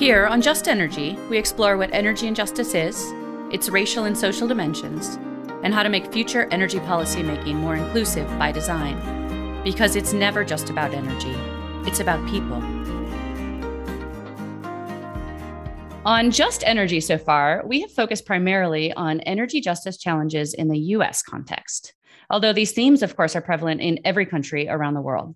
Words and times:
Here 0.00 0.26
on 0.26 0.40
Just 0.40 0.66
Energy, 0.66 1.18
we 1.28 1.36
explore 1.36 1.76
what 1.76 1.92
energy 1.92 2.26
injustice 2.26 2.74
is, 2.74 3.12
its 3.52 3.68
racial 3.68 4.04
and 4.04 4.16
social 4.16 4.48
dimensions, 4.48 5.16
and 5.62 5.74
how 5.74 5.82
to 5.82 5.90
make 5.90 6.10
future 6.10 6.48
energy 6.50 6.78
policymaking 6.78 7.56
more 7.56 7.76
inclusive 7.76 8.26
by 8.38 8.50
design. 8.50 8.96
Because 9.62 9.96
it's 9.96 10.14
never 10.14 10.42
just 10.42 10.70
about 10.70 10.94
energy, 10.94 11.34
it's 11.86 12.00
about 12.00 12.26
people. 12.30 12.56
On 16.06 16.30
Just 16.30 16.64
Energy 16.64 17.02
so 17.02 17.18
far, 17.18 17.62
we 17.66 17.82
have 17.82 17.92
focused 17.92 18.24
primarily 18.24 18.94
on 18.94 19.20
energy 19.20 19.60
justice 19.60 19.98
challenges 19.98 20.54
in 20.54 20.68
the 20.68 20.78
US 20.96 21.22
context, 21.22 21.92
although 22.30 22.54
these 22.54 22.72
themes, 22.72 23.02
of 23.02 23.16
course, 23.16 23.36
are 23.36 23.42
prevalent 23.42 23.82
in 23.82 23.98
every 24.06 24.24
country 24.24 24.66
around 24.66 24.94
the 24.94 25.02
world. 25.02 25.34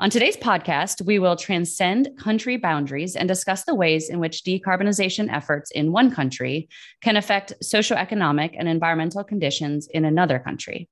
On 0.00 0.08
today's 0.08 0.38
podcast, 0.38 1.04
we 1.04 1.18
will 1.18 1.36
transcend 1.36 2.08
country 2.18 2.56
boundaries 2.56 3.16
and 3.16 3.28
discuss 3.28 3.64
the 3.64 3.74
ways 3.74 4.08
in 4.08 4.18
which 4.18 4.44
decarbonization 4.44 5.30
efforts 5.30 5.70
in 5.72 5.92
one 5.92 6.10
country 6.10 6.70
can 7.02 7.18
affect 7.18 7.52
socioeconomic 7.62 8.54
and 8.58 8.66
environmental 8.66 9.22
conditions 9.22 9.88
in 9.92 10.06
another 10.06 10.38
country. 10.38 10.88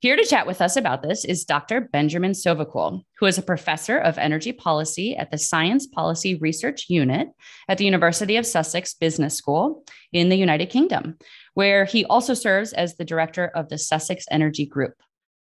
Here 0.00 0.16
to 0.16 0.24
chat 0.24 0.46
with 0.46 0.62
us 0.62 0.76
about 0.76 1.02
this 1.02 1.26
is 1.26 1.44
Dr. 1.44 1.82
Benjamin 1.82 2.32
Sovacool, 2.32 3.02
who 3.18 3.26
is 3.26 3.36
a 3.36 3.42
professor 3.42 3.98
of 3.98 4.16
energy 4.16 4.52
policy 4.52 5.14
at 5.14 5.30
the 5.30 5.36
Science 5.36 5.86
Policy 5.86 6.36
Research 6.36 6.86
Unit 6.88 7.28
at 7.68 7.76
the 7.76 7.84
University 7.84 8.38
of 8.38 8.46
Sussex 8.46 8.94
Business 8.94 9.34
School 9.34 9.84
in 10.14 10.30
the 10.30 10.36
United 10.36 10.70
Kingdom, 10.70 11.18
where 11.52 11.84
he 11.84 12.06
also 12.06 12.32
serves 12.32 12.72
as 12.72 12.96
the 12.96 13.04
director 13.04 13.48
of 13.48 13.68
the 13.68 13.76
Sussex 13.76 14.24
Energy 14.30 14.64
Group. 14.64 14.94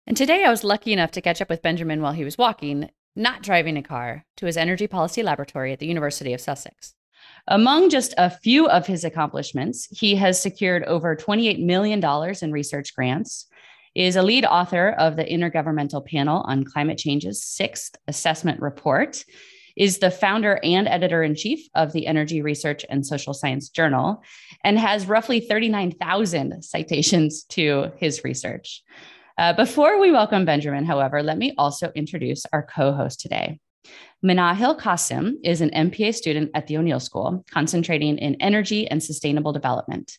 And 0.07 0.16
today 0.16 0.45
I 0.45 0.49
was 0.49 0.63
lucky 0.63 0.93
enough 0.93 1.11
to 1.11 1.21
catch 1.21 1.41
up 1.41 1.49
with 1.49 1.61
Benjamin 1.61 2.02
while 2.02 2.13
he 2.13 2.23
was 2.23 2.38
walking, 2.38 2.89
not 3.17 3.43
driving 3.43 3.75
a 3.75 3.84
car, 3.84 4.23
to 4.38 4.45
his 4.45 4.55
energy 4.55 4.88
policy 4.88 5.21
laboratory 5.21 5.73
at 5.73 5.80
the 5.80 5.86
University 5.86 6.31
of 6.31 6.39
Sussex. 6.39 6.94
Among 7.50 7.89
just 7.89 8.13
a 8.17 8.30
few 8.30 8.69
of 8.69 8.88
his 8.88 9.03
accomplishments, 9.03 9.85
he 9.91 10.16
has 10.16 10.41
secured 10.41 10.85
over 10.85 11.13
$28 11.13 11.61
million 11.61 12.02
in 12.41 12.52
research 12.53 12.95
grants, 12.95 13.47
is 13.95 14.16
a 14.16 14.23
lead 14.23 14.45
author 14.45 14.91
of 14.91 15.17
the 15.17 15.25
Intergovernmental 15.25 16.05
Panel 16.05 16.41
on 16.47 16.63
Climate 16.63 16.97
Change's 16.97 17.44
sixth 17.44 17.97
assessment 18.08 18.61
report, 18.61 19.25
is 19.75 19.97
the 19.97 20.09
founder 20.09 20.58
and 20.63 20.88
editor 20.88 21.22
in 21.22 21.35
chief 21.35 21.67
of 21.75 21.91
the 21.91 22.08
Energy 22.08 22.41
Research 22.41 22.85
and 22.89 23.05
Social 23.05 23.33
Science 23.33 23.67
Journal, 23.67 24.23
and 24.63 24.80
has 24.80 25.05
roughly 25.05 25.41
39,000 25.41 26.63
citations 26.63 27.44
to 27.50 27.91
his 27.97 28.23
research. 28.23 28.83
Uh, 29.38 29.53
before 29.53 29.99
we 29.99 30.11
welcome 30.11 30.45
Benjamin, 30.45 30.83
however, 30.83 31.21
let 31.21 31.38
me 31.38 31.53
also 31.59 31.91
introduce 31.93 32.43
our 32.52 32.63
co 32.63 32.91
host 32.91 33.19
today. 33.19 33.59
Minahil 34.25 34.79
Qasim 34.79 35.33
is 35.44 35.61
an 35.61 35.69
MPA 35.69 36.16
student 36.16 36.49
at 36.55 36.66
the 36.66 36.77
O'Neill 36.77 36.99
School, 36.99 37.45
concentrating 37.52 38.17
in 38.17 38.33
energy 38.41 38.88
and 38.88 39.02
sustainable 39.02 39.53
development. 39.53 40.17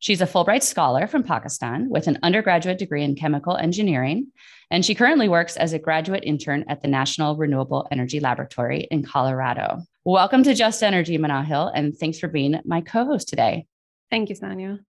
She's 0.00 0.20
a 0.20 0.26
Fulbright 0.26 0.62
scholar 0.62 1.06
from 1.06 1.22
Pakistan 1.22 1.88
with 1.88 2.08
an 2.08 2.18
undergraduate 2.22 2.76
degree 2.76 3.02
in 3.02 3.16
chemical 3.16 3.56
engineering, 3.56 4.26
and 4.70 4.84
she 4.84 4.94
currently 4.94 5.30
works 5.30 5.56
as 5.56 5.72
a 5.72 5.78
graduate 5.78 6.24
intern 6.24 6.66
at 6.68 6.82
the 6.82 6.88
National 6.88 7.36
Renewable 7.36 7.88
Energy 7.90 8.20
Laboratory 8.20 8.86
in 8.90 9.02
Colorado. 9.02 9.78
Welcome 10.04 10.42
to 10.42 10.54
Just 10.54 10.82
Energy, 10.82 11.16
Minahil, 11.16 11.72
and 11.74 11.96
thanks 11.96 12.18
for 12.18 12.28
being 12.28 12.60
my 12.66 12.82
co 12.82 13.06
host 13.06 13.28
today. 13.28 13.66
Thank 14.10 14.28
you, 14.28 14.36
Sanya. 14.36 14.80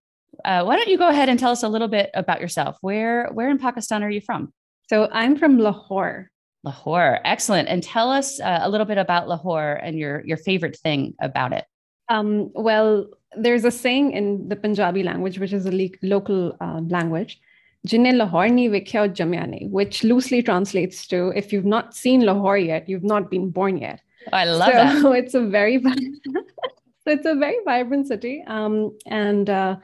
Uh, 0.44 0.62
why 0.64 0.76
don't 0.76 0.88
you 0.88 0.98
go 0.98 1.08
ahead 1.08 1.28
and 1.28 1.38
tell 1.38 1.50
us 1.50 1.62
a 1.62 1.68
little 1.68 1.88
bit 1.88 2.10
about 2.14 2.40
yourself? 2.40 2.76
Where 2.80 3.28
where 3.32 3.50
in 3.50 3.58
Pakistan 3.58 4.02
are 4.02 4.10
you 4.10 4.20
from? 4.20 4.52
So 4.88 5.08
I'm 5.12 5.36
from 5.36 5.58
Lahore. 5.58 6.30
Lahore, 6.62 7.20
excellent. 7.24 7.68
And 7.68 7.82
tell 7.82 8.10
us 8.10 8.40
uh, 8.40 8.60
a 8.62 8.68
little 8.68 8.86
bit 8.86 8.98
about 8.98 9.28
Lahore 9.28 9.74
and 9.82 9.98
your 9.98 10.24
your 10.26 10.36
favorite 10.36 10.76
thing 10.76 11.14
about 11.20 11.52
it. 11.52 11.64
Um, 12.08 12.50
well, 12.54 13.06
there's 13.36 13.64
a 13.64 13.70
saying 13.70 14.12
in 14.12 14.48
the 14.48 14.56
Punjabi 14.56 15.02
language, 15.02 15.38
which 15.38 15.52
is 15.52 15.66
a 15.66 15.70
le- 15.70 15.98
local 16.02 16.56
uh, 16.60 16.80
language, 16.88 17.40
Jinne 17.86 18.18
Lahore 18.18 18.48
ni 18.48 18.68
vikhya 18.68 19.08
jamyane, 19.14 19.70
which 19.70 20.04
loosely 20.04 20.42
translates 20.42 21.06
to 21.06 21.32
if 21.34 21.52
you've 21.52 21.64
not 21.64 21.94
seen 21.94 22.26
Lahore 22.26 22.58
yet, 22.58 22.88
you've 22.88 23.04
not 23.04 23.30
been 23.30 23.50
born 23.50 23.78
yet. 23.78 24.00
I 24.32 24.44
love 24.44 24.72
so 24.72 25.12
that. 25.12 25.18
it's 25.24 25.34
a 25.34 25.46
very 25.46 25.82
so 25.82 27.06
it's 27.06 27.26
a 27.26 27.34
very 27.34 27.56
vibrant 27.64 28.06
city. 28.06 28.44
Um, 28.46 28.98
and 29.06 29.48
uh, 29.48 29.76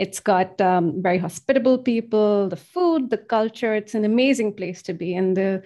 it's 0.00 0.18
got 0.18 0.58
um, 0.62 1.02
very 1.02 1.18
hospitable 1.18 1.76
people, 1.76 2.48
the 2.48 2.56
food, 2.56 3.10
the 3.10 3.18
culture. 3.18 3.74
It's 3.74 3.94
an 3.94 4.06
amazing 4.06 4.54
place 4.54 4.80
to 4.84 4.94
be. 4.94 5.14
And 5.14 5.36
the 5.36 5.62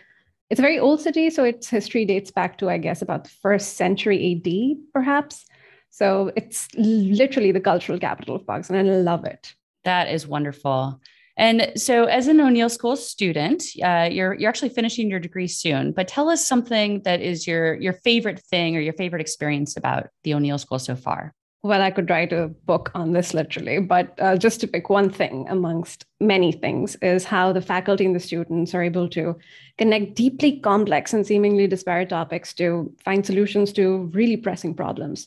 it's 0.50 0.58
a 0.58 0.62
very 0.62 0.78
old 0.78 1.00
city, 1.00 1.30
so 1.30 1.44
its 1.44 1.68
history 1.70 2.04
dates 2.04 2.30
back 2.30 2.58
to, 2.58 2.68
I 2.68 2.78
guess, 2.78 3.00
about 3.00 3.24
the 3.24 3.30
first 3.30 3.76
century 3.76 4.18
AD, 4.44 4.92
perhaps. 4.92 5.46
So 5.90 6.32
it's 6.36 6.68
literally 6.74 7.52
the 7.52 7.60
cultural 7.60 7.98
capital 7.98 8.36
of 8.36 8.46
Pakistan, 8.46 8.76
and 8.76 8.90
I 8.90 8.96
love 8.96 9.24
it. 9.24 9.54
That 9.84 10.08
is 10.08 10.26
wonderful. 10.26 11.00
And 11.36 11.72
so, 11.76 12.04
as 12.04 12.26
an 12.26 12.40
O'Neill 12.40 12.68
School 12.68 12.96
student, 12.96 13.62
uh, 13.82 14.08
you're 14.10 14.34
you're 14.34 14.48
actually 14.48 14.68
finishing 14.70 15.08
your 15.08 15.20
degree 15.20 15.48
soon. 15.48 15.92
But 15.92 16.08
tell 16.08 16.28
us 16.28 16.46
something 16.46 17.02
that 17.04 17.20
is 17.20 17.46
your 17.46 17.74
your 17.76 17.92
favorite 17.92 18.40
thing 18.40 18.76
or 18.76 18.80
your 18.80 18.94
favorite 18.94 19.22
experience 19.22 19.76
about 19.76 20.08
the 20.24 20.34
O'Neill 20.34 20.58
School 20.58 20.80
so 20.80 20.96
far 20.96 21.34
well, 21.64 21.80
I 21.80 21.90
could 21.90 22.10
write 22.10 22.30
a 22.30 22.48
book 22.66 22.90
on 22.94 23.12
this 23.12 23.32
literally, 23.32 23.80
but 23.80 24.14
uh, 24.20 24.36
just 24.36 24.60
to 24.60 24.66
pick 24.68 24.90
one 24.90 25.08
thing 25.08 25.46
amongst 25.48 26.04
many 26.20 26.52
things 26.52 26.94
is 26.96 27.24
how 27.24 27.54
the 27.54 27.62
faculty 27.62 28.04
and 28.04 28.14
the 28.14 28.20
students 28.20 28.74
are 28.74 28.82
able 28.82 29.08
to 29.08 29.34
connect 29.78 30.14
deeply 30.14 30.60
complex 30.60 31.14
and 31.14 31.26
seemingly 31.26 31.66
disparate 31.66 32.10
topics 32.10 32.52
to 32.52 32.92
find 33.02 33.24
solutions 33.24 33.72
to 33.72 34.10
really 34.12 34.36
pressing 34.36 34.74
problems. 34.74 35.26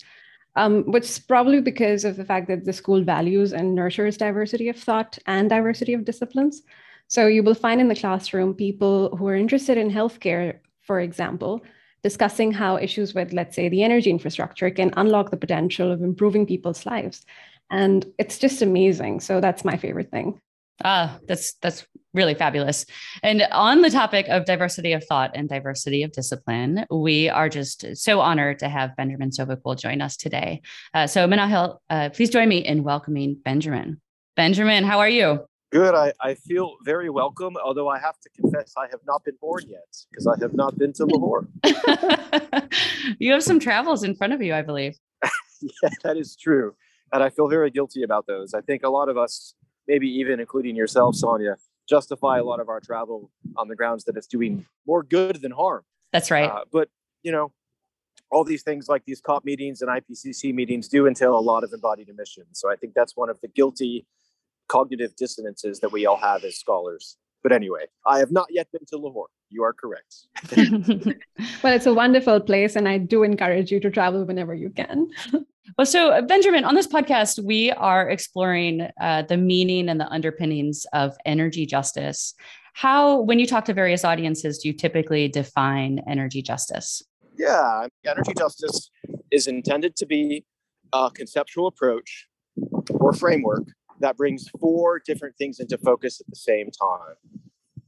Um, 0.55 0.83
which 0.91 1.05
is 1.05 1.19
probably 1.19 1.59
because 1.59 2.05
of 2.05 2.17
the 2.17 2.25
fact 2.25 2.47
that 2.47 2.65
the 2.65 2.73
school 2.73 3.03
values 3.03 3.51
and 3.53 3.73
nurtures 3.73 4.17
diversity 4.17 4.69
of 4.69 4.77
thought 4.77 5.17
and 5.25 5.49
diversity 5.49 5.93
of 5.93 6.05
disciplines. 6.05 6.61
So 7.07 7.25
you 7.25 7.41
will 7.41 7.55
find 7.55 7.81
in 7.81 7.87
the 7.87 7.95
classroom 7.95 8.53
people 8.53 9.15
who 9.17 9.27
are 9.27 9.35
interested 9.35 9.77
in 9.77 9.91
healthcare, 9.91 10.59
for 10.81 10.99
example, 10.99 11.63
discussing 12.03 12.51
how 12.51 12.77
issues 12.77 13.13
with, 13.13 13.33
let's 13.33 13.55
say, 13.55 13.69
the 13.69 13.83
energy 13.83 14.09
infrastructure 14.09 14.69
can 14.69 14.93
unlock 14.97 15.31
the 15.31 15.37
potential 15.37 15.91
of 15.91 16.01
improving 16.01 16.45
people's 16.45 16.85
lives. 16.85 17.25
And 17.69 18.05
it's 18.17 18.37
just 18.37 18.61
amazing. 18.61 19.19
So 19.19 19.41
that's 19.41 19.65
my 19.65 19.77
favorite 19.77 20.11
thing. 20.11 20.39
Ah, 20.83 21.17
that's 21.27 21.53
that's 21.55 21.87
really 22.13 22.35
fabulous. 22.35 22.85
And 23.23 23.41
on 23.51 23.81
the 23.81 23.89
topic 23.89 24.27
of 24.29 24.45
diversity 24.45 24.93
of 24.93 25.03
thought 25.03 25.31
and 25.33 25.49
diversity 25.49 26.03
of 26.03 26.11
discipline, 26.11 26.85
we 26.91 27.29
are 27.29 27.49
just 27.49 27.95
so 27.95 28.19
honored 28.19 28.59
to 28.59 28.69
have 28.69 28.95
Benjamin 28.95 29.31
Sovacool 29.31 29.79
join 29.79 30.01
us 30.01 30.17
today. 30.17 30.61
Uh, 30.93 31.07
so, 31.07 31.27
Minahil, 31.27 31.77
uh, 31.89 32.09
please 32.09 32.29
join 32.29 32.47
me 32.47 32.59
in 32.59 32.83
welcoming 32.83 33.37
Benjamin. 33.43 33.99
Benjamin, 34.35 34.83
how 34.83 34.99
are 34.99 35.09
you? 35.09 35.47
Good. 35.71 35.95
I, 35.95 36.13
I 36.21 36.35
feel 36.35 36.77
very 36.83 37.09
welcome, 37.09 37.57
although 37.57 37.89
I 37.89 37.99
have 37.99 38.17
to 38.21 38.29
confess 38.29 38.73
I 38.77 38.87
have 38.89 39.01
not 39.05 39.25
been 39.25 39.35
born 39.41 39.63
yet 39.67 39.97
because 40.09 40.25
I 40.25 40.35
have 40.39 40.53
not 40.53 40.77
been 40.77 40.93
to 40.93 41.05
Lahore. 41.05 41.47
you 43.19 43.33
have 43.33 43.43
some 43.43 43.59
travels 43.59 44.03
in 44.03 44.15
front 44.15 44.31
of 44.31 44.41
you, 44.41 44.53
I 44.53 44.61
believe. 44.61 44.97
yeah, 45.61 45.89
that 46.03 46.15
is 46.15 46.37
true. 46.37 46.75
And 47.11 47.21
I 47.21 47.29
feel 47.29 47.49
very 47.49 47.69
guilty 47.69 48.03
about 48.03 48.27
those. 48.27 48.53
I 48.53 48.61
think 48.61 48.83
a 48.83 48.89
lot 48.89 49.09
of 49.09 49.17
us, 49.17 49.55
maybe 49.87 50.07
even 50.07 50.39
including 50.39 50.75
yourself, 50.75 51.15
Sanya, 51.15 51.55
justify 51.87 52.37
a 52.37 52.43
lot 52.43 52.61
of 52.61 52.69
our 52.69 52.79
travel 52.79 53.29
on 53.57 53.67
the 53.67 53.75
grounds 53.75 54.05
that 54.05 54.15
it's 54.15 54.27
doing 54.27 54.65
more 54.85 55.03
good 55.03 55.41
than 55.41 55.51
harm. 55.51 55.83
That's 56.13 56.31
right. 56.31 56.49
Uh, 56.49 56.63
but, 56.71 56.89
you 57.23 57.31
know, 57.31 57.51
all 58.31 58.45
these 58.45 58.63
things 58.63 58.87
like 58.87 59.03
these 59.05 59.21
COP 59.21 59.43
meetings 59.43 59.81
and 59.81 59.89
IPCC 59.89 60.53
meetings 60.53 60.87
do 60.87 61.07
entail 61.07 61.37
a 61.37 61.39
lot 61.39 61.63
of 61.63 61.71
embodied 61.73 62.09
emissions. 62.09 62.59
So 62.59 62.71
I 62.71 62.75
think 62.75 62.93
that's 62.93 63.15
one 63.15 63.29
of 63.29 63.39
the 63.41 63.47
guilty 63.49 64.05
cognitive 64.67 65.15
dissonances 65.15 65.79
that 65.79 65.91
we 65.91 66.05
all 66.05 66.17
have 66.17 66.43
as 66.43 66.57
scholars. 66.57 67.17
But 67.43 67.51
anyway, 67.51 67.85
I 68.05 68.19
have 68.19 68.31
not 68.31 68.47
yet 68.49 68.67
been 68.71 68.85
to 68.89 68.97
Lahore. 68.97 69.27
You 69.49 69.63
are 69.63 69.73
correct. 69.73 70.27
well, 71.63 71.73
it's 71.73 71.85
a 71.85 71.93
wonderful 71.93 72.41
place, 72.41 72.75
and 72.75 72.89
I 72.89 72.97
do 72.97 73.23
encourage 73.23 73.71
you 73.71 73.79
to 73.79 73.89
travel 73.89 74.25
whenever 74.25 74.53
you 74.53 74.69
can. 74.69 75.07
well, 75.77 75.85
so 75.85 76.09
uh, 76.09 76.21
Benjamin, 76.21 76.65
on 76.65 76.75
this 76.75 76.87
podcast, 76.87 77.41
we 77.41 77.71
are 77.71 78.09
exploring 78.09 78.89
uh, 78.99 79.21
the 79.21 79.37
meaning 79.37 79.87
and 79.87 79.99
the 79.99 80.09
underpinnings 80.09 80.85
of 80.93 81.15
energy 81.25 81.65
justice. 81.65 82.33
How, 82.73 83.21
when 83.21 83.39
you 83.39 83.47
talk 83.47 83.65
to 83.65 83.73
various 83.73 84.03
audiences, 84.03 84.59
do 84.59 84.67
you 84.67 84.73
typically 84.73 85.27
define 85.27 86.01
energy 86.07 86.41
justice? 86.41 87.01
Yeah, 87.37 87.87
energy 88.05 88.33
justice 88.37 88.89
is 89.31 89.47
intended 89.47 89.95
to 89.95 90.05
be 90.05 90.43
a 90.91 91.09
conceptual 91.13 91.67
approach 91.67 92.27
or 92.89 93.13
framework 93.13 93.63
that 93.99 94.17
brings 94.17 94.49
four 94.59 94.99
different 95.05 95.35
things 95.37 95.59
into 95.59 95.77
focus 95.77 96.21
at 96.21 96.27
the 96.27 96.35
same 96.35 96.69
time. 96.71 97.15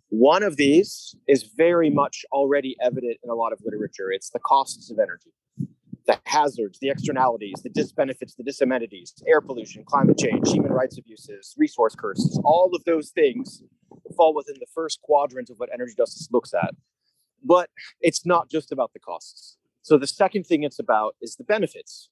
One 0.09 0.41
of 0.41 0.57
these 0.57 1.15
is 1.27 1.43
very 1.43 1.89
much 1.89 2.25
already 2.31 2.75
evident 2.81 3.17
in 3.23 3.29
a 3.29 3.35
lot 3.35 3.53
of 3.53 3.59
literature. 3.63 4.11
It's 4.11 4.31
the 4.31 4.39
costs 4.39 4.89
of 4.89 4.97
energy, 4.97 5.31
the 6.07 6.19
hazards, 6.25 6.79
the 6.79 6.89
externalities, 6.89 7.61
the 7.63 7.69
disbenefits, 7.69 8.35
the 8.35 8.43
disamenities, 8.43 9.21
air 9.27 9.39
pollution, 9.39 9.83
climate 9.85 10.17
change, 10.17 10.51
human 10.51 10.71
rights 10.71 10.97
abuses, 10.97 11.53
resource 11.57 11.95
curses. 11.95 12.39
All 12.43 12.71
of 12.73 12.83
those 12.85 13.11
things 13.11 13.61
fall 14.17 14.33
within 14.33 14.55
the 14.59 14.65
first 14.73 14.99
quadrant 15.03 15.51
of 15.51 15.57
what 15.57 15.69
energy 15.71 15.93
justice 15.95 16.27
looks 16.31 16.53
at. 16.55 16.71
But 17.43 17.69
it's 18.01 18.25
not 18.25 18.49
just 18.49 18.71
about 18.71 18.93
the 18.93 18.99
costs. 18.99 19.57
So 19.83 19.97
the 19.97 20.07
second 20.07 20.45
thing 20.45 20.63
it's 20.63 20.79
about 20.79 21.15
is 21.21 21.35
the 21.35 21.43
benefits. 21.43 22.09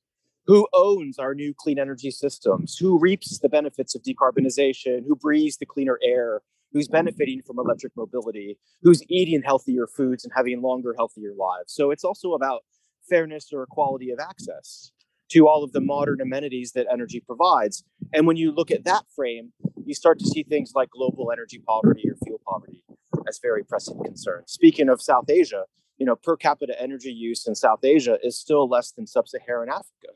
Who 0.47 0.65
owns 0.73 1.19
our 1.19 1.35
new 1.35 1.53
clean 1.53 1.77
energy 1.77 2.09
systems? 2.09 2.77
Who 2.77 2.97
reaps 2.97 3.37
the 3.39 3.49
benefits 3.49 3.95
of 3.95 4.03
decarbonization? 4.03 5.03
Who 5.05 5.15
breathes 5.15 5.57
the 5.57 5.65
cleaner 5.65 5.99
air? 6.01 6.41
Who's 6.71 6.87
benefiting 6.87 7.41
from 7.41 7.59
electric 7.59 7.91
mobility? 7.97 8.57
Who's 8.81 9.03
eating 9.09 9.41
healthier 9.43 9.87
foods 9.87 10.23
and 10.23 10.31
having 10.33 10.61
longer, 10.61 10.95
healthier 10.97 11.33
lives? 11.37 11.73
So 11.73 11.91
it's 11.91 12.05
also 12.05 12.31
about 12.31 12.63
fairness 13.09 13.51
or 13.51 13.63
equality 13.63 14.09
of 14.11 14.19
access 14.19 14.91
to 15.31 15.49
all 15.49 15.65
of 15.65 15.73
the 15.73 15.81
modern 15.81 16.21
amenities 16.21 16.71
that 16.71 16.87
energy 16.89 17.19
provides. 17.19 17.83
And 18.13 18.25
when 18.25 18.37
you 18.37 18.53
look 18.53 18.71
at 18.71 18.85
that 18.85 19.03
frame, 19.13 19.51
you 19.85 19.93
start 19.93 20.17
to 20.19 20.25
see 20.25 20.43
things 20.43 20.71
like 20.73 20.89
global 20.91 21.29
energy 21.29 21.61
poverty 21.67 22.09
or 22.09 22.15
fuel 22.23 22.39
poverty 22.47 22.83
as 23.27 23.37
very 23.41 23.65
pressing 23.65 24.01
concerns. 24.01 24.53
Speaking 24.53 24.87
of 24.87 25.01
South 25.01 25.29
Asia, 25.29 25.65
you 25.97 26.05
know, 26.05 26.15
per 26.15 26.37
capita 26.37 26.79
energy 26.81 27.11
use 27.11 27.47
in 27.47 27.55
South 27.55 27.83
Asia 27.83 28.17
is 28.23 28.39
still 28.39 28.69
less 28.69 28.91
than 28.91 29.07
sub-Saharan 29.07 29.67
Africa 29.67 30.13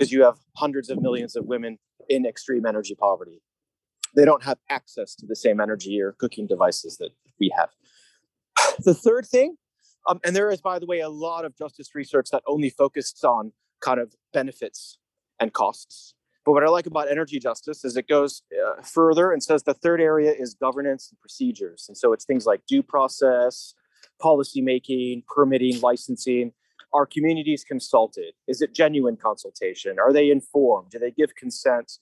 because 0.00 0.10
you 0.10 0.24
have 0.24 0.38
hundreds 0.56 0.88
of 0.88 1.02
millions 1.02 1.36
of 1.36 1.44
women 1.44 1.78
in 2.08 2.24
extreme 2.24 2.64
energy 2.64 2.94
poverty. 2.94 3.42
They 4.16 4.24
don't 4.24 4.42
have 4.44 4.56
access 4.70 5.14
to 5.16 5.26
the 5.26 5.36
same 5.36 5.60
energy 5.60 6.00
or 6.00 6.12
cooking 6.12 6.46
devices 6.46 6.96
that 6.96 7.10
we 7.38 7.52
have. 7.56 7.68
The 8.82 8.94
third 8.94 9.26
thing, 9.26 9.56
um, 10.08 10.20
and 10.24 10.34
there 10.34 10.50
is, 10.50 10.62
by 10.62 10.78
the 10.78 10.86
way, 10.86 11.00
a 11.00 11.10
lot 11.10 11.44
of 11.44 11.54
justice 11.54 11.94
research 11.94 12.28
that 12.32 12.42
only 12.46 12.70
focuses 12.70 13.22
on 13.22 13.52
kind 13.82 14.00
of 14.00 14.14
benefits 14.32 14.96
and 15.38 15.52
costs. 15.52 16.14
But 16.46 16.52
what 16.52 16.64
I 16.64 16.68
like 16.68 16.86
about 16.86 17.10
energy 17.10 17.38
justice 17.38 17.84
is 17.84 17.98
it 17.98 18.08
goes 18.08 18.42
uh, 18.54 18.80
further 18.82 19.32
and 19.32 19.42
says 19.42 19.64
the 19.64 19.74
third 19.74 20.00
area 20.00 20.32
is 20.32 20.54
governance 20.54 21.10
and 21.10 21.20
procedures. 21.20 21.84
And 21.88 21.96
so 21.96 22.14
it's 22.14 22.24
things 22.24 22.46
like 22.46 22.64
due 22.66 22.82
process, 22.82 23.74
policy 24.18 24.62
making, 24.62 25.24
permitting, 25.28 25.78
licensing. 25.82 26.52
Are 26.92 27.06
communities 27.06 27.64
consulted? 27.64 28.34
Is 28.48 28.60
it 28.62 28.74
genuine 28.74 29.16
consultation? 29.16 29.98
Are 29.98 30.12
they 30.12 30.30
informed? 30.30 30.90
Do 30.90 30.98
they 30.98 31.10
give 31.10 31.34
consent? 31.36 31.98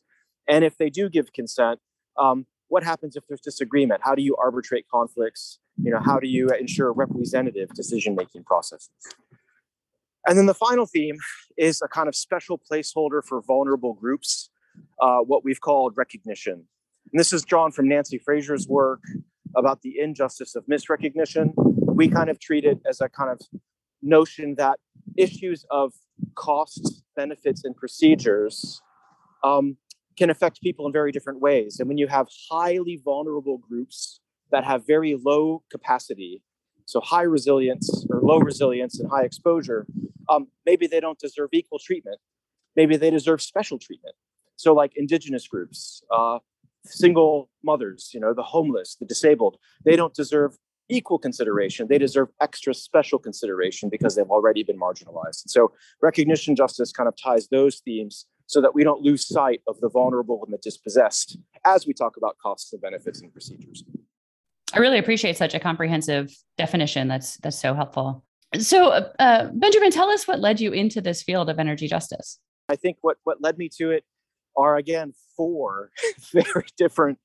And 0.49 0.65
if 0.65 0.79
they 0.79 0.89
do 0.89 1.11
give 1.11 1.33
consent, 1.33 1.81
um, 2.17 2.47
what 2.69 2.83
happens 2.83 3.17
if 3.17 3.25
there's 3.29 3.41
disagreement? 3.41 4.01
How 4.03 4.15
do 4.15 4.23
you 4.23 4.37
arbitrate 4.37 4.87
conflicts? 4.91 5.59
You 5.83 5.91
know, 5.91 6.01
how 6.01 6.19
do 6.19 6.29
you 6.29 6.49
ensure 6.49 6.93
representative 6.93 7.69
decision-making 7.75 8.45
processes? 8.45 8.91
And 10.27 10.37
then 10.37 10.47
the 10.47 10.55
final 10.55 10.87
theme 10.87 11.17
is 11.57 11.81
a 11.83 11.89
kind 11.89 12.09
of 12.09 12.15
special 12.15 12.61
placeholder 12.71 13.25
for 13.25 13.41
vulnerable 13.43 13.95
groups, 13.95 14.51
uh, 15.01 15.19
what 15.19 15.45
we've 15.45 15.61
called 15.61 15.95
recognition. 15.97 16.67
And 17.13 17.21
this 17.21 17.33
is 17.33 17.45
drawn 17.45 17.73
from 17.73 17.89
Nancy 17.89 18.19
Fraser's 18.19 18.69
work 18.69 19.01
about 19.57 19.81
the 19.81 19.99
injustice 19.99 20.55
of 20.55 20.67
misrecognition. 20.67 21.53
We 21.57 22.09
kind 22.09 22.29
of 22.29 22.39
treat 22.39 22.65
it 22.65 22.79
as 22.87 23.01
a 23.01 23.09
kind 23.09 23.31
of 23.31 23.41
notion 24.03 24.55
that 24.57 24.79
issues 25.17 25.65
of 25.71 25.93
costs, 26.35 27.03
benefits, 27.17 27.65
and 27.65 27.77
procedures 27.77 28.81
um, 29.45 29.77
can 30.17 30.31
affect 30.31 30.61
people 30.61 30.87
in 30.87 30.93
very 30.93 31.13
different 31.13 31.41
ways. 31.41 31.79
And 31.79 31.89
when 31.89 31.99
you 31.99 32.09
have 32.09 32.29
highly 32.51 33.01
vulnerable 33.03 33.59
groups 33.59 34.21
that 34.51 34.65
have 34.65 34.87
very 34.87 35.17
low 35.17 35.63
capacity, 35.71 36.43
so 36.85 37.01
high 37.01 37.23
resilience 37.23 38.07
or 38.11 38.21
low 38.21 38.39
resilience 38.39 38.99
and 38.99 39.11
high 39.11 39.25
exposure, 39.25 39.87
um, 40.29 40.49
maybe 40.67 40.87
they 40.87 41.01
don't 41.01 41.19
deserve 41.19 41.51
equal 41.53 41.79
treatment. 41.79 42.19
Maybe 42.77 42.97
they 42.97 43.11
deserve 43.11 43.43
special 43.43 43.79
treatment. 43.79 44.15
So, 44.57 44.75
like 44.75 44.93
indigenous 44.97 45.47
groups, 45.47 46.03
uh, 46.11 46.39
single 46.85 47.51
mothers, 47.63 48.11
you 48.13 48.21
know, 48.21 48.35
the 48.35 48.43
homeless, 48.43 48.97
the 48.99 49.07
disabled, 49.07 49.59
they 49.85 49.97
don't 49.97 50.15
deserve 50.15 50.57
equal 50.89 51.19
consideration. 51.19 51.87
They 51.89 51.99
deserve 51.99 52.29
extra 52.41 52.75
special 52.75 53.19
consideration 53.19 53.89
because 53.89 54.17
they've 54.17 54.31
already 54.31 54.63
been 54.63 54.79
marginalized. 54.79 55.45
And 55.45 55.51
so, 55.51 55.73
recognition 56.03 56.57
justice 56.57 56.93
kind 56.93 57.09
of 57.09 57.15
ties 57.17 57.49
those 57.49 57.81
themes 57.81 58.27
so 58.47 58.61
that 58.61 58.75
we 58.75 58.83
don't 58.83 59.03
lose 59.03 59.27
sight 59.27 59.61
of 59.69 59.79
the 59.81 59.89
vulnerable 59.89 60.43
and 60.45 60.53
the 60.53 60.59
dispossessed 60.59 61.39
as 61.67 61.87
we 61.87 61.93
talk 61.93 62.17
about 62.17 62.37
costs 62.39 62.73
and 62.73 62.81
benefits 62.81 63.21
and 63.21 63.33
procedures. 63.33 63.85
I 64.73 64.79
really 64.79 64.99
appreciate 64.99 65.37
such 65.37 65.55
a 65.55 65.61
comprehensive 65.61 66.35
definition. 66.57 67.09
That's 67.09 67.37
that's 67.39 67.59
so 67.59 67.75
helpful. 67.75 68.25
So, 68.59 68.89
uh, 68.89 69.13
uh, 69.19 69.49
Benjamin, 69.53 69.91
tell 69.91 70.09
us 70.09 70.27
what 70.27 70.41
led 70.41 70.61
you 70.61 70.73
into 70.73 71.01
this 71.01 71.23
field 71.23 71.51
of 71.51 71.59
energy 71.59 71.87
justice. 71.87 72.39
I 72.69 72.77
think 72.77 72.97
what 73.03 73.19
what 73.25 73.43
led 73.43 73.59
me 73.59 73.69
to 73.77 73.91
it 73.91 74.05
are 74.57 74.77
again 74.77 75.13
four 75.37 75.91
very 76.33 76.67
different 76.77 77.19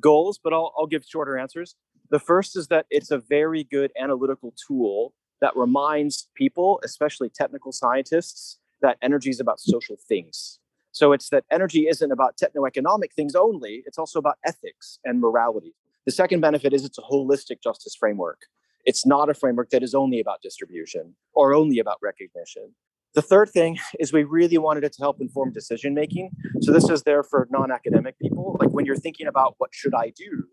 goals, 0.00 0.40
but 0.42 0.52
I'll, 0.52 0.72
I'll 0.78 0.86
give 0.86 1.04
shorter 1.04 1.38
answers. 1.38 1.76
The 2.12 2.20
first 2.20 2.58
is 2.58 2.66
that 2.66 2.84
it's 2.90 3.10
a 3.10 3.16
very 3.16 3.64
good 3.64 3.90
analytical 3.98 4.52
tool 4.66 5.14
that 5.40 5.56
reminds 5.56 6.28
people, 6.34 6.78
especially 6.84 7.30
technical 7.30 7.72
scientists, 7.72 8.58
that 8.82 8.98
energy 9.00 9.30
is 9.30 9.40
about 9.40 9.58
social 9.58 9.96
things. 9.96 10.58
So 10.90 11.12
it's 11.12 11.30
that 11.30 11.44
energy 11.50 11.88
isn't 11.88 12.12
about 12.12 12.36
techno-economic 12.36 13.14
things 13.14 13.34
only, 13.34 13.82
it's 13.86 13.96
also 13.96 14.18
about 14.18 14.36
ethics 14.44 14.98
and 15.06 15.22
morality. 15.22 15.74
The 16.04 16.12
second 16.12 16.42
benefit 16.42 16.74
is 16.74 16.84
it's 16.84 16.98
a 16.98 17.00
holistic 17.00 17.62
justice 17.64 17.96
framework. 17.98 18.42
It's 18.84 19.06
not 19.06 19.30
a 19.30 19.34
framework 19.34 19.70
that 19.70 19.82
is 19.82 19.94
only 19.94 20.20
about 20.20 20.42
distribution 20.42 21.14
or 21.32 21.54
only 21.54 21.78
about 21.78 21.96
recognition. 22.02 22.74
The 23.14 23.22
third 23.22 23.48
thing 23.48 23.78
is 23.98 24.12
we 24.12 24.24
really 24.24 24.58
wanted 24.58 24.84
it 24.84 24.92
to 24.94 25.02
help 25.02 25.18
inform 25.22 25.52
decision 25.52 25.94
making. 25.94 26.32
So 26.60 26.72
this 26.72 26.90
is 26.90 27.04
there 27.04 27.22
for 27.22 27.48
non-academic 27.50 28.18
people. 28.18 28.58
Like 28.60 28.70
when 28.70 28.84
you're 28.84 28.96
thinking 28.96 29.26
about 29.26 29.54
what 29.56 29.70
should 29.72 29.94
I 29.94 30.12
do 30.14 30.48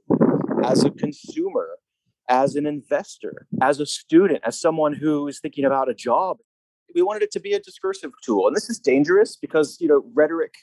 as 0.63 0.83
a 0.83 0.91
consumer, 0.91 1.77
as 2.27 2.56
an 2.56 2.65
investor, 2.65 3.47
as 3.61 3.79
a 3.79 3.85
student, 3.85 4.41
as 4.45 4.59
someone 4.59 4.94
who 4.94 5.27
is 5.27 5.39
thinking 5.39 5.65
about 5.65 5.89
a 5.89 5.94
job, 5.94 6.38
we 6.95 7.01
wanted 7.01 7.23
it 7.23 7.31
to 7.31 7.39
be 7.39 7.53
a 7.53 7.59
discursive 7.59 8.11
tool. 8.23 8.47
And 8.47 8.56
this 8.56 8.69
is 8.69 8.79
dangerous 8.79 9.35
because 9.35 9.77
you 9.79 9.88
know 9.88 10.03
rhetoric 10.13 10.53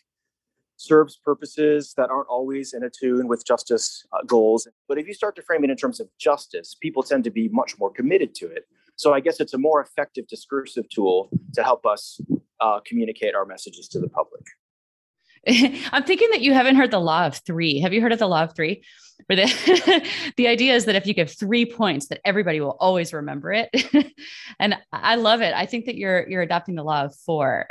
serves 0.76 1.18
purposes 1.24 1.94
that 1.96 2.10
aren't 2.10 2.28
always 2.28 2.74
in 2.74 2.88
tune 2.98 3.28
with 3.28 3.46
justice 3.46 4.04
uh, 4.12 4.22
goals. 4.26 4.68
But 4.88 4.98
if 4.98 5.06
you 5.06 5.14
start 5.14 5.34
to 5.36 5.42
frame 5.42 5.64
it 5.64 5.70
in 5.70 5.76
terms 5.76 6.00
of 6.00 6.08
justice, 6.18 6.76
people 6.80 7.02
tend 7.02 7.24
to 7.24 7.30
be 7.30 7.48
much 7.48 7.78
more 7.78 7.90
committed 7.90 8.34
to 8.36 8.46
it. 8.46 8.64
So 8.96 9.12
I 9.12 9.20
guess 9.20 9.40
it's 9.40 9.54
a 9.54 9.58
more 9.58 9.80
effective 9.80 10.26
discursive 10.26 10.88
tool 10.88 11.30
to 11.54 11.62
help 11.62 11.86
us 11.86 12.20
uh, 12.60 12.80
communicate 12.86 13.34
our 13.34 13.46
messages 13.46 13.88
to 13.88 14.00
the 14.00 14.08
public. 14.08 14.42
I'm 15.92 16.04
thinking 16.04 16.28
that 16.30 16.40
you 16.40 16.52
haven't 16.52 16.76
heard 16.76 16.90
the 16.90 16.98
law 16.98 17.26
of 17.26 17.36
three. 17.36 17.80
Have 17.80 17.92
you 17.92 18.00
heard 18.00 18.12
of 18.12 18.18
the 18.18 18.26
law 18.26 18.42
of 18.42 18.54
three? 18.54 18.82
Where 19.26 19.36
the 19.36 20.10
the 20.36 20.48
idea 20.48 20.74
is 20.74 20.84
that 20.84 20.94
if 20.94 21.06
you 21.06 21.14
give 21.14 21.30
three 21.30 21.64
points, 21.64 22.08
that 22.08 22.20
everybody 22.24 22.60
will 22.60 22.76
always 22.80 23.12
remember 23.12 23.52
it. 23.52 23.70
and 24.58 24.76
I 24.92 25.16
love 25.16 25.40
it. 25.40 25.54
I 25.54 25.66
think 25.66 25.86
that 25.86 25.96
you're 25.96 26.28
you're 26.28 26.42
adopting 26.42 26.74
the 26.74 26.84
law 26.84 27.04
of 27.04 27.14
four, 27.14 27.68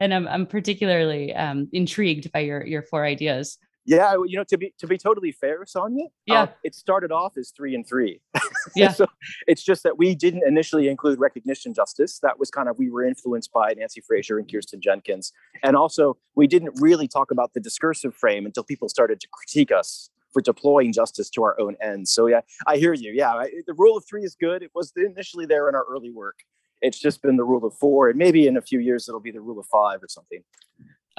and 0.00 0.14
I'm 0.14 0.26
I'm 0.26 0.46
particularly 0.46 1.34
um, 1.34 1.68
intrigued 1.72 2.32
by 2.32 2.40
your 2.40 2.64
your 2.66 2.82
four 2.82 3.04
ideas. 3.04 3.58
Yeah, 3.90 4.14
you 4.24 4.36
know, 4.36 4.44
to 4.44 4.56
be 4.56 4.72
to 4.78 4.86
be 4.86 4.96
totally 4.96 5.32
fair, 5.32 5.64
Sanya, 5.64 6.04
uh, 6.04 6.08
yeah, 6.24 6.42
uh, 6.42 6.46
it 6.62 6.76
started 6.76 7.10
off 7.10 7.36
as 7.36 7.50
three 7.50 7.74
and 7.74 7.84
three. 7.84 8.20
yeah, 8.76 8.92
so 8.92 9.06
it's 9.48 9.64
just 9.64 9.82
that 9.82 9.98
we 9.98 10.14
didn't 10.14 10.44
initially 10.46 10.86
include 10.86 11.18
recognition 11.18 11.74
justice. 11.74 12.20
That 12.20 12.38
was 12.38 12.52
kind 12.52 12.68
of 12.68 12.78
we 12.78 12.88
were 12.88 13.04
influenced 13.04 13.52
by 13.52 13.72
Nancy 13.76 14.00
Fraser 14.00 14.38
and 14.38 14.48
Kirsten 14.48 14.80
Jenkins, 14.80 15.32
and 15.64 15.74
also 15.74 16.16
we 16.36 16.46
didn't 16.46 16.80
really 16.80 17.08
talk 17.08 17.32
about 17.32 17.52
the 17.52 17.58
discursive 17.58 18.14
frame 18.14 18.46
until 18.46 18.62
people 18.62 18.88
started 18.88 19.18
to 19.22 19.28
critique 19.32 19.72
us 19.72 20.10
for 20.32 20.40
deploying 20.40 20.92
justice 20.92 21.28
to 21.30 21.42
our 21.42 21.58
own 21.58 21.74
ends. 21.82 22.12
So 22.12 22.28
yeah, 22.28 22.42
I 22.68 22.76
hear 22.76 22.92
you. 22.92 23.10
Yeah, 23.12 23.32
I, 23.32 23.50
the 23.66 23.74
rule 23.74 23.96
of 23.96 24.04
three 24.08 24.22
is 24.22 24.36
good. 24.36 24.62
It 24.62 24.70
was 24.72 24.92
initially 24.94 25.46
there 25.46 25.68
in 25.68 25.74
our 25.74 25.84
early 25.90 26.12
work. 26.12 26.36
It's 26.80 27.00
just 27.00 27.22
been 27.22 27.36
the 27.36 27.44
rule 27.44 27.64
of 27.64 27.74
four, 27.74 28.08
and 28.08 28.16
maybe 28.16 28.46
in 28.46 28.56
a 28.56 28.62
few 28.62 28.78
years 28.78 29.08
it'll 29.08 29.18
be 29.18 29.32
the 29.32 29.40
rule 29.40 29.58
of 29.58 29.66
five 29.66 30.00
or 30.00 30.08
something. 30.08 30.44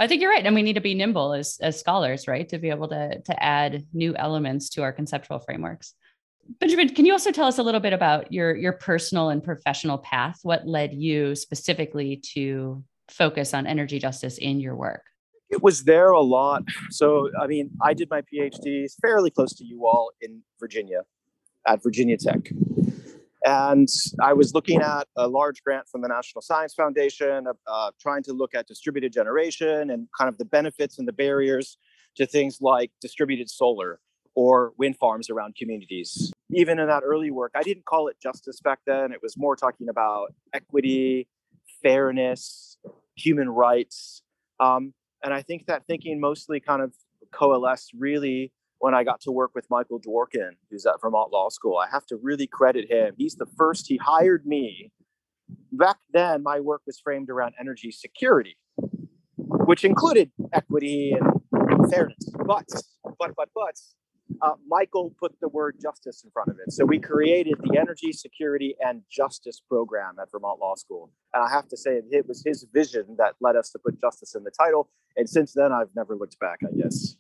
I 0.01 0.07
think 0.07 0.19
you're 0.19 0.31
right. 0.31 0.43
And 0.43 0.55
we 0.55 0.63
need 0.63 0.73
to 0.73 0.81
be 0.81 0.95
nimble 0.95 1.31
as, 1.31 1.59
as 1.61 1.79
scholars, 1.79 2.27
right? 2.27 2.49
To 2.49 2.57
be 2.57 2.71
able 2.71 2.87
to, 2.87 3.21
to 3.21 3.43
add 3.43 3.85
new 3.93 4.15
elements 4.15 4.69
to 4.69 4.81
our 4.81 4.91
conceptual 4.91 5.37
frameworks. 5.37 5.93
Benjamin, 6.59 6.89
can 6.89 7.05
you 7.05 7.13
also 7.13 7.31
tell 7.31 7.45
us 7.45 7.59
a 7.59 7.63
little 7.63 7.79
bit 7.79 7.93
about 7.93 8.33
your, 8.33 8.55
your 8.55 8.73
personal 8.73 9.29
and 9.29 9.43
professional 9.43 9.99
path? 9.99 10.39
What 10.41 10.65
led 10.65 10.95
you 10.95 11.35
specifically 11.35 12.19
to 12.33 12.83
focus 13.09 13.53
on 13.53 13.67
energy 13.67 13.99
justice 13.99 14.39
in 14.39 14.59
your 14.59 14.75
work? 14.75 15.03
It 15.51 15.61
was 15.61 15.83
there 15.83 16.09
a 16.09 16.21
lot. 16.21 16.63
So, 16.89 17.29
I 17.39 17.45
mean, 17.45 17.69
I 17.79 17.93
did 17.93 18.09
my 18.09 18.23
PhD 18.23 18.87
fairly 19.01 19.29
close 19.29 19.53
to 19.53 19.63
you 19.63 19.85
all 19.85 20.11
in 20.19 20.41
Virginia 20.59 21.01
at 21.67 21.83
Virginia 21.83 22.17
Tech. 22.17 22.49
And 23.43 23.87
I 24.21 24.33
was 24.33 24.53
looking 24.53 24.81
at 24.81 25.07
a 25.15 25.27
large 25.27 25.63
grant 25.63 25.87
from 25.89 26.01
the 26.01 26.07
National 26.07 26.41
Science 26.41 26.73
Foundation, 26.75 27.47
uh, 27.67 27.91
trying 27.99 28.23
to 28.23 28.33
look 28.33 28.53
at 28.53 28.67
distributed 28.67 29.11
generation 29.11 29.89
and 29.89 30.07
kind 30.17 30.29
of 30.29 30.37
the 30.37 30.45
benefits 30.45 30.99
and 30.99 31.07
the 31.07 31.13
barriers 31.13 31.77
to 32.17 32.25
things 32.25 32.59
like 32.61 32.91
distributed 33.01 33.49
solar 33.49 33.99
or 34.35 34.73
wind 34.77 34.97
farms 34.97 35.29
around 35.29 35.55
communities. 35.55 36.31
Even 36.51 36.79
in 36.79 36.87
that 36.87 37.03
early 37.03 37.31
work, 37.31 37.51
I 37.55 37.63
didn't 37.63 37.85
call 37.85 38.07
it 38.07 38.17
justice 38.21 38.59
back 38.61 38.79
then. 38.85 39.11
It 39.11 39.19
was 39.23 39.35
more 39.37 39.55
talking 39.55 39.89
about 39.89 40.33
equity, 40.53 41.27
fairness, 41.81 42.77
human 43.15 43.49
rights. 43.49 44.21
Um, 44.59 44.93
and 45.23 45.33
I 45.33 45.41
think 45.41 45.65
that 45.65 45.85
thinking 45.87 46.19
mostly 46.19 46.59
kind 46.59 46.81
of 46.81 46.93
coalesced 47.31 47.91
really 47.97 48.51
when 48.81 48.93
I 48.93 49.03
got 49.03 49.21
to 49.21 49.31
work 49.31 49.51
with 49.55 49.65
Michael 49.69 49.99
Dworkin, 49.99 50.51
who's 50.69 50.85
at 50.85 50.95
Vermont 51.01 51.31
Law 51.31 51.49
School. 51.49 51.77
I 51.77 51.87
have 51.89 52.05
to 52.07 52.17
really 52.21 52.47
credit 52.47 52.91
him. 52.91 53.13
He's 53.17 53.35
the 53.35 53.47
first, 53.57 53.87
he 53.87 53.97
hired 53.97 54.45
me 54.45 54.91
back 55.71 55.97
then, 56.13 56.43
my 56.43 56.59
work 56.59 56.81
was 56.85 56.99
framed 56.99 57.29
around 57.29 57.53
energy 57.59 57.91
security, 57.91 58.57
which 59.35 59.83
included 59.83 60.31
equity 60.53 61.13
and 61.13 61.91
fairness. 61.91 62.29
But, 62.45 62.67
but, 63.19 63.31
but, 63.35 63.49
but, 63.55 63.79
uh, 64.41 64.53
Michael 64.67 65.13
put 65.19 65.33
the 65.41 65.49
word 65.49 65.75
justice 65.81 66.23
in 66.23 66.31
front 66.31 66.49
of 66.49 66.55
it. 66.65 66.71
So 66.71 66.85
we 66.85 66.99
created 66.99 67.55
the 67.61 67.77
Energy 67.77 68.13
Security 68.13 68.75
and 68.79 69.01
Justice 69.11 69.61
program 69.67 70.15
at 70.21 70.31
Vermont 70.31 70.59
Law 70.59 70.75
School. 70.75 71.11
And 71.33 71.43
I 71.43 71.49
have 71.49 71.67
to 71.67 71.77
say, 71.77 72.01
it 72.09 72.27
was 72.27 72.41
his 72.43 72.65
vision 72.73 73.15
that 73.17 73.35
led 73.41 73.55
us 73.55 73.69
to 73.71 73.79
put 73.79 73.99
justice 73.99 74.33
in 74.33 74.43
the 74.43 74.51
title. 74.51 74.89
And 75.17 75.29
since 75.29 75.53
then, 75.53 75.71
I've 75.71 75.89
never 75.95 76.15
looked 76.15 76.39
back, 76.39 76.59
I 76.63 76.75
guess. 76.75 77.17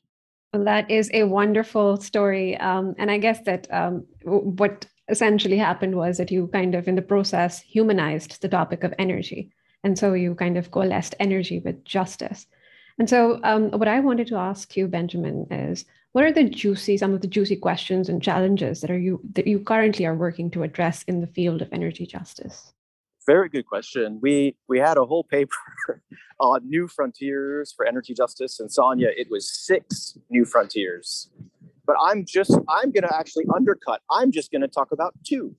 Well, 0.53 0.65
that 0.65 0.91
is 0.91 1.09
a 1.13 1.23
wonderful 1.23 1.97
story. 1.97 2.57
Um, 2.57 2.93
and 2.97 3.09
I 3.09 3.17
guess 3.17 3.39
that 3.45 3.67
um, 3.71 4.05
what 4.23 4.85
essentially 5.07 5.57
happened 5.57 5.95
was 5.95 6.17
that 6.17 6.31
you 6.31 6.47
kind 6.47 6.75
of, 6.75 6.87
in 6.87 6.95
the 6.95 7.01
process, 7.01 7.61
humanized 7.61 8.41
the 8.41 8.49
topic 8.49 8.83
of 8.83 8.93
energy. 8.99 9.51
And 9.83 9.97
so 9.97 10.13
you 10.13 10.35
kind 10.35 10.57
of 10.57 10.71
coalesced 10.71 11.15
energy 11.19 11.59
with 11.59 11.85
justice. 11.85 12.47
And 12.99 13.09
so, 13.09 13.39
um, 13.43 13.71
what 13.71 13.87
I 13.87 13.99
wanted 14.01 14.27
to 14.27 14.35
ask 14.35 14.75
you, 14.75 14.87
Benjamin, 14.87 15.47
is 15.49 15.85
what 16.11 16.25
are 16.25 16.33
the 16.33 16.49
juicy, 16.49 16.97
some 16.97 17.13
of 17.13 17.21
the 17.21 17.27
juicy 17.27 17.55
questions 17.55 18.09
and 18.09 18.21
challenges 18.21 18.81
that 18.81 18.91
are 18.91 18.99
you 18.99 19.21
that 19.33 19.47
you 19.47 19.59
currently 19.59 20.05
are 20.05 20.15
working 20.15 20.51
to 20.51 20.63
address 20.63 21.03
in 21.03 21.21
the 21.21 21.27
field 21.27 21.61
of 21.61 21.69
energy 21.71 22.05
justice? 22.05 22.73
Very 23.27 23.49
good 23.49 23.67
question. 23.67 24.19
We 24.21 24.55
we 24.67 24.79
had 24.79 24.97
a 24.97 25.05
whole 25.05 25.23
paper 25.23 25.53
on 26.39 26.67
new 26.67 26.87
frontiers 26.87 27.71
for 27.71 27.85
energy 27.85 28.13
justice, 28.13 28.59
and 28.59 28.69
Sanya, 28.69 29.09
it 29.15 29.29
was 29.29 29.47
six 29.47 30.17
new 30.29 30.43
frontiers. 30.43 31.29
But 31.85 31.97
I'm 32.01 32.25
just 32.25 32.57
I'm 32.67 32.91
going 32.91 33.03
to 33.03 33.15
actually 33.15 33.45
undercut. 33.53 34.01
I'm 34.09 34.31
just 34.31 34.51
going 34.51 34.61
to 34.61 34.67
talk 34.67 34.91
about 34.91 35.13
two. 35.23 35.55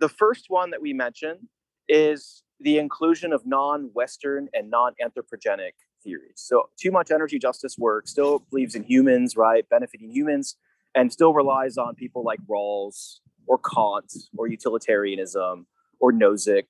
The 0.00 0.08
first 0.08 0.46
one 0.48 0.70
that 0.70 0.82
we 0.82 0.92
mentioned 0.92 1.48
is 1.88 2.42
the 2.60 2.78
inclusion 2.78 3.32
of 3.32 3.46
non-Western 3.46 4.48
and 4.52 4.68
non-anthropogenic 4.70 5.72
theories. 6.02 6.34
So 6.36 6.70
too 6.80 6.90
much 6.90 7.10
energy 7.10 7.38
justice 7.38 7.76
work 7.78 8.08
still 8.08 8.40
believes 8.50 8.74
in 8.74 8.82
humans, 8.82 9.36
right, 9.36 9.68
benefiting 9.68 10.10
humans, 10.10 10.56
and 10.94 11.12
still 11.12 11.32
relies 11.32 11.76
on 11.78 11.94
people 11.94 12.24
like 12.24 12.40
Rawls 12.50 13.20
or 13.46 13.58
Kant 13.58 14.12
or 14.36 14.48
utilitarianism 14.48 15.66
or 16.00 16.12
Nozick 16.12 16.64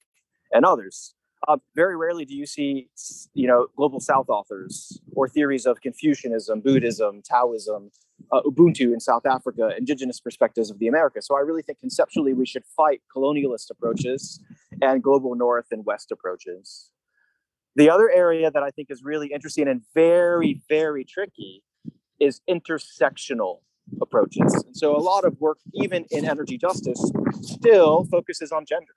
and 0.52 0.64
others. 0.64 1.14
Uh, 1.46 1.56
very 1.76 1.96
rarely 1.96 2.24
do 2.24 2.34
you 2.34 2.46
see, 2.46 2.88
you 3.32 3.46
know, 3.46 3.68
global 3.76 4.00
South 4.00 4.28
authors 4.28 5.00
or 5.14 5.28
theories 5.28 5.66
of 5.66 5.80
Confucianism, 5.80 6.60
Buddhism, 6.60 7.22
Taoism, 7.22 7.90
uh, 8.32 8.42
Ubuntu 8.42 8.92
in 8.92 8.98
South 8.98 9.24
Africa, 9.24 9.70
indigenous 9.78 10.18
perspectives 10.20 10.70
of 10.70 10.78
the 10.80 10.88
Americas. 10.88 11.26
So 11.26 11.36
I 11.36 11.40
really 11.40 11.62
think 11.62 11.78
conceptually 11.78 12.32
we 12.32 12.44
should 12.44 12.64
fight 12.64 13.02
colonialist 13.14 13.70
approaches 13.70 14.40
and 14.82 15.02
global 15.02 15.36
North 15.36 15.66
and 15.70 15.84
West 15.84 16.10
approaches. 16.10 16.90
The 17.76 17.88
other 17.88 18.10
area 18.10 18.50
that 18.50 18.62
I 18.62 18.70
think 18.70 18.90
is 18.90 19.04
really 19.04 19.28
interesting 19.28 19.68
and 19.68 19.82
very, 19.94 20.60
very 20.68 21.04
tricky 21.04 21.62
is 22.18 22.40
intersectional 22.50 23.60
approaches. 24.02 24.52
And 24.66 24.76
so 24.76 24.96
a 24.96 24.98
lot 24.98 25.24
of 25.24 25.40
work, 25.40 25.58
even 25.74 26.04
in 26.10 26.28
energy 26.28 26.58
justice, 26.58 27.12
still 27.40 28.04
focuses 28.10 28.50
on 28.50 28.66
gender 28.66 28.94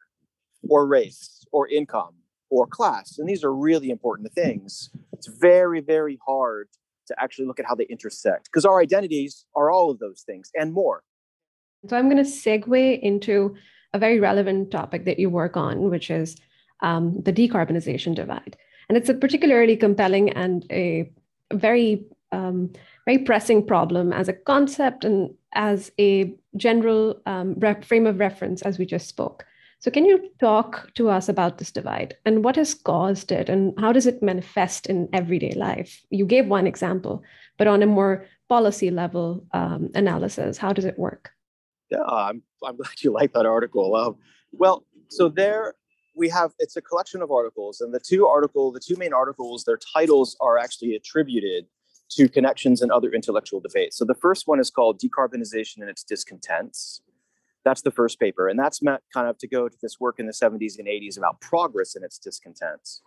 or 0.69 0.85
race 0.87 1.45
or 1.51 1.67
income 1.67 2.15
or 2.49 2.67
class. 2.67 3.17
And 3.17 3.27
these 3.27 3.43
are 3.43 3.53
really 3.53 3.89
important 3.89 4.31
things. 4.33 4.89
It's 5.13 5.27
very, 5.27 5.81
very 5.81 6.19
hard 6.25 6.67
to 7.07 7.15
actually 7.21 7.45
look 7.45 7.59
at 7.59 7.65
how 7.65 7.75
they 7.75 7.85
intersect 7.85 8.45
because 8.45 8.65
our 8.65 8.79
identities 8.79 9.45
are 9.55 9.71
all 9.71 9.89
of 9.89 9.99
those 9.99 10.21
things 10.21 10.51
and 10.55 10.73
more. 10.73 11.03
So 11.87 11.97
I'm 11.97 12.09
going 12.09 12.23
to 12.23 12.29
segue 12.29 12.99
into 13.01 13.55
a 13.93 13.99
very 13.99 14.19
relevant 14.19 14.71
topic 14.71 15.05
that 15.05 15.19
you 15.19 15.29
work 15.29 15.57
on, 15.57 15.89
which 15.89 16.11
is 16.11 16.37
um, 16.81 17.21
the 17.23 17.33
decarbonization 17.33 18.15
divide. 18.15 18.55
And 18.87 18.97
it's 18.97 19.09
a 19.09 19.13
particularly 19.13 19.75
compelling 19.75 20.29
and 20.31 20.65
a 20.71 21.11
very, 21.53 22.05
um, 22.31 22.71
very 23.05 23.19
pressing 23.19 23.65
problem 23.65 24.13
as 24.13 24.27
a 24.27 24.33
concept 24.33 25.03
and 25.03 25.33
as 25.53 25.91
a 25.99 26.33
general 26.55 27.19
um, 27.25 27.55
frame 27.83 28.05
of 28.05 28.19
reference, 28.19 28.61
as 28.61 28.77
we 28.77 28.85
just 28.85 29.07
spoke. 29.07 29.45
So, 29.81 29.89
can 29.89 30.05
you 30.05 30.29
talk 30.39 30.93
to 30.93 31.09
us 31.09 31.27
about 31.27 31.57
this 31.57 31.71
divide 31.71 32.15
and 32.23 32.43
what 32.43 32.55
has 32.55 32.75
caused 32.75 33.31
it 33.31 33.49
and 33.49 33.73
how 33.79 33.91
does 33.91 34.05
it 34.05 34.21
manifest 34.21 34.85
in 34.85 35.09
everyday 35.11 35.53
life? 35.55 36.01
You 36.11 36.23
gave 36.23 36.45
one 36.45 36.67
example, 36.67 37.23
but 37.57 37.65
on 37.65 37.81
a 37.81 37.87
more 37.87 38.27
policy 38.47 38.91
level 38.91 39.43
um, 39.53 39.89
analysis, 39.95 40.59
how 40.59 40.71
does 40.71 40.85
it 40.85 40.99
work? 40.99 41.31
Yeah, 41.89 42.03
I'm, 42.03 42.43
I'm 42.63 42.75
glad 42.77 43.01
you 43.01 43.11
like 43.11 43.33
that 43.33 43.47
article. 43.47 43.95
Um, 43.95 44.17
well, 44.51 44.85
so 45.09 45.29
there 45.29 45.73
we 46.15 46.29
have 46.29 46.51
it's 46.59 46.75
a 46.75 46.81
collection 46.81 47.23
of 47.23 47.31
articles 47.31 47.81
and 47.81 47.91
the 47.91 47.99
two 47.99 48.27
article 48.27 48.71
the 48.71 48.79
two 48.79 48.95
main 48.97 49.13
articles 49.13 49.63
their 49.63 49.79
titles 49.93 50.35
are 50.41 50.57
actually 50.57 50.93
attributed 50.93 51.65
to 52.09 52.27
connections 52.27 52.81
and 52.81 52.91
other 52.91 53.09
intellectual 53.11 53.61
debates 53.61 53.97
so 53.97 54.03
the 54.03 54.13
first 54.15 54.45
one 54.45 54.59
is 54.59 54.69
called 54.69 54.99
decarbonization 54.99 55.77
and 55.77 55.89
its 55.89 56.03
discontents 56.03 57.01
that's 57.63 57.81
the 57.81 57.91
first 57.91 58.19
paper 58.19 58.47
and 58.47 58.57
that's 58.57 58.81
meant 58.81 59.01
kind 59.13 59.27
of 59.27 59.37
to 59.39 59.47
go 59.47 59.69
to 59.69 59.77
this 59.81 59.99
work 59.99 60.19
in 60.19 60.25
the 60.25 60.33
70s 60.33 60.79
and 60.79 60.87
80s 60.87 61.17
about 61.17 61.41
progress 61.41 61.95
and 61.95 62.03
its 62.03 62.17
discontents. 62.17 63.01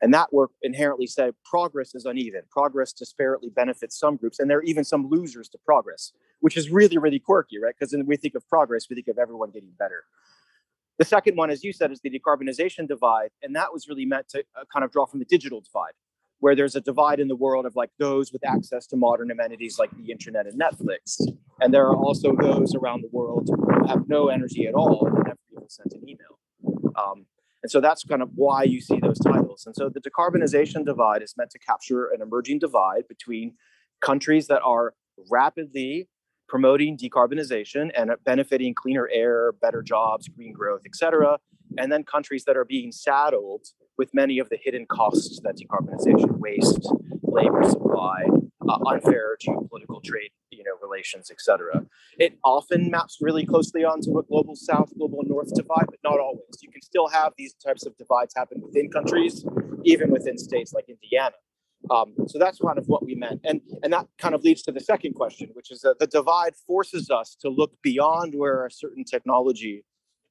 And 0.00 0.14
that 0.14 0.32
work 0.32 0.52
inherently 0.62 1.08
said 1.08 1.34
progress 1.44 1.94
is 1.94 2.04
uneven. 2.04 2.42
Progress 2.50 2.94
disparately 2.94 3.52
benefits 3.52 3.98
some 3.98 4.16
groups 4.16 4.38
and 4.38 4.48
there 4.48 4.58
are 4.58 4.62
even 4.62 4.84
some 4.84 5.08
losers 5.08 5.48
to 5.50 5.58
progress 5.58 6.12
which 6.40 6.56
is 6.56 6.70
really 6.70 6.98
really 6.98 7.18
quirky 7.18 7.58
right? 7.60 7.74
Because 7.78 7.92
when 7.92 8.06
we 8.06 8.16
think 8.16 8.34
of 8.34 8.48
progress 8.48 8.86
we 8.88 8.94
think 8.94 9.08
of 9.08 9.18
everyone 9.18 9.50
getting 9.50 9.72
better. 9.78 10.04
The 10.98 11.04
second 11.04 11.36
one, 11.36 11.48
as 11.48 11.62
you 11.62 11.72
said, 11.72 11.92
is 11.92 12.00
the 12.00 12.10
decarbonization 12.10 12.88
divide. 12.88 13.30
And 13.42 13.54
that 13.54 13.72
was 13.72 13.88
really 13.88 14.04
meant 14.04 14.28
to 14.30 14.40
uh, 14.40 14.64
kind 14.72 14.84
of 14.84 14.90
draw 14.90 15.06
from 15.06 15.20
the 15.20 15.24
digital 15.24 15.60
divide, 15.60 15.92
where 16.40 16.54
there's 16.54 16.76
a 16.76 16.80
divide 16.80 17.20
in 17.20 17.28
the 17.28 17.36
world 17.36 17.66
of 17.66 17.74
like 17.74 17.90
those 17.98 18.32
with 18.32 18.46
access 18.46 18.86
to 18.86 18.96
modern 18.96 19.30
amenities 19.30 19.78
like 19.78 19.90
the 19.96 20.10
internet 20.10 20.46
and 20.46 20.60
Netflix. 20.60 21.20
And 21.60 21.74
there 21.74 21.86
are 21.86 21.96
also 21.96 22.34
those 22.40 22.74
around 22.74 23.02
the 23.02 23.08
world 23.10 23.48
who 23.52 23.86
have 23.88 24.08
no 24.08 24.28
energy 24.28 24.66
at 24.66 24.74
all 24.74 25.06
and 25.06 25.16
never 25.24 25.38
even 25.52 25.68
sent 25.68 25.92
an 25.92 26.08
email. 26.08 26.38
Um, 26.96 27.26
and 27.62 27.70
so 27.70 27.80
that's 27.80 28.04
kind 28.04 28.22
of 28.22 28.30
why 28.36 28.62
you 28.62 28.80
see 28.80 28.98
those 29.00 29.18
titles. 29.18 29.64
And 29.66 29.74
so 29.74 29.88
the 29.88 30.00
decarbonization 30.00 30.84
divide 30.84 31.22
is 31.22 31.34
meant 31.36 31.50
to 31.50 31.58
capture 31.58 32.06
an 32.06 32.22
emerging 32.22 32.60
divide 32.60 33.08
between 33.08 33.54
countries 34.00 34.46
that 34.46 34.62
are 34.62 34.94
rapidly 35.30 36.08
promoting 36.48 36.96
decarbonization 36.96 37.90
and 37.96 38.12
benefiting 38.24 38.74
cleaner 38.74 39.08
air, 39.12 39.52
better 39.52 39.82
jobs, 39.82 40.28
green 40.28 40.52
growth, 40.52 40.82
et 40.86 40.94
cetera. 40.94 41.38
And 41.76 41.92
then 41.92 42.04
countries 42.04 42.44
that 42.44 42.56
are 42.56 42.64
being 42.64 42.92
saddled 42.92 43.66
with 43.96 44.14
many 44.14 44.38
of 44.38 44.48
the 44.48 44.58
hidden 44.62 44.86
costs 44.86 45.40
that 45.42 45.56
decarbonization, 45.56 46.38
waste, 46.38 46.90
labor 47.22 47.64
supply, 47.64 48.24
uh, 48.68 48.78
unfair 48.86 49.36
geopolitical 49.44 50.02
trade, 50.02 50.30
you 50.50 50.62
know, 50.64 50.72
relations, 50.82 51.30
etc. 51.30 51.84
It 52.18 52.38
often 52.44 52.90
maps 52.90 53.18
really 53.20 53.44
closely 53.44 53.84
onto 53.84 54.18
a 54.18 54.22
global 54.22 54.54
south, 54.54 54.92
global 54.96 55.22
north 55.24 55.54
divide, 55.54 55.86
but 55.86 55.98
not 56.04 56.20
always. 56.20 56.58
You 56.60 56.70
can 56.70 56.82
still 56.82 57.08
have 57.08 57.32
these 57.36 57.54
types 57.54 57.86
of 57.86 57.96
divides 57.96 58.34
happen 58.36 58.60
within 58.60 58.90
countries, 58.90 59.44
even 59.84 60.10
within 60.10 60.38
states 60.38 60.72
like 60.72 60.88
Indiana. 60.88 61.34
Um, 61.90 62.14
so 62.26 62.38
that's 62.38 62.58
kind 62.58 62.78
of 62.78 62.86
what 62.86 63.04
we 63.04 63.14
meant. 63.14 63.40
And, 63.44 63.60
and 63.82 63.92
that 63.92 64.06
kind 64.18 64.34
of 64.34 64.42
leads 64.42 64.62
to 64.62 64.72
the 64.72 64.80
second 64.80 65.14
question, 65.14 65.50
which 65.52 65.70
is 65.70 65.80
that 65.82 65.98
the 65.98 66.06
divide 66.06 66.54
forces 66.66 67.08
us 67.08 67.36
to 67.40 67.48
look 67.48 67.72
beyond 67.82 68.34
where 68.34 68.66
a 68.66 68.70
certain 68.70 69.04
technology 69.04 69.84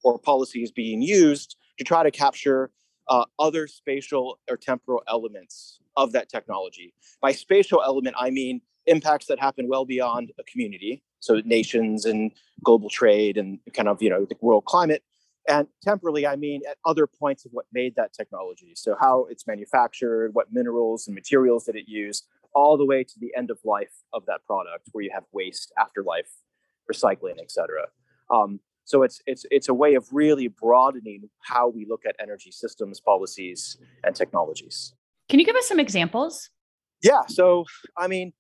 or 0.04 0.18
policy 0.20 0.64
is 0.64 0.72
being 0.72 1.02
used 1.02 1.56
to 1.78 1.84
try 1.84 2.04
to 2.04 2.12
capture 2.12 2.72
uh, 3.08 3.26
other 3.40 3.68
spatial 3.68 4.40
or 4.50 4.58
temporal 4.58 5.04
elements 5.08 5.80
of 5.96 6.12
that 6.12 6.30
technology. 6.30 6.94
By 7.22 7.32
spatial 7.32 7.82
element, 7.84 8.16
I 8.20 8.30
mean 8.30 8.62
impacts 8.86 9.28
that 9.28 9.40
happen 9.40 9.68
well 9.68 9.86
beyond 9.86 10.32
a 10.40 10.44
community, 10.44 11.04
so 11.20 11.42
nations 11.44 12.06
and 12.06 12.32
global 12.64 12.90
trade 12.90 13.38
and 13.38 13.60
kind 13.74 13.88
of 13.88 14.02
you 14.02 14.10
know 14.10 14.26
the 14.26 14.36
world 14.42 14.66
climate, 14.66 15.04
and 15.48 15.68
temporally, 15.82 16.28
I 16.28 16.36
mean 16.36 16.62
at 16.70 16.78
other 16.86 17.08
points 17.08 17.46
of 17.46 17.52
what 17.52 17.66
made 17.72 17.96
that 17.96 18.14
technology. 18.14 18.74
So 18.76 18.96
how 19.00 19.28
it's 19.30 19.48
manufactured, 19.48 20.34
what 20.34 20.52
minerals 20.52 21.08
and 21.08 21.16
materials 21.16 21.66
did 21.66 21.76
it 21.76 21.88
use, 21.88 22.24
all 22.54 22.78
the 22.78 22.86
way 22.86 23.04
to 23.04 23.20
the 23.20 23.32
end 23.36 23.50
of 23.50 23.60
life 23.64 24.04
of 24.14 24.26
that 24.26 24.44
product, 24.46 24.90
where 24.92 25.04
you 25.04 25.12
have 25.14 25.24
waste, 25.32 25.72
afterlife, 25.80 26.30
recycling, 26.92 27.40
etc. 27.42 27.88
Um, 28.30 28.60
so 28.88 29.04
it's 29.04 29.22
it's 29.28 29.46
it's 29.52 29.68
a 29.68 29.74
way 29.74 29.96
of 29.96 30.08
really 30.14 30.48
broadening 30.48 31.30
how 31.42 31.68
we 31.68 31.86
look 31.86 32.04
at 32.08 32.16
energy 32.22 32.52
systems, 32.52 33.02
policies, 33.02 33.78
and 34.06 34.16
technologies. 34.16 34.94
Can 35.28 35.40
you 35.42 35.46
give 35.46 35.58
us 35.58 35.68
some 35.68 35.80
examples? 35.80 36.50
Yeah. 37.04 37.22
So 37.28 37.66
I 37.98 38.08
mean, 38.08 38.32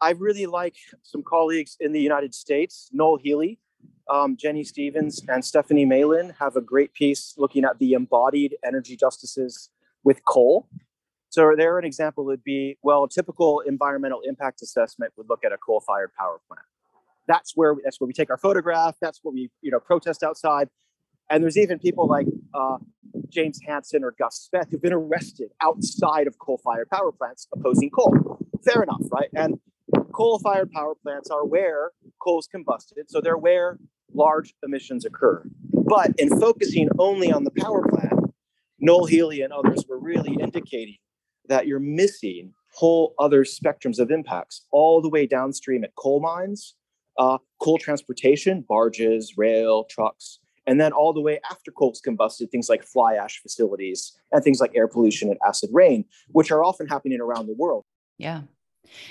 I 0.00 0.10
really 0.10 0.46
like 0.46 0.76
some 1.02 1.24
colleagues 1.24 1.76
in 1.80 1.90
the 1.90 2.00
United 2.00 2.36
States, 2.36 2.88
Noel 2.92 3.16
Healy, 3.16 3.58
um, 4.08 4.36
Jennie 4.36 4.62
Stephens 4.62 5.20
and 5.28 5.44
Stephanie 5.44 5.84
Malin 5.84 6.32
have 6.38 6.54
a 6.54 6.60
great 6.60 6.94
piece 6.94 7.34
looking 7.36 7.64
at 7.64 7.80
the 7.80 7.92
embodied 7.94 8.54
energy 8.64 8.96
justices 8.96 9.70
with 10.04 10.24
coal. 10.24 10.68
So 11.30 11.54
there, 11.56 11.80
an 11.80 11.84
example 11.84 12.24
would 12.26 12.44
be 12.44 12.78
well, 12.80 13.02
a 13.02 13.08
typical 13.08 13.58
environmental 13.66 14.20
impact 14.20 14.62
assessment 14.62 15.14
would 15.16 15.28
look 15.28 15.44
at 15.44 15.52
a 15.52 15.58
coal-fired 15.58 16.12
power 16.16 16.40
plant. 16.46 16.66
That's 17.28 17.52
where 17.54 17.74
that's 17.82 18.00
where 18.00 18.06
we 18.06 18.12
take 18.12 18.30
our 18.30 18.38
photograph. 18.38 18.96
That's 19.00 19.20
what 19.22 19.34
we 19.34 19.50
you 19.62 19.70
know 19.70 19.80
protest 19.80 20.22
outside. 20.22 20.68
And 21.28 21.42
there's 21.42 21.58
even 21.58 21.78
people 21.80 22.06
like 22.06 22.26
uh, 22.54 22.78
James 23.28 23.58
Hansen 23.66 24.04
or 24.04 24.14
Gus 24.16 24.48
Speth 24.48 24.70
who've 24.70 24.80
been 24.80 24.92
arrested 24.92 25.50
outside 25.60 26.28
of 26.28 26.38
coal-fired 26.38 26.88
power 26.88 27.10
plants 27.10 27.48
opposing 27.52 27.90
coal. 27.90 28.38
Fair 28.64 28.82
enough, 28.82 29.02
right? 29.10 29.28
And 29.34 29.58
coal-fired 30.12 30.70
power 30.70 30.94
plants 30.94 31.28
are 31.30 31.44
where 31.44 31.90
coal 32.22 32.38
is 32.38 32.48
combusted, 32.48 33.08
so 33.08 33.20
they're 33.20 33.36
where 33.36 33.78
large 34.14 34.54
emissions 34.62 35.04
occur. 35.04 35.42
But 35.72 36.12
in 36.18 36.28
focusing 36.40 36.88
only 36.98 37.32
on 37.32 37.42
the 37.42 37.50
power 37.50 37.86
plant, 37.88 38.32
Noel 38.78 39.06
Healy 39.06 39.40
and 39.40 39.52
others 39.52 39.84
were 39.88 39.98
really 39.98 40.36
indicating 40.40 40.98
that 41.48 41.66
you're 41.66 41.80
missing 41.80 42.52
whole 42.74 43.14
other 43.18 43.44
spectrums 43.44 43.98
of 43.98 44.10
impacts 44.10 44.66
all 44.70 45.00
the 45.00 45.08
way 45.08 45.26
downstream 45.26 45.82
at 45.82 45.94
coal 45.96 46.20
mines, 46.20 46.74
uh, 47.18 47.38
coal 47.60 47.78
transportation, 47.78 48.64
barges, 48.68 49.34
rail, 49.36 49.84
trucks, 49.84 50.40
and 50.66 50.80
then 50.80 50.92
all 50.92 51.12
the 51.12 51.20
way 51.20 51.40
after 51.50 51.70
coal's 51.70 52.00
combusted, 52.00 52.50
things 52.50 52.68
like 52.68 52.82
fly 52.82 53.14
ash 53.14 53.40
facilities 53.40 54.18
and 54.32 54.42
things 54.42 54.60
like 54.60 54.72
air 54.74 54.88
pollution 54.88 55.28
and 55.28 55.38
acid 55.46 55.70
rain, 55.72 56.04
which 56.28 56.50
are 56.50 56.64
often 56.64 56.86
happening 56.88 57.20
around 57.20 57.46
the 57.46 57.54
world. 57.54 57.84
Yeah. 58.18 58.42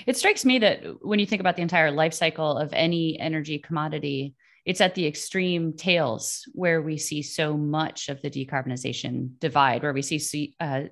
It 0.06 0.16
strikes 0.16 0.44
me 0.44 0.58
that 0.60 0.82
when 1.02 1.18
you 1.18 1.26
think 1.26 1.40
about 1.40 1.56
the 1.56 1.62
entire 1.62 1.90
life 1.90 2.14
cycle 2.14 2.56
of 2.56 2.70
any 2.72 3.18
energy 3.18 3.58
commodity, 3.58 4.34
it's 4.64 4.80
at 4.80 4.94
the 4.94 5.06
extreme 5.06 5.74
tails 5.74 6.42
where 6.52 6.82
we 6.82 6.98
see 6.98 7.22
so 7.22 7.56
much 7.56 8.08
of 8.08 8.20
the 8.22 8.30
decarbonization 8.30 9.38
divide, 9.38 9.82
where 9.82 9.92
we 9.92 10.02
see 10.02 10.54
uh, 10.58 10.82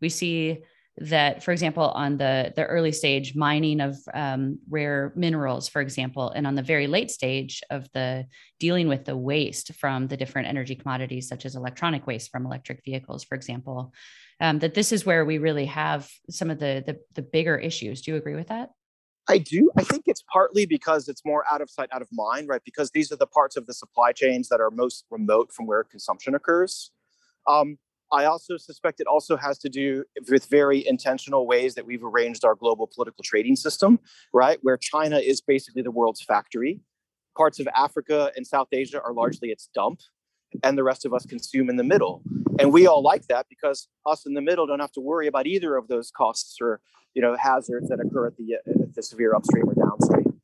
we 0.00 0.08
see 0.08 0.58
that, 0.98 1.42
for 1.42 1.52
example, 1.52 1.84
on 1.84 2.18
the, 2.18 2.52
the 2.56 2.64
early 2.64 2.92
stage 2.92 3.34
mining 3.34 3.80
of 3.80 3.96
um, 4.12 4.58
rare 4.68 5.12
minerals, 5.16 5.68
for 5.68 5.80
example, 5.80 6.30
and 6.30 6.46
on 6.46 6.54
the 6.54 6.62
very 6.62 6.86
late 6.86 7.10
stage 7.10 7.62
of 7.70 7.88
the 7.92 8.26
dealing 8.58 8.88
with 8.88 9.04
the 9.04 9.16
waste 9.16 9.74
from 9.74 10.08
the 10.08 10.16
different 10.16 10.48
energy 10.48 10.74
commodities, 10.74 11.28
such 11.28 11.46
as 11.46 11.56
electronic 11.56 12.06
waste 12.06 12.30
from 12.30 12.44
electric 12.44 12.84
vehicles, 12.84 13.24
for 13.24 13.34
example, 13.34 13.94
um, 14.40 14.58
that 14.58 14.74
this 14.74 14.92
is 14.92 15.06
where 15.06 15.24
we 15.24 15.38
really 15.38 15.66
have 15.66 16.10
some 16.28 16.50
of 16.50 16.58
the, 16.58 16.82
the, 16.86 16.98
the 17.14 17.22
bigger 17.22 17.56
issues. 17.56 18.02
Do 18.02 18.10
you 18.10 18.16
agree 18.16 18.34
with 18.34 18.48
that? 18.48 18.70
I 19.28 19.38
do. 19.38 19.70
I 19.76 19.84
think 19.84 20.04
it's 20.06 20.24
partly 20.32 20.66
because 20.66 21.08
it's 21.08 21.24
more 21.24 21.44
out 21.50 21.60
of 21.60 21.70
sight, 21.70 21.88
out 21.92 22.02
of 22.02 22.08
mind, 22.10 22.48
right? 22.48 22.62
Because 22.64 22.90
these 22.90 23.12
are 23.12 23.16
the 23.16 23.26
parts 23.26 23.56
of 23.56 23.64
the 23.66 23.74
supply 23.74 24.12
chains 24.12 24.48
that 24.48 24.60
are 24.60 24.70
most 24.70 25.04
remote 25.10 25.52
from 25.52 25.66
where 25.66 25.84
consumption 25.84 26.34
occurs. 26.34 26.90
Um, 27.46 27.78
I 28.12 28.24
also 28.24 28.56
suspect 28.56 29.00
it 29.00 29.06
also 29.06 29.36
has 29.36 29.58
to 29.58 29.68
do 29.68 30.04
with 30.28 30.46
very 30.46 30.86
intentional 30.86 31.46
ways 31.46 31.74
that 31.76 31.86
we've 31.86 32.02
arranged 32.02 32.44
our 32.44 32.54
global 32.54 32.88
political 32.92 33.22
trading 33.22 33.56
system, 33.56 34.00
right? 34.32 34.58
Where 34.62 34.76
China 34.76 35.18
is 35.18 35.40
basically 35.40 35.82
the 35.82 35.90
world's 35.90 36.22
factory. 36.22 36.80
Parts 37.36 37.60
of 37.60 37.68
Africa 37.74 38.32
and 38.34 38.46
South 38.46 38.68
Asia 38.72 39.00
are 39.00 39.12
largely 39.12 39.50
its 39.50 39.68
dump, 39.72 40.00
and 40.64 40.76
the 40.76 40.82
rest 40.82 41.04
of 41.04 41.14
us 41.14 41.24
consume 41.24 41.70
in 41.70 41.76
the 41.76 41.84
middle. 41.84 42.22
And 42.58 42.72
we 42.72 42.86
all 42.86 43.02
like 43.02 43.28
that 43.28 43.46
because 43.48 43.88
us 44.04 44.26
in 44.26 44.34
the 44.34 44.40
middle 44.40 44.66
don't 44.66 44.80
have 44.80 44.92
to 44.92 45.00
worry 45.00 45.28
about 45.28 45.46
either 45.46 45.76
of 45.76 45.86
those 45.86 46.10
costs 46.10 46.56
or 46.60 46.80
you 47.14 47.22
know 47.22 47.36
hazards 47.36 47.88
that 47.88 48.00
occur 48.00 48.26
at 48.26 48.36
the, 48.36 48.54
at 48.54 48.94
the 48.94 49.02
severe 49.02 49.34
upstream 49.34 49.68
or 49.68 49.74
downstream. 49.74 50.40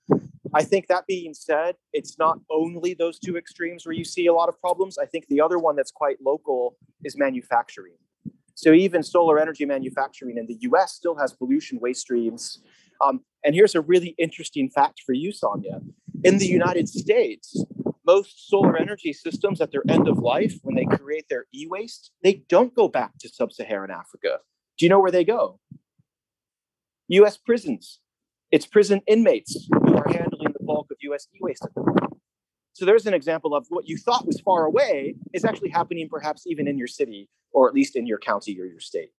I 0.55 0.63
think 0.63 0.87
that 0.87 1.07
being 1.07 1.35
said, 1.35 1.75
it's 1.93 2.19
not 2.19 2.39
only 2.51 2.95
those 2.95 3.19
two 3.19 3.37
extremes 3.37 3.85
where 3.85 3.93
you 3.93 4.05
see 4.05 4.27
a 4.27 4.33
lot 4.33 4.49
of 4.49 4.59
problems. 4.59 4.97
I 4.97 5.05
think 5.05 5.27
the 5.27 5.41
other 5.41 5.59
one 5.59 5.77
that's 5.77 5.91
quite 5.91 6.17
local 6.23 6.77
is 7.07 7.17
manufacturing. 7.17 7.95
So 8.55 8.73
even 8.73 9.03
solar 9.03 9.39
energy 9.39 9.65
manufacturing 9.65 10.37
in 10.39 10.47
the 10.47 10.59
US 10.69 10.93
still 10.93 11.17
has 11.17 11.33
pollution 11.33 11.79
waste 11.81 12.01
streams. 12.03 12.61
Um, 13.05 13.21
and 13.45 13.55
here's 13.55 13.75
a 13.75 13.81
really 13.81 14.15
interesting 14.19 14.71
fact 14.71 15.03
for 15.07 15.13
you, 15.13 15.31
Sanya. 15.31 15.81
In 16.25 16.39
the 16.39 16.47
United 16.47 16.89
States, 16.89 17.65
most 18.07 18.49
solar 18.49 18.77
energy 18.77 19.13
systems 19.13 19.61
at 19.61 19.71
their 19.73 19.83
end 19.89 20.09
of 20.09 20.19
life, 20.19 20.55
when 20.63 20.75
they 20.75 20.87
create 20.87 21.27
their 21.29 21.45
e 21.55 21.67
waste, 21.69 22.13
they 22.23 22.45
don't 22.49 22.75
go 22.75 22.89
back 22.89 23.13
to 23.21 23.29
sub 23.29 23.53
Saharan 23.53 23.91
Africa. 23.91 24.39
Do 24.78 24.85
you 24.85 24.91
know 24.91 25.00
where 25.00 25.11
they 25.11 25.25
go? 25.25 25.61
US 27.09 27.37
prisons. 27.37 28.00
It's 28.50 28.67
prison 28.67 29.00
inmates 29.07 29.69
who 29.71 29.95
are 29.97 30.09
handling 30.09 30.52
the 30.52 30.65
bulk 30.65 30.91
of 30.91 30.99
US 31.00 31.26
e-waste 31.35 31.65
at 31.65 31.75
the 31.75 31.80
moment. 31.80 32.16
So 32.76 32.84
there's 32.84 33.06
an 33.06 33.15
example 33.15 33.54
of 33.54 33.65
what 33.71 33.89
you 33.89 33.97
thought 33.97 34.26
was 34.26 34.39
far 34.39 34.67
away 34.67 35.15
is 35.32 35.47
actually 35.47 35.71
happening 35.71 36.10
perhaps 36.10 36.47
even 36.47 36.69
in 36.69 36.76
your 36.76 36.86
city 36.86 37.26
or 37.52 37.69
at 37.69 37.75
least 37.75 37.97
in 37.97 38.06
your 38.06 38.19
county 38.19 38.60
or 38.60 38.67
your 38.67 38.80
state. 38.80 39.12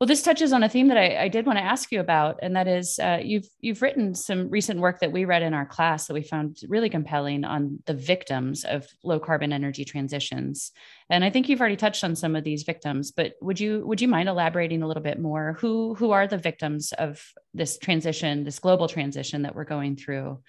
Well, 0.00 0.08
this 0.08 0.24
touches 0.24 0.52
on 0.52 0.64
a 0.64 0.68
theme 0.68 0.88
that 0.88 0.96
I, 0.96 1.22
I 1.22 1.28
did 1.28 1.46
want 1.46 1.56
to 1.58 1.64
ask 1.64 1.92
you 1.92 2.00
about, 2.00 2.40
and 2.42 2.56
that 2.56 2.66
is 2.66 2.98
uh, 2.98 3.20
you've 3.22 3.46
you've 3.60 3.80
written 3.80 4.12
some 4.12 4.50
recent 4.50 4.80
work 4.80 4.98
that 4.98 5.12
we 5.12 5.24
read 5.24 5.42
in 5.42 5.54
our 5.54 5.64
class 5.64 6.08
that 6.08 6.14
we 6.14 6.22
found 6.22 6.58
really 6.68 6.90
compelling 6.90 7.44
on 7.44 7.78
the 7.86 7.94
victims 7.94 8.64
of 8.64 8.88
low 9.04 9.20
carbon 9.20 9.52
energy 9.52 9.84
transitions. 9.84 10.72
And 11.08 11.24
I 11.24 11.30
think 11.30 11.48
you've 11.48 11.60
already 11.60 11.76
touched 11.76 12.02
on 12.02 12.16
some 12.16 12.34
of 12.34 12.42
these 12.42 12.64
victims, 12.64 13.12
but 13.12 13.34
would 13.40 13.60
you 13.60 13.86
would 13.86 14.00
you 14.00 14.08
mind 14.08 14.28
elaborating 14.28 14.82
a 14.82 14.88
little 14.88 15.02
bit 15.02 15.20
more? 15.20 15.56
Who 15.60 15.94
who 15.94 16.10
are 16.10 16.26
the 16.26 16.38
victims 16.38 16.92
of 16.98 17.22
this 17.54 17.78
transition, 17.78 18.42
this 18.42 18.58
global 18.58 18.88
transition 18.88 19.42
that 19.42 19.54
we're 19.54 19.64
going 19.64 19.94
through? 19.94 20.40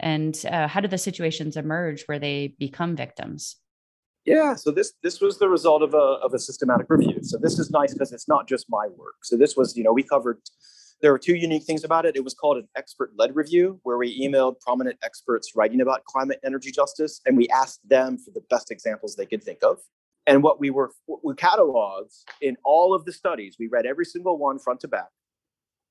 And 0.00 0.40
uh, 0.50 0.68
how 0.68 0.80
do 0.80 0.88
the 0.88 0.98
situations 0.98 1.56
emerge 1.56 2.04
where 2.06 2.18
they 2.18 2.54
become 2.58 2.96
victims? 2.96 3.56
Yeah 4.24 4.54
so 4.54 4.70
this 4.70 4.94
this 5.02 5.20
was 5.20 5.38
the 5.38 5.48
result 5.48 5.82
of 5.82 5.92
a, 5.92 6.06
of 6.24 6.32
a 6.34 6.38
systematic 6.38 6.86
review. 6.88 7.18
So 7.22 7.38
this 7.38 7.58
is 7.58 7.70
nice 7.70 7.92
because 7.92 8.12
it's 8.12 8.28
not 8.28 8.48
just 8.48 8.66
my 8.68 8.88
work. 8.96 9.16
So 9.22 9.36
this 9.36 9.56
was 9.56 9.76
you 9.76 9.84
know 9.84 9.92
we 9.92 10.02
covered 10.02 10.38
there 11.02 11.12
were 11.12 11.18
two 11.18 11.34
unique 11.34 11.64
things 11.64 11.84
about 11.84 12.06
it. 12.06 12.16
It 12.16 12.24
was 12.24 12.32
called 12.32 12.56
an 12.56 12.68
expert-led 12.76 13.36
review 13.36 13.78
where 13.82 13.98
we 13.98 14.18
emailed 14.26 14.58
prominent 14.60 14.96
experts 15.02 15.52
writing 15.54 15.82
about 15.82 16.04
climate 16.04 16.38
energy 16.44 16.70
justice 16.70 17.20
and 17.26 17.36
we 17.36 17.48
asked 17.48 17.86
them 17.86 18.16
for 18.16 18.30
the 18.30 18.40
best 18.48 18.70
examples 18.70 19.14
they 19.14 19.26
could 19.26 19.42
think 19.42 19.58
of. 19.62 19.78
And 20.26 20.42
what 20.42 20.58
we 20.58 20.70
were 20.70 20.92
we 21.22 21.34
cataloged 21.34 22.22
in 22.40 22.56
all 22.64 22.94
of 22.94 23.04
the 23.04 23.12
studies 23.12 23.56
we 23.58 23.68
read 23.68 23.84
every 23.84 24.06
single 24.06 24.38
one 24.38 24.58
front 24.58 24.80
to 24.80 24.88
back 24.88 25.10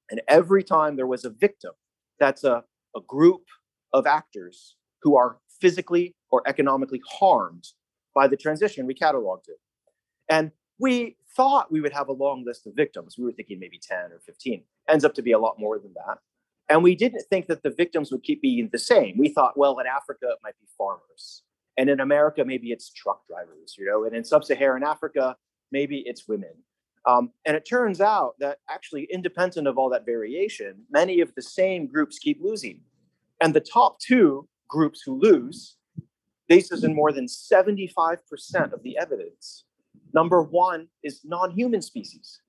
and 0.10 0.22
every 0.28 0.64
time 0.64 0.96
there 0.96 1.08
was 1.08 1.26
a 1.26 1.30
victim 1.30 1.72
that's 2.20 2.44
a, 2.44 2.64
a 2.96 3.02
group 3.08 3.42
of 3.94 4.08
actors 4.08 4.76
who 5.02 5.16
are 5.16 5.38
physically 5.62 6.16
or 6.32 6.42
economically 6.48 7.02
harmed 7.08 7.68
by 8.16 8.28
the 8.28 8.38
transition. 8.38 8.86
We 8.86 8.96
cataloged 8.96 9.48
it. 9.48 9.60
And 10.30 10.52
we 10.80 11.18
thought 11.36 11.72
we 11.72 11.82
would 11.82 11.94
have 11.94 12.08
a 12.08 12.14
long 12.14 12.44
list 12.46 12.68
of 12.68 12.74
victims. 12.76 13.16
We 13.18 13.26
were 13.26 13.32
thinking 13.32 13.60
maybe 13.60 13.80
10 13.82 14.12
or 14.12 14.20
15. 14.26 14.64
Ends 14.90 15.06
up 15.06 15.14
to 15.16 15.22
be 15.22 15.32
a 15.32 15.40
lot 15.40 15.60
more 15.60 15.80
than 15.80 15.94
that. 15.94 16.18
And 16.70 16.82
we 16.82 16.96
didn't 16.96 17.24
think 17.30 17.48
that 17.48 17.64
the 17.64 17.70
victims 17.70 18.12
would 18.12 18.24
keep 18.24 18.42
being 18.42 18.70
the 18.72 18.80
same. 18.80 19.18
We 19.18 19.30
thought, 19.30 19.58
well, 19.58 19.78
in 19.80 19.88
Africa, 19.88 20.28
it 20.30 20.40
might 20.44 20.60
be 20.60 20.68
farmers. 20.78 21.44
And 21.78 21.90
in 21.90 22.00
America, 22.00 22.44
maybe 22.46 22.72
it's 22.72 22.92
truck 22.92 23.22
drivers, 23.28 23.76
you 23.78 23.86
know, 23.86 24.06
and 24.06 24.16
in 24.16 24.24
sub 24.24 24.44
Saharan 24.44 24.84
Africa, 24.84 25.36
maybe 25.72 26.04
it's 26.06 26.28
women. 26.28 26.54
Um, 27.06 27.32
and 27.46 27.58
it 27.58 27.68
turns 27.68 28.00
out 28.00 28.36
that 28.40 28.60
actually, 28.70 29.08
independent 29.12 29.68
of 29.68 29.78
all 29.78 29.90
that 29.90 30.06
variation, 30.06 30.86
many 30.90 31.20
of 31.20 31.34
the 31.36 31.42
same 31.42 31.88
groups 31.88 32.20
keep 32.20 32.40
losing. 32.42 32.82
And 33.44 33.54
the 33.54 33.60
top 33.60 34.00
two 34.00 34.48
groups 34.70 35.02
who 35.06 35.20
lose, 35.20 35.76
bases 36.48 36.86
in 36.86 36.96
more 36.96 37.12
than 37.12 37.26
75% 37.26 38.18
of 38.72 38.82
the 38.84 38.98
evidence. 38.98 39.66
Number 40.14 40.42
one 40.42 40.88
is 41.04 41.20
non-human 41.26 41.82
species. 41.82 42.40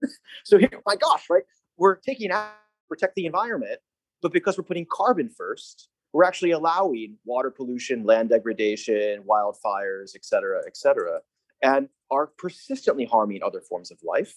so 0.44 0.56
here, 0.56 0.80
my 0.86 0.94
gosh, 0.94 1.24
right? 1.28 1.42
We're 1.76 1.96
taking 1.96 2.30
out 2.30 2.50
protect 2.88 3.16
the 3.16 3.26
environment, 3.26 3.80
but 4.22 4.32
because 4.32 4.56
we're 4.56 4.62
putting 4.62 4.86
carbon 4.88 5.28
first, 5.28 5.88
we're 6.12 6.22
actually 6.22 6.52
allowing 6.52 7.16
water 7.24 7.50
pollution, 7.50 8.04
land 8.04 8.28
degradation, 8.28 9.24
wildfires, 9.28 10.14
et 10.14 10.24
cetera, 10.24 10.62
et 10.66 10.76
cetera, 10.76 11.18
and 11.64 11.88
are 12.12 12.28
persistently 12.38 13.06
harming 13.06 13.42
other 13.42 13.60
forms 13.60 13.90
of 13.90 13.98
life. 14.04 14.36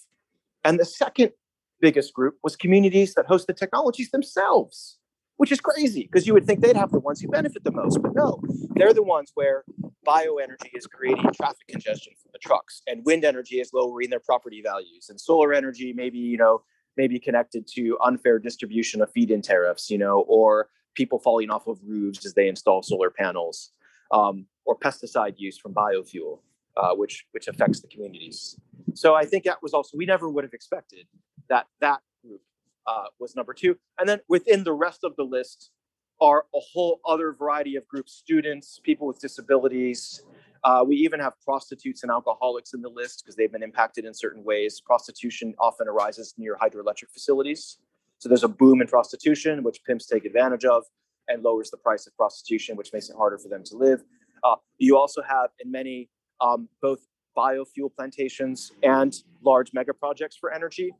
And 0.64 0.80
the 0.80 0.84
second 0.84 1.30
biggest 1.80 2.12
group 2.12 2.38
was 2.42 2.56
communities 2.56 3.14
that 3.14 3.26
host 3.26 3.46
the 3.46 3.52
technologies 3.52 4.10
themselves 4.10 4.97
which 5.38 5.50
is 5.50 5.60
crazy 5.60 6.02
because 6.02 6.26
you 6.26 6.34
would 6.34 6.46
think 6.46 6.60
they'd 6.60 6.76
have 6.76 6.90
the 6.90 6.98
ones 6.98 7.20
who 7.20 7.28
benefit 7.28 7.64
the 7.64 7.72
most. 7.72 8.02
But 8.02 8.14
no, 8.14 8.42
they're 8.74 8.92
the 8.92 9.02
ones 9.02 9.30
where 9.34 9.64
bioenergy 10.06 10.74
is 10.74 10.86
creating 10.86 11.30
traffic 11.34 11.66
congestion 11.68 12.12
for 12.22 12.28
the 12.32 12.38
trucks 12.38 12.82
and 12.86 13.04
wind 13.04 13.24
energy 13.24 13.60
is 13.60 13.70
lowering 13.72 14.10
their 14.10 14.20
property 14.20 14.62
values 14.62 15.08
and 15.08 15.20
solar 15.20 15.52
energy 15.52 15.92
maybe, 15.92 16.18
you 16.18 16.36
know, 16.36 16.62
maybe 16.96 17.18
connected 17.18 17.66
to 17.74 17.96
unfair 18.02 18.38
distribution 18.38 19.00
of 19.00 19.10
feed-in 19.12 19.40
tariffs, 19.40 19.88
you 19.90 19.98
know, 19.98 20.24
or 20.28 20.68
people 20.94 21.18
falling 21.18 21.50
off 21.50 21.66
of 21.66 21.78
roofs 21.86 22.26
as 22.26 22.34
they 22.34 22.48
install 22.48 22.82
solar 22.82 23.10
panels, 23.10 23.70
um, 24.10 24.46
or 24.64 24.76
pesticide 24.76 25.34
use 25.36 25.56
from 25.56 25.72
biofuel, 25.72 26.40
uh, 26.76 26.94
which 26.94 27.26
which 27.30 27.46
affects 27.46 27.80
the 27.80 27.88
communities. 27.88 28.58
So 28.94 29.14
I 29.14 29.24
think 29.24 29.44
that 29.44 29.62
was 29.62 29.72
also 29.72 29.96
we 29.96 30.06
never 30.06 30.28
would 30.28 30.42
have 30.42 30.54
expected 30.54 31.06
that 31.48 31.66
that 31.80 32.00
uh, 32.88 33.04
was 33.18 33.36
number 33.36 33.52
two. 33.52 33.76
And 33.98 34.08
then 34.08 34.20
within 34.28 34.64
the 34.64 34.72
rest 34.72 35.04
of 35.04 35.14
the 35.16 35.22
list 35.22 35.70
are 36.20 36.46
a 36.54 36.60
whole 36.60 37.00
other 37.06 37.32
variety 37.32 37.76
of 37.76 37.86
groups 37.86 38.12
students, 38.12 38.80
people 38.82 39.06
with 39.06 39.20
disabilities. 39.20 40.22
Uh, 40.64 40.84
we 40.86 40.96
even 40.96 41.20
have 41.20 41.34
prostitutes 41.44 42.02
and 42.02 42.10
alcoholics 42.10 42.74
in 42.74 42.82
the 42.82 42.88
list 42.88 43.22
because 43.22 43.36
they've 43.36 43.52
been 43.52 43.62
impacted 43.62 44.04
in 44.04 44.12
certain 44.12 44.42
ways. 44.42 44.80
Prostitution 44.80 45.54
often 45.60 45.86
arises 45.86 46.34
near 46.38 46.56
hydroelectric 46.60 47.10
facilities. 47.12 47.78
So 48.18 48.28
there's 48.28 48.42
a 48.42 48.48
boom 48.48 48.80
in 48.80 48.88
prostitution, 48.88 49.62
which 49.62 49.84
pimps 49.84 50.06
take 50.06 50.24
advantage 50.24 50.64
of 50.64 50.82
and 51.28 51.44
lowers 51.44 51.70
the 51.70 51.76
price 51.76 52.06
of 52.06 52.16
prostitution, 52.16 52.76
which 52.76 52.92
makes 52.92 53.08
it 53.10 53.16
harder 53.16 53.38
for 53.38 53.48
them 53.48 53.62
to 53.64 53.76
live. 53.76 54.02
Uh, 54.42 54.56
you 54.78 54.96
also 54.96 55.22
have 55.22 55.50
in 55.60 55.70
many 55.70 56.08
um, 56.40 56.68
both 56.82 57.00
biofuel 57.38 57.94
plantations, 57.94 58.72
and 58.82 59.22
large 59.42 59.72
mega 59.72 59.94
projects 59.94 60.36
for 60.36 60.52
energy, 60.52 60.92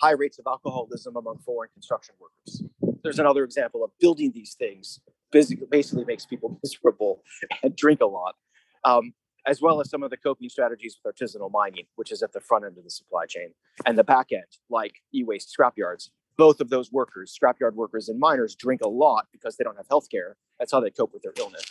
high 0.00 0.12
rates 0.12 0.38
of 0.38 0.46
alcoholism 0.46 1.16
among 1.16 1.38
foreign 1.38 1.70
construction 1.72 2.14
workers. 2.20 2.62
There's 3.02 3.18
another 3.18 3.44
example 3.44 3.84
of 3.84 3.90
building 4.00 4.32
these 4.32 4.54
things 4.54 5.00
basically, 5.32 5.66
basically 5.70 6.04
makes 6.04 6.26
people 6.26 6.58
miserable 6.64 7.22
and 7.62 7.74
drink 7.76 8.00
a 8.00 8.06
lot, 8.06 8.36
um, 8.84 9.12
as 9.46 9.60
well 9.60 9.80
as 9.80 9.90
some 9.90 10.02
of 10.02 10.10
the 10.10 10.16
coping 10.16 10.48
strategies 10.48 10.96
with 11.02 11.14
artisanal 11.14 11.50
mining, 11.50 11.84
which 11.96 12.10
is 12.12 12.22
at 12.22 12.32
the 12.32 12.40
front 12.40 12.64
end 12.64 12.76
of 12.78 12.84
the 12.84 12.90
supply 12.90 13.26
chain, 13.26 13.50
and 13.84 13.96
the 13.96 14.04
back 14.04 14.28
end, 14.32 14.44
like 14.70 14.94
e-waste 15.14 15.54
scrapyards. 15.56 16.10
Both 16.36 16.60
of 16.60 16.68
those 16.68 16.92
workers, 16.92 17.36
scrapyard 17.40 17.74
workers 17.74 18.08
and 18.08 18.18
miners, 18.18 18.54
drink 18.54 18.82
a 18.82 18.88
lot 18.88 19.26
because 19.32 19.56
they 19.56 19.64
don't 19.64 19.76
have 19.76 19.86
health 19.88 20.10
care. 20.10 20.36
That's 20.58 20.72
how 20.72 20.80
they 20.80 20.90
cope 20.90 21.14
with 21.14 21.22
their 21.22 21.32
illness. 21.38 21.64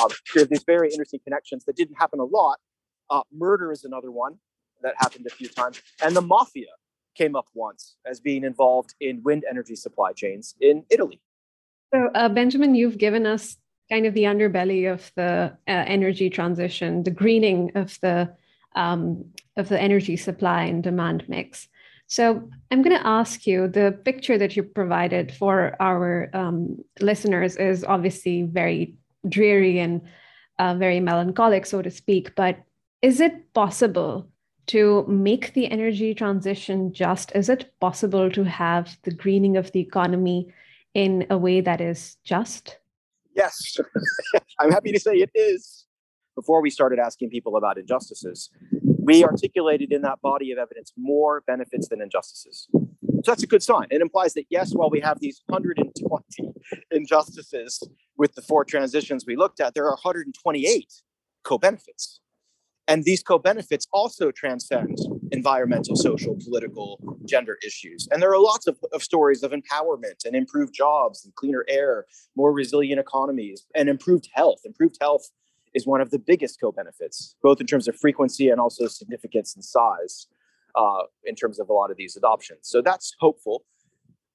Um, 0.00 0.10
there's 0.34 0.48
these 0.48 0.62
very 0.62 0.90
interesting 0.90 1.18
connections 1.24 1.64
that 1.64 1.74
didn't 1.74 1.96
happen 1.96 2.20
a 2.20 2.24
lot. 2.24 2.58
Uh, 3.10 3.22
murder 3.32 3.72
is 3.72 3.84
another 3.84 4.12
one 4.12 4.36
that 4.82 4.94
happened 4.98 5.26
a 5.26 5.30
few 5.30 5.48
times, 5.48 5.82
and 6.02 6.14
the 6.14 6.20
mafia 6.20 6.66
came 7.18 7.34
up 7.36 7.48
once 7.54 7.96
as 8.06 8.20
being 8.20 8.44
involved 8.44 8.94
in 9.00 9.22
wind 9.22 9.44
energy 9.50 9.76
supply 9.76 10.12
chains 10.12 10.54
in 10.60 10.84
Italy. 10.88 11.20
So, 11.92 12.10
uh, 12.14 12.28
Benjamin, 12.28 12.74
you've 12.74 12.98
given 12.98 13.26
us 13.26 13.56
kind 13.90 14.06
of 14.06 14.14
the 14.14 14.24
underbelly 14.24 14.92
of 14.92 15.10
the 15.16 15.56
uh, 15.66 15.84
energy 15.96 16.30
transition, 16.30 17.02
the 17.02 17.10
greening 17.10 17.72
of 17.74 17.98
the 18.02 18.34
um, 18.76 19.24
of 19.56 19.68
the 19.68 19.80
energy 19.80 20.16
supply 20.16 20.62
and 20.64 20.82
demand 20.82 21.24
mix. 21.28 21.68
So, 22.06 22.48
I'm 22.70 22.82
going 22.82 22.96
to 22.96 23.06
ask 23.06 23.46
you 23.46 23.68
the 23.68 23.98
picture 24.04 24.38
that 24.38 24.56
you 24.56 24.62
provided 24.62 25.32
for 25.32 25.76
our 25.80 26.30
um, 26.32 26.78
listeners 27.00 27.56
is 27.56 27.84
obviously 27.84 28.42
very 28.42 28.94
dreary 29.28 29.78
and 29.78 30.02
uh, 30.58 30.74
very 30.74 31.00
melancholic, 31.00 31.66
so 31.66 31.82
to 31.82 31.90
speak. 31.90 32.34
But 32.34 32.58
is 33.02 33.20
it 33.20 33.52
possible 33.54 34.28
to 34.68 35.04
make 35.08 35.54
the 35.54 35.70
energy 35.70 36.14
transition 36.14 36.92
just? 36.92 37.32
Is 37.34 37.48
it 37.48 37.72
possible 37.80 38.30
to 38.30 38.44
have 38.44 38.96
the 39.02 39.10
greening 39.10 39.56
of 39.56 39.72
the 39.72 39.80
economy 39.80 40.52
in 40.94 41.26
a 41.30 41.38
way 41.38 41.60
that 41.60 41.80
is 41.80 42.16
just? 42.24 42.78
Yes, 43.34 43.76
I'm 44.58 44.70
happy 44.70 44.92
to 44.92 45.00
say 45.00 45.16
it 45.16 45.30
is. 45.34 45.86
Before 46.34 46.62
we 46.62 46.70
started 46.70 47.00
asking 47.00 47.30
people 47.30 47.56
about 47.56 47.78
injustices, 47.78 48.50
we 49.08 49.24
articulated 49.24 49.92
in 49.92 50.02
that 50.02 50.20
body 50.20 50.52
of 50.52 50.58
evidence 50.58 50.92
more 50.96 51.42
benefits 51.46 51.88
than 51.88 52.00
injustices. 52.00 52.68
So 52.72 53.22
that's 53.32 53.42
a 53.42 53.46
good 53.48 53.62
sign. 53.62 53.88
It 53.90 54.00
implies 54.00 54.34
that, 54.34 54.44
yes, 54.48 54.72
while 54.72 54.88
we 54.88 55.00
have 55.00 55.18
these 55.18 55.42
120 55.46 56.52
injustices 56.92 57.82
with 58.16 58.34
the 58.36 58.42
four 58.42 58.64
transitions 58.64 59.24
we 59.26 59.34
looked 59.34 59.58
at, 59.60 59.74
there 59.74 59.84
are 59.84 59.92
128 59.92 60.92
co 61.42 61.58
benefits. 61.58 62.20
And 62.88 63.04
these 63.04 63.22
co 63.22 63.38
benefits 63.38 63.86
also 63.92 64.30
transcend 64.30 64.98
environmental, 65.30 65.94
social, 65.94 66.36
political, 66.42 66.98
gender 67.26 67.58
issues. 67.64 68.08
And 68.10 68.22
there 68.22 68.32
are 68.32 68.40
lots 68.40 68.66
of, 68.66 68.78
of 68.92 69.02
stories 69.02 69.42
of 69.42 69.52
empowerment 69.52 70.24
and 70.24 70.34
improved 70.34 70.74
jobs 70.74 71.24
and 71.24 71.34
cleaner 71.34 71.66
air, 71.68 72.06
more 72.34 72.50
resilient 72.50 72.98
economies, 72.98 73.66
and 73.74 73.90
improved 73.90 74.30
health. 74.32 74.60
Improved 74.64 74.96
health 75.00 75.30
is 75.74 75.86
one 75.86 76.00
of 76.00 76.10
the 76.10 76.18
biggest 76.18 76.58
co 76.60 76.72
benefits, 76.72 77.36
both 77.42 77.60
in 77.60 77.66
terms 77.66 77.88
of 77.88 77.94
frequency 77.94 78.48
and 78.48 78.58
also 78.58 78.86
significance 78.86 79.54
and 79.54 79.62
size 79.62 80.26
uh, 80.74 81.02
in 81.24 81.34
terms 81.34 81.60
of 81.60 81.68
a 81.68 81.72
lot 81.72 81.90
of 81.90 81.98
these 81.98 82.16
adoptions. 82.16 82.60
So 82.62 82.80
that's 82.80 83.14
hopeful. 83.20 83.64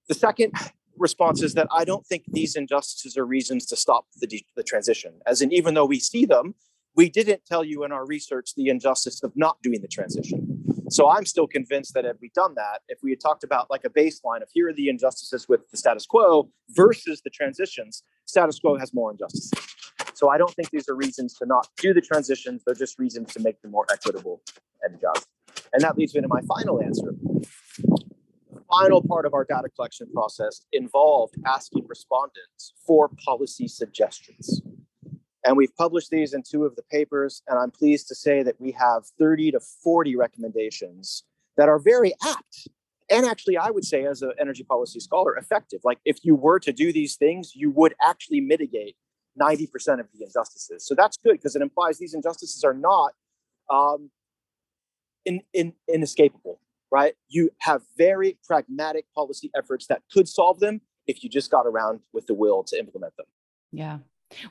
The 0.07 0.13
second 0.13 0.53
response 0.97 1.41
is 1.41 1.55
that 1.55 1.67
I 1.71 1.85
don't 1.85 2.05
think 2.05 2.25
these 2.27 2.55
injustices 2.55 3.17
are 3.17 3.25
reasons 3.25 3.65
to 3.67 3.75
stop 3.75 4.05
the, 4.19 4.27
de- 4.27 4.45
the 4.55 4.63
transition. 4.63 5.21
As 5.25 5.41
in, 5.41 5.51
even 5.51 5.73
though 5.73 5.85
we 5.85 5.99
see 5.99 6.25
them, 6.25 6.53
we 6.95 7.09
didn't 7.09 7.45
tell 7.45 7.63
you 7.63 7.83
in 7.83 7.91
our 7.91 8.05
research 8.05 8.53
the 8.55 8.69
injustice 8.69 9.23
of 9.23 9.31
not 9.35 9.61
doing 9.61 9.81
the 9.81 9.87
transition. 9.87 10.63
So 10.89 11.09
I'm 11.09 11.25
still 11.25 11.47
convinced 11.47 11.93
that 11.95 12.05
had 12.05 12.17
we 12.21 12.29
done 12.35 12.53
that, 12.55 12.81
if 12.87 12.99
we 13.01 13.09
had 13.09 13.19
talked 13.19 13.43
about 13.43 13.69
like 13.71 13.83
a 13.83 13.89
baseline 13.89 14.43
of 14.43 14.49
here 14.53 14.69
are 14.69 14.73
the 14.73 14.89
injustices 14.89 15.49
with 15.49 15.69
the 15.71 15.77
status 15.77 16.05
quo 16.05 16.49
versus 16.69 17.21
the 17.23 17.29
transitions, 17.29 18.03
status 18.25 18.59
quo 18.59 18.77
has 18.77 18.93
more 18.93 19.11
injustices. 19.11 19.51
So 20.13 20.29
I 20.29 20.37
don't 20.37 20.53
think 20.53 20.69
these 20.69 20.87
are 20.89 20.95
reasons 20.95 21.33
to 21.35 21.45
not 21.45 21.67
do 21.77 21.93
the 21.93 22.01
transitions. 22.01 22.61
They're 22.65 22.75
just 22.75 22.99
reasons 22.99 23.33
to 23.33 23.39
make 23.39 23.61
them 23.61 23.71
more 23.71 23.85
equitable 23.91 24.41
and 24.83 24.99
just. 25.01 25.27
And 25.73 25.81
that 25.81 25.97
leads 25.97 26.13
me 26.13 26.21
to 26.21 26.27
my 26.27 26.41
final 26.41 26.81
answer. 26.81 27.15
The 27.81 28.61
final 28.69 29.01
part 29.01 29.25
of 29.25 29.33
our 29.33 29.43
data 29.43 29.69
collection 29.75 30.07
process 30.13 30.61
involved 30.71 31.35
asking 31.45 31.85
respondents 31.87 32.73
for 32.85 33.09
policy 33.25 33.67
suggestions. 33.67 34.61
And 35.45 35.57
we've 35.57 35.75
published 35.75 36.09
these 36.09 36.33
in 36.33 36.43
two 36.43 36.65
of 36.65 36.75
the 36.75 36.83
papers. 36.83 37.41
And 37.47 37.59
I'm 37.59 37.71
pleased 37.71 38.07
to 38.07 38.15
say 38.15 38.43
that 38.43 38.59
we 38.59 38.71
have 38.71 39.03
30 39.19 39.51
to 39.51 39.59
40 39.59 40.15
recommendations 40.15 41.23
that 41.57 41.69
are 41.69 41.79
very 41.79 42.13
apt. 42.25 42.67
And 43.09 43.25
actually, 43.25 43.57
I 43.57 43.69
would 43.69 43.83
say, 43.83 44.05
as 44.05 44.21
an 44.21 44.31
energy 44.39 44.63
policy 44.63 44.99
scholar, 44.99 45.35
effective. 45.35 45.81
Like, 45.83 45.99
if 46.05 46.23
you 46.23 46.35
were 46.35 46.59
to 46.61 46.71
do 46.71 46.93
these 46.93 47.15
things, 47.15 47.51
you 47.53 47.69
would 47.71 47.93
actually 48.01 48.39
mitigate 48.39 48.95
90% 49.39 49.99
of 49.99 50.07
the 50.13 50.23
injustices. 50.23 50.85
So 50.85 50.95
that's 50.95 51.17
good 51.17 51.33
because 51.33 51.55
it 51.55 51.61
implies 51.61 51.97
these 51.97 52.13
injustices 52.13 52.63
are 52.63 52.73
not 52.73 53.11
um, 53.69 54.09
in, 55.25 55.41
in, 55.53 55.73
inescapable, 55.87 56.59
right? 56.91 57.15
You 57.27 57.49
have 57.59 57.81
very 57.97 58.37
pragmatic 58.47 59.05
policy 59.13 59.51
efforts 59.55 59.87
that 59.87 60.03
could 60.11 60.27
solve 60.27 60.59
them 60.59 60.81
if 61.07 61.23
you 61.23 61.29
just 61.29 61.51
got 61.51 61.65
around 61.65 61.99
with 62.13 62.27
the 62.27 62.33
will 62.33 62.63
to 62.65 62.79
implement 62.79 63.15
them. 63.17 63.25
Yeah. 63.71 63.99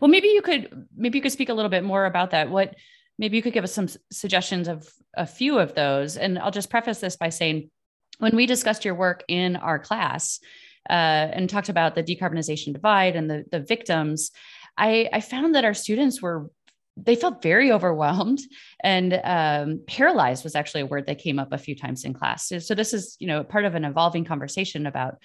Well, 0.01 0.09
maybe 0.09 0.29
you 0.29 0.43
could 0.43 0.87
maybe 0.97 1.19
you 1.19 1.23
could 1.23 1.33
speak 1.33 1.49
a 1.49 1.55
little 1.55 1.71
bit 1.71 1.85
more 1.85 2.07
about 2.07 2.31
that. 2.31 2.51
What 2.51 2.75
maybe 3.19 3.37
you 3.37 3.43
could 3.43 3.53
give 3.53 3.65
us 3.65 3.73
some 3.73 3.89
suggestions 4.11 4.69
of 4.69 4.89
a 5.17 5.27
few 5.27 5.59
of 5.59 5.75
those. 5.75 6.17
And 6.17 6.39
I'll 6.39 6.51
just 6.51 6.71
preface 6.71 6.99
this 6.99 7.17
by 7.17 7.29
saying, 7.29 7.71
when 8.19 8.35
we 8.37 8.47
discussed 8.47 8.85
your 8.85 8.95
work 8.95 9.25
in 9.29 9.57
our 9.57 9.79
class 9.79 10.41
uh, 10.89 10.93
and 11.33 11.49
talked 11.49 11.69
about 11.69 11.95
the 11.95 12.03
decarbonization 12.03 12.73
divide 12.73 13.17
and 13.17 13.31
the 13.31 13.45
the 13.51 13.61
victims, 13.61 14.31
I, 14.77 15.09
I 15.13 15.21
found 15.21 15.55
that 15.55 15.65
our 15.65 15.75
students 15.75 16.23
were 16.23 16.51
they 16.97 17.17
felt 17.17 17.43
very 17.43 17.73
overwhelmed 17.73 18.41
and 18.85 19.19
um, 19.25 19.81
paralyzed 19.87 20.45
was 20.45 20.55
actually 20.55 20.83
a 20.83 20.87
word 20.87 21.07
that 21.07 21.19
came 21.19 21.39
up 21.39 21.53
a 21.53 21.59
few 21.59 21.75
times 21.75 22.05
in 22.05 22.13
class 22.13 22.47
so, 22.47 22.59
so 22.59 22.75
this 22.75 22.93
is 22.93 23.17
you 23.19 23.27
know 23.27 23.43
part 23.43 23.65
of 23.65 23.75
an 23.75 23.87
evolving 23.87 24.27
conversation 24.27 24.87
about 24.87 25.17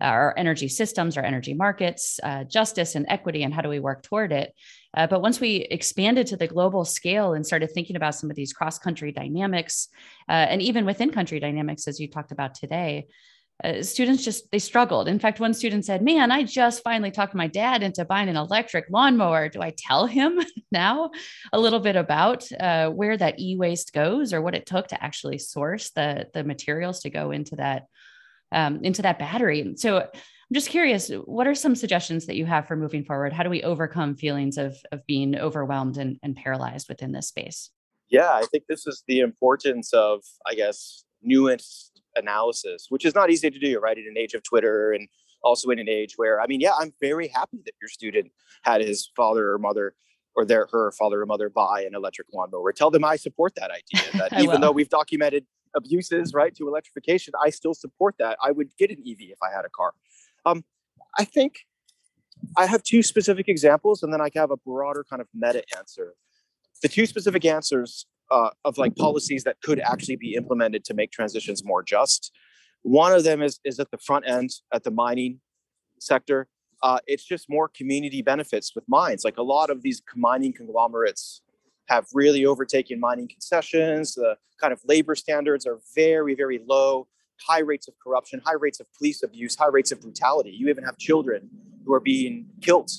our 0.00 0.34
energy 0.36 0.68
systems, 0.68 1.16
our 1.16 1.24
energy 1.24 1.54
markets, 1.54 2.18
uh, 2.22 2.44
justice 2.44 2.94
and 2.94 3.06
equity, 3.08 3.42
and 3.42 3.54
how 3.54 3.62
do 3.62 3.68
we 3.68 3.80
work 3.80 4.02
toward 4.02 4.32
it. 4.32 4.54
Uh, 4.94 5.06
but 5.06 5.22
once 5.22 5.40
we 5.40 5.56
expanded 5.70 6.26
to 6.26 6.36
the 6.36 6.46
global 6.46 6.84
scale 6.84 7.34
and 7.34 7.46
started 7.46 7.70
thinking 7.70 7.96
about 7.96 8.14
some 8.14 8.30
of 8.30 8.36
these 8.36 8.52
cross 8.52 8.78
country 8.78 9.12
dynamics, 9.12 9.88
uh, 10.28 10.32
and 10.32 10.60
even 10.60 10.84
within 10.84 11.10
country 11.10 11.40
dynamics, 11.40 11.88
as 11.88 11.98
you 11.98 12.08
talked 12.08 12.32
about 12.32 12.54
today, 12.54 13.06
uh, 13.62 13.82
students 13.82 14.24
just 14.24 14.50
they 14.50 14.58
struggled. 14.58 15.06
In 15.06 15.18
fact, 15.18 15.38
one 15.38 15.54
student 15.54 15.84
said, 15.84 16.02
"Man, 16.02 16.32
I 16.32 16.42
just 16.42 16.82
finally 16.82 17.10
talked 17.10 17.34
my 17.34 17.46
dad 17.46 17.82
into 17.82 18.04
buying 18.04 18.28
an 18.28 18.36
electric 18.36 18.86
lawnmower. 18.90 19.48
Do 19.48 19.62
I 19.62 19.72
tell 19.76 20.06
him 20.06 20.40
now 20.72 21.10
a 21.52 21.60
little 21.60 21.78
bit 21.78 21.94
about 21.94 22.50
uh, 22.58 22.90
where 22.90 23.16
that 23.16 23.38
e-waste 23.38 23.92
goes, 23.92 24.32
or 24.32 24.42
what 24.42 24.54
it 24.56 24.66
took 24.66 24.88
to 24.88 25.02
actually 25.02 25.38
source 25.38 25.90
the 25.90 26.26
the 26.34 26.42
materials 26.42 27.00
to 27.00 27.10
go 27.10 27.30
into 27.30 27.56
that 27.56 27.84
um, 28.52 28.80
into 28.82 29.02
that 29.02 29.18
battery. 29.18 29.74
So 29.76 29.98
I'm 30.52 30.54
just 30.54 30.68
curious, 30.68 31.10
what 31.24 31.46
are 31.46 31.54
some 31.54 31.74
suggestions 31.74 32.26
that 32.26 32.36
you 32.36 32.46
have 32.46 32.66
for 32.66 32.76
moving 32.76 33.04
forward? 33.04 33.32
How 33.32 33.42
do 33.42 33.50
we 33.50 33.62
overcome 33.62 34.14
feelings 34.16 34.58
of, 34.58 34.76
of 34.92 35.04
being 35.06 35.36
overwhelmed 35.36 35.96
and, 35.96 36.18
and 36.22 36.36
paralyzed 36.36 36.88
within 36.88 37.12
this 37.12 37.28
space? 37.28 37.70
Yeah, 38.10 38.30
I 38.30 38.44
think 38.50 38.64
this 38.68 38.86
is 38.86 39.02
the 39.08 39.20
importance 39.20 39.92
of, 39.94 40.22
I 40.46 40.54
guess, 40.54 41.04
nuanced 41.26 41.92
analysis, 42.16 42.86
which 42.90 43.06
is 43.06 43.14
not 43.14 43.30
easy 43.30 43.50
to 43.50 43.58
do, 43.58 43.78
right? 43.80 43.96
In 43.96 44.04
an 44.06 44.18
age 44.18 44.34
of 44.34 44.42
Twitter 44.42 44.92
and 44.92 45.08
also 45.42 45.70
in 45.70 45.78
an 45.78 45.88
age 45.88 46.14
where, 46.16 46.40
I 46.40 46.46
mean, 46.46 46.60
yeah, 46.60 46.72
I'm 46.78 46.92
very 47.00 47.28
happy 47.28 47.58
that 47.64 47.72
your 47.80 47.88
student 47.88 48.30
had 48.62 48.82
his 48.82 49.10
father 49.16 49.52
or 49.52 49.58
mother 49.58 49.94
or 50.34 50.44
their 50.44 50.66
her 50.70 50.92
father 50.92 51.22
or 51.22 51.26
mother 51.26 51.48
buy 51.48 51.84
an 51.86 51.94
electric 51.94 52.28
lawnmower. 52.32 52.72
Tell 52.72 52.90
them 52.90 53.04
I 53.04 53.16
support 53.16 53.54
that 53.56 53.70
idea. 53.70 54.02
That 54.28 54.40
even 54.40 54.60
though 54.60 54.72
we've 54.72 54.88
documented 54.88 55.46
abuses, 55.76 56.32
right, 56.34 56.54
to 56.56 56.68
electrification, 56.68 57.32
I 57.42 57.50
still 57.50 57.74
support 57.74 58.16
that. 58.18 58.38
I 58.42 58.50
would 58.50 58.76
get 58.78 58.90
an 58.90 58.98
EV 58.98 59.30
if 59.30 59.38
I 59.42 59.54
had 59.54 59.64
a 59.64 59.70
car. 59.70 59.92
Um, 60.44 60.64
I 61.18 61.24
think 61.24 61.60
I 62.56 62.66
have 62.66 62.82
two 62.82 63.02
specific 63.02 63.48
examples, 63.48 64.02
and 64.02 64.12
then 64.12 64.20
I 64.20 64.30
have 64.34 64.50
a 64.50 64.56
broader 64.56 65.04
kind 65.08 65.20
of 65.22 65.28
meta 65.34 65.62
answer. 65.76 66.14
The 66.82 66.88
two 66.88 67.06
specific 67.06 67.44
answers 67.44 68.06
uh, 68.30 68.50
of 68.64 68.78
like 68.78 68.96
policies 68.96 69.44
that 69.44 69.56
could 69.62 69.78
actually 69.80 70.16
be 70.16 70.34
implemented 70.34 70.84
to 70.86 70.94
make 70.94 71.12
transitions 71.12 71.64
more 71.64 71.82
just. 71.82 72.32
One 72.82 73.12
of 73.12 73.24
them 73.24 73.42
is 73.42 73.60
is 73.64 73.78
at 73.78 73.90
the 73.90 73.98
front 73.98 74.26
end 74.26 74.50
at 74.72 74.82
the 74.82 74.90
mining 74.90 75.40
sector. 76.00 76.48
Uh, 76.82 76.98
it's 77.06 77.24
just 77.24 77.48
more 77.48 77.68
community 77.68 78.22
benefits 78.22 78.74
with 78.74 78.84
mines. 78.88 79.24
Like 79.24 79.36
a 79.36 79.42
lot 79.42 79.70
of 79.70 79.82
these 79.82 80.02
mining 80.16 80.52
conglomerates 80.52 81.41
have 81.88 82.06
really 82.14 82.46
overtaken 82.46 83.00
mining 83.00 83.28
concessions. 83.28 84.14
The 84.14 84.36
kind 84.60 84.72
of 84.72 84.80
labor 84.84 85.14
standards 85.14 85.66
are 85.66 85.80
very, 85.94 86.34
very 86.34 86.60
low, 86.66 87.08
high 87.40 87.60
rates 87.60 87.88
of 87.88 87.94
corruption, 88.02 88.40
high 88.44 88.54
rates 88.58 88.80
of 88.80 88.86
police 88.96 89.22
abuse, 89.22 89.56
high 89.56 89.68
rates 89.68 89.92
of 89.92 90.00
brutality. 90.00 90.50
You 90.50 90.68
even 90.68 90.84
have 90.84 90.96
children 90.98 91.50
who 91.84 91.92
are 91.92 92.00
being 92.00 92.46
killed 92.60 92.90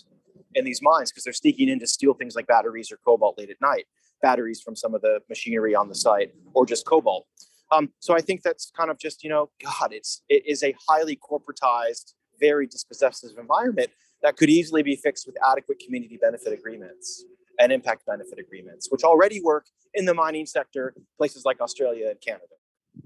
in 0.56 0.66
these 0.66 0.82
mines 0.82 1.12
because 1.12 1.24
they're 1.24 1.34
sneaking 1.34 1.70
in 1.70 1.80
to 1.80 1.88
steal 1.88 2.14
things 2.14 2.36
like 2.36 2.48
batteries 2.48 2.92
or 2.92 2.98
cobalt 3.06 3.38
late 3.38 3.50
at 3.50 3.62
night. 3.62 3.86
batteries 4.22 4.62
from 4.62 4.76
some 4.76 4.96
of 4.96 5.02
the 5.02 5.20
machinery 5.30 5.76
on 5.76 5.90
the 5.90 5.96
site 5.96 6.34
or 6.54 6.66
just 6.66 6.86
cobalt. 6.86 7.28
Um, 7.72 7.92
so 8.00 8.16
I 8.16 8.22
think 8.22 8.42
that's 8.42 8.72
kind 8.76 8.90
of 8.90 8.98
just, 8.98 9.24
you 9.24 9.30
know, 9.30 9.50
God, 9.64 9.92
it's 9.92 10.22
it 10.30 10.44
is 10.46 10.64
a 10.64 10.74
highly 10.88 11.18
corporatized, 11.18 12.14
very 12.40 12.68
dispossessive 12.68 13.32
environment 13.38 13.90
that 14.22 14.38
could 14.38 14.50
easily 14.50 14.84
be 14.84 14.96
fixed 14.96 15.26
with 15.28 15.36
adequate 15.46 15.80
community 15.80 16.18
benefit 16.22 16.54
agreements 16.54 17.26
and 17.60 17.72
impact 17.72 18.06
benefit 18.06 18.40
agreements, 18.40 18.88
which 18.90 19.04
already 19.04 19.42
work 19.42 19.66
in 19.94 20.06
the 20.06 20.14
mining 20.14 20.46
sector, 20.46 20.94
places 21.18 21.46
like 21.46 21.62
Australia 21.62 22.10
and 22.10 22.20
Canada. 22.22 22.46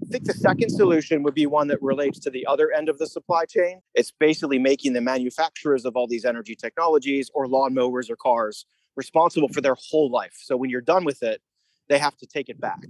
I 0.02 0.06
think 0.10 0.24
the 0.24 0.34
second 0.34 0.70
solution 0.70 1.22
would 1.22 1.34
be 1.34 1.46
one 1.46 1.68
that 1.68 1.82
relates 1.82 2.18
to 2.20 2.30
the 2.30 2.46
other 2.46 2.70
end 2.72 2.88
of 2.88 2.98
the 2.98 3.06
supply 3.06 3.46
chain. 3.46 3.80
It's 3.94 4.10
basically 4.10 4.58
making 4.58 4.92
the 4.92 5.00
manufacturers 5.00 5.84
of 5.84 5.96
all 5.96 6.06
these 6.06 6.24
energy 6.26 6.54
technologies 6.54 7.30
or 7.34 7.46
lawnmowers 7.46 8.10
or 8.10 8.16
cars 8.16 8.66
responsible 8.96 9.48
for 9.48 9.60
their 9.60 9.76
whole 9.90 10.10
life. 10.10 10.34
So 10.42 10.56
when 10.56 10.68
you're 10.68 10.82
done 10.82 11.04
with 11.04 11.22
it, 11.22 11.40
they 11.88 11.98
have 11.98 12.16
to 12.18 12.26
take 12.26 12.50
it 12.50 12.60
back. 12.60 12.84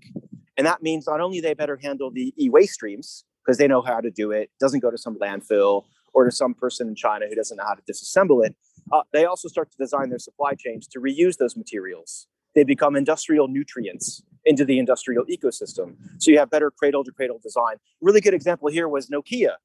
And 0.57 0.67
that 0.67 0.83
means 0.83 1.07
not 1.07 1.21
only 1.21 1.41
they 1.41 1.55
better 1.55 1.77
handle 1.77 2.11
the 2.11 2.35
e-waste 2.37 2.75
streams 2.75 3.25
because 3.45 3.59
they 3.59 3.69
know 3.69 3.81
how 3.81 4.01
to 4.01 4.11
do 4.11 4.33
it, 4.33 4.51
doesn't 4.59 4.81
go 4.81 4.91
to 4.91 4.99
some 4.99 5.17
landfill 5.19 5.85
or 6.13 6.25
to 6.25 6.33
some 6.33 6.53
person 6.53 6.89
in 6.89 6.97
China 6.97 7.27
who 7.29 7.35
doesn't 7.37 7.57
know 7.57 7.65
how 7.65 7.75
to 7.75 7.83
disassemble 7.83 8.45
it. 8.45 8.57
Uh, 8.93 9.03
they 9.13 9.25
also 9.25 9.49
start 9.49 9.71
to 9.71 9.77
design 9.77 10.09
their 10.09 10.19
supply 10.19 10.55
chains 10.55 10.87
to 10.89 11.01
reuse 11.01 11.37
those 11.37 11.57
materials. 11.57 12.27
They 12.55 12.65
become 12.65 12.97
industrial 12.97 13.49
nutrients 13.49 14.23
into 14.45 14.65
the 14.65 14.79
industrial 14.79 15.25
ecosystem. 15.27 15.97
So 16.19 16.31
you 16.31 16.39
have 16.39 16.51
better 16.51 16.71
cradle 16.71 17.05
to 17.05 17.13
cradle 17.13 17.39
design. 17.43 17.77
Really 18.01 18.21
good 18.21 18.35
example 18.35 18.69
here 18.69 18.89
was 18.89 19.09
Nokia 19.09 19.57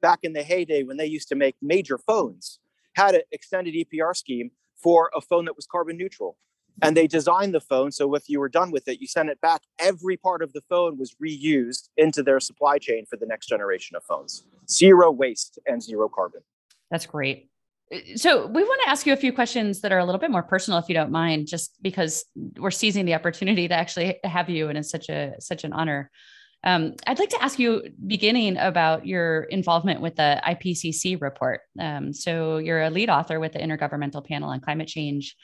back 0.00 0.20
in 0.22 0.32
the 0.32 0.42
heyday 0.42 0.82
when 0.82 0.96
they 0.96 1.06
used 1.06 1.28
to 1.28 1.34
make 1.34 1.56
major 1.60 1.98
phones, 1.98 2.58
had 2.94 3.14
an 3.14 3.22
extended 3.30 3.74
EPR 3.74 4.16
scheme 4.16 4.50
for 4.76 5.10
a 5.14 5.20
phone 5.20 5.44
that 5.44 5.56
was 5.56 5.66
carbon 5.66 5.96
neutral. 5.96 6.36
And 6.82 6.96
they 6.96 7.06
designed 7.06 7.52
the 7.52 7.60
phone 7.60 7.92
so 7.92 8.14
if 8.14 8.28
you 8.28 8.40
were 8.40 8.48
done 8.48 8.70
with 8.70 8.88
it, 8.88 9.00
you 9.00 9.06
sent 9.06 9.28
it 9.28 9.40
back. 9.40 9.62
Every 9.78 10.16
part 10.16 10.42
of 10.42 10.54
the 10.54 10.62
phone 10.62 10.96
was 10.98 11.14
reused 11.22 11.88
into 11.96 12.22
their 12.22 12.40
supply 12.40 12.78
chain 12.78 13.04
for 13.04 13.16
the 13.16 13.26
next 13.26 13.46
generation 13.46 13.96
of 13.96 14.04
phones. 14.04 14.44
Zero 14.68 15.10
waste 15.10 15.58
and 15.66 15.82
zero 15.82 16.08
carbon. 16.08 16.40
That's 16.90 17.04
great. 17.04 17.49
So 18.14 18.46
we 18.46 18.62
want 18.62 18.80
to 18.84 18.88
ask 18.88 19.04
you 19.04 19.12
a 19.12 19.16
few 19.16 19.32
questions 19.32 19.80
that 19.80 19.90
are 19.90 19.98
a 19.98 20.04
little 20.04 20.20
bit 20.20 20.30
more 20.30 20.44
personal, 20.44 20.78
if 20.78 20.88
you 20.88 20.94
don't 20.94 21.10
mind, 21.10 21.48
just 21.48 21.76
because 21.82 22.24
we're 22.56 22.70
seizing 22.70 23.04
the 23.04 23.14
opportunity 23.14 23.66
to 23.66 23.74
actually 23.74 24.20
have 24.22 24.48
you, 24.48 24.68
and 24.68 24.78
it's 24.78 24.90
such 24.90 25.08
a 25.08 25.34
such 25.40 25.64
an 25.64 25.72
honor. 25.72 26.10
Um, 26.62 26.94
I'd 27.06 27.18
like 27.18 27.30
to 27.30 27.42
ask 27.42 27.58
you, 27.58 27.82
beginning 28.06 28.58
about 28.58 29.06
your 29.06 29.44
involvement 29.44 30.02
with 30.02 30.16
the 30.16 30.40
IPCC 30.46 31.20
report. 31.20 31.60
Um, 31.78 32.12
so, 32.12 32.58
you're 32.58 32.82
a 32.82 32.90
lead 32.90 33.08
author 33.08 33.40
with 33.40 33.52
the 33.52 33.60
Intergovernmental 33.60 34.26
Panel 34.26 34.50
on 34.50 34.60
Climate 34.60 34.88
Change, 34.88 35.36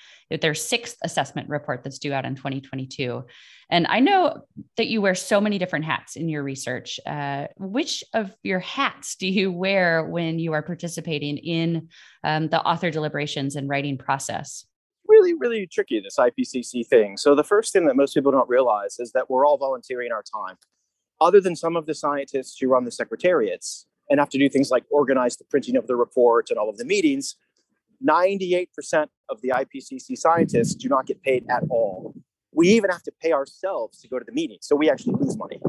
their 0.43 0.55
sixth 0.55 0.99
assessment 1.03 1.49
report 1.49 1.83
that's 1.83 1.99
due 1.99 2.13
out 2.13 2.27
in 2.27 2.35
2022. 2.35 3.25
And 3.71 3.87
I 3.89 4.01
know 4.01 4.43
that 4.77 4.89
you 4.89 5.01
wear 5.01 5.15
so 5.15 5.41
many 5.41 5.59
different 5.59 5.87
hats 5.87 6.17
in 6.17 6.29
your 6.29 6.43
research. 6.43 7.01
Uh, 7.07 7.47
which 7.57 8.05
of 8.13 8.35
your 8.43 8.61
hats 8.61 9.17
do 9.17 9.27
you 9.27 9.51
wear 9.51 10.05
when 10.05 10.39
you 10.39 10.53
are 10.53 10.63
participating 10.63 11.39
in 11.39 11.89
um, 12.25 12.49
the 12.49 12.61
author 12.61 12.91
deliberations 12.91 13.57
and 13.57 13.69
writing 13.69 13.97
process? 13.97 14.67
Really, 15.09 15.35
really 15.35 15.67
tricky, 15.67 16.01
this 16.01 16.17
IPCC 16.19 16.87
thing. 16.87 17.17
So, 17.17 17.35
the 17.35 17.45
first 17.45 17.73
thing 17.73 17.87
that 17.87 17.97
most 17.97 18.13
people 18.13 18.33
don't 18.33 18.49
realize 18.51 18.99
is 18.99 19.13
that 19.13 19.31
we're 19.31 19.47
all 19.47 19.57
volunteering 19.57 20.13
our 20.13 20.23
time 20.23 20.57
other 21.21 21.41
than 21.41 21.57
some 21.57 21.77
of 21.77 21.87
the 21.87 21.95
scientists 21.95 22.59
who 22.59 22.69
run 22.69 22.85
the 22.85 22.91
secretariats 22.91 23.87
and 24.11 24.21
have 24.21 24.29
to 24.31 24.39
do 24.39 24.49
things 24.49 24.71
like 24.71 24.85
organize 24.91 25.37
the 25.37 25.45
printing 25.45 25.77
of 25.77 25.87
the 25.87 25.97
report 25.97 26.51
and 26.51 26.59
all 26.59 26.69
of 26.69 26.77
the 26.77 26.85
meetings, 26.85 27.37
98% 28.07 29.09
of 29.29 29.41
the 29.41 29.49
IPCC 29.49 30.17
scientists 30.17 30.75
do 30.75 30.89
not 30.89 31.07
get 31.07 31.23
paid 31.23 31.45
at 31.51 31.63
all. 31.71 32.15
We 32.53 32.69
even 32.69 32.91
have 32.91 33.03
to 33.05 33.13
pay 33.21 33.33
ourselves 33.33 34.01
to 34.01 34.09
go 34.09 34.19
to 34.19 34.25
the 34.25 34.33
meeting, 34.33 34.59
so 34.61 34.77
we 34.77 34.91
actually 34.91 35.15
lose 35.19 35.37
money. 35.37 35.61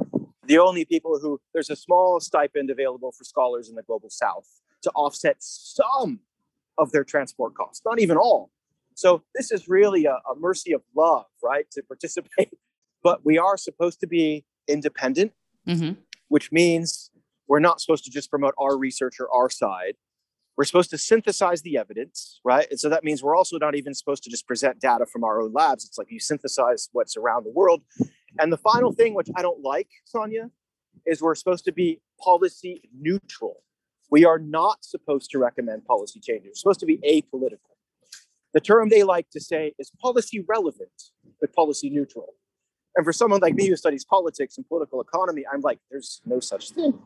The 0.45 0.57
only 0.59 0.85
people 0.85 1.19
who 1.19 1.41
there's 1.53 1.69
a 1.69 1.75
small 1.75 2.19
stipend 2.21 2.69
available 2.69 3.11
for 3.11 3.23
scholars 3.25 3.67
in 3.69 3.75
the 3.75 3.83
global 3.83 4.09
south 4.09 4.47
to 4.83 4.91
offset 4.91 5.37
some 5.39 6.21
of 6.77 6.91
their 6.91 7.03
transport 7.03 7.55
costs, 7.55 7.81
not 7.85 7.99
even 7.99 8.15
all. 8.15 8.51
So 8.93 9.23
this 9.35 9.51
is 9.51 9.67
really 9.67 10.05
a, 10.05 10.13
a 10.13 10.35
mercy 10.37 10.71
of 10.71 10.81
love, 10.95 11.25
right, 11.43 11.69
to 11.71 11.83
participate. 11.83 12.49
But 13.03 13.23
we 13.23 13.37
are 13.37 13.57
supposed 13.57 13.99
to 14.01 14.07
be 14.07 14.43
independent, 14.67 15.33
mm-hmm. 15.67 15.99
which 16.27 16.51
means 16.51 17.11
we're 17.47 17.59
not 17.59 17.81
supposed 17.81 18.03
to 18.05 18.11
just 18.11 18.29
promote 18.29 18.53
our 18.57 18.77
research 18.77 19.15
or 19.19 19.33
our 19.33 19.49
side. 19.49 19.95
We're 20.57 20.65
supposed 20.65 20.89
to 20.89 20.97
synthesize 20.97 21.61
the 21.61 21.77
evidence, 21.77 22.39
right? 22.43 22.67
And 22.69 22.79
so 22.79 22.89
that 22.89 23.03
means 23.03 23.21
we're 23.21 23.35
also 23.35 23.57
not 23.59 23.75
even 23.75 23.93
supposed 23.93 24.23
to 24.23 24.29
just 24.29 24.47
present 24.47 24.79
data 24.79 25.05
from 25.05 25.23
our 25.23 25.39
own 25.39 25.53
labs. 25.53 25.85
It's 25.85 25.99
like 25.99 26.07
you 26.09 26.19
synthesize 26.19 26.89
what's 26.93 27.15
around 27.15 27.45
the 27.45 27.51
world. 27.51 27.81
And 28.39 28.51
the 28.51 28.57
final 28.57 28.91
thing, 28.91 29.13
which 29.13 29.29
I 29.35 29.43
don't 29.43 29.61
like, 29.63 29.89
Sanya, 30.13 30.49
is 31.05 31.21
we're 31.21 31.35
supposed 31.35 31.65
to 31.65 31.71
be 31.71 32.01
policy 32.19 32.89
neutral. 32.99 33.63
We 34.09 34.25
are 34.25 34.39
not 34.39 34.83
supposed 34.83 35.29
to 35.31 35.39
recommend 35.39 35.85
policy 35.85 36.19
changes. 36.19 36.49
We're 36.49 36.55
supposed 36.55 36.79
to 36.79 36.85
be 36.87 36.97
apolitical. 36.99 37.75
The 38.53 38.61
term 38.61 38.89
they 38.89 39.03
like 39.03 39.29
to 39.31 39.39
say 39.39 39.73
is 39.77 39.91
policy 40.01 40.43
relevant, 40.47 41.11
but 41.39 41.53
policy 41.53 41.89
neutral. 41.89 42.33
And 42.97 43.05
for 43.05 43.13
someone 43.13 43.39
like 43.41 43.53
me 43.53 43.67
who 43.67 43.75
studies 43.75 44.03
politics 44.03 44.57
and 44.57 44.67
political 44.67 44.99
economy, 44.99 45.45
I'm 45.53 45.61
like, 45.61 45.79
there's 45.91 46.19
no 46.25 46.39
such 46.39 46.71
thing. 46.71 46.99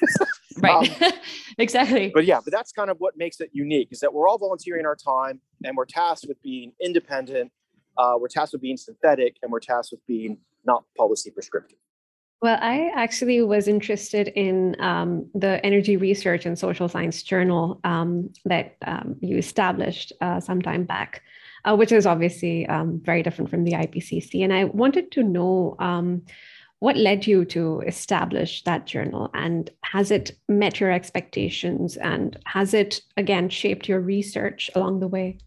right. 0.58 1.02
Um, 1.02 1.12
exactly. 1.58 2.10
But 2.12 2.24
yeah, 2.24 2.40
but 2.44 2.52
that's 2.52 2.72
kind 2.72 2.90
of 2.90 2.98
what 2.98 3.16
makes 3.16 3.40
it 3.40 3.50
unique 3.52 3.88
is 3.92 4.00
that 4.00 4.12
we're 4.12 4.28
all 4.28 4.38
volunteering 4.38 4.84
our 4.84 4.96
time 4.96 5.40
and 5.64 5.76
we're 5.76 5.84
tasked 5.86 6.26
with 6.26 6.42
being 6.42 6.72
independent. 6.82 7.52
Uh, 7.96 8.16
we're 8.20 8.28
tasked 8.28 8.52
with 8.52 8.62
being 8.62 8.76
synthetic 8.76 9.36
and 9.40 9.52
we're 9.52 9.60
tasked 9.60 9.92
with 9.92 10.04
being 10.08 10.38
not 10.64 10.82
policy 10.96 11.30
prescriptive. 11.30 11.78
Well, 12.42 12.58
I 12.60 12.90
actually 12.94 13.40
was 13.42 13.68
interested 13.68 14.28
in 14.28 14.76
um, 14.80 15.28
the 15.34 15.64
Energy 15.64 15.96
Research 15.96 16.46
and 16.46 16.58
Social 16.58 16.88
Science 16.88 17.22
Journal 17.22 17.80
um, 17.84 18.30
that 18.44 18.76
um, 18.84 19.16
you 19.20 19.36
established 19.36 20.12
uh, 20.20 20.40
some 20.40 20.62
time 20.62 20.84
back 20.84 21.22
uh, 21.68 21.76
which 21.76 21.92
is 21.92 22.06
obviously 22.06 22.66
um, 22.66 23.00
very 23.04 23.22
different 23.22 23.50
from 23.50 23.64
the 23.64 23.72
IPCC. 23.72 24.42
And 24.42 24.52
I 24.52 24.64
wanted 24.64 25.12
to 25.12 25.22
know 25.22 25.76
um, 25.78 26.22
what 26.78 26.96
led 26.96 27.26
you 27.26 27.44
to 27.46 27.80
establish 27.86 28.62
that 28.64 28.86
journal 28.86 29.30
and 29.34 29.70
has 29.82 30.10
it 30.10 30.32
met 30.48 30.80
your 30.80 30.90
expectations 30.90 31.96
and 31.96 32.38
has 32.46 32.72
it 32.72 33.02
again 33.16 33.48
shaped 33.48 33.88
your 33.88 34.00
research 34.00 34.70
along 34.74 35.00
the 35.00 35.08
way? 35.08 35.38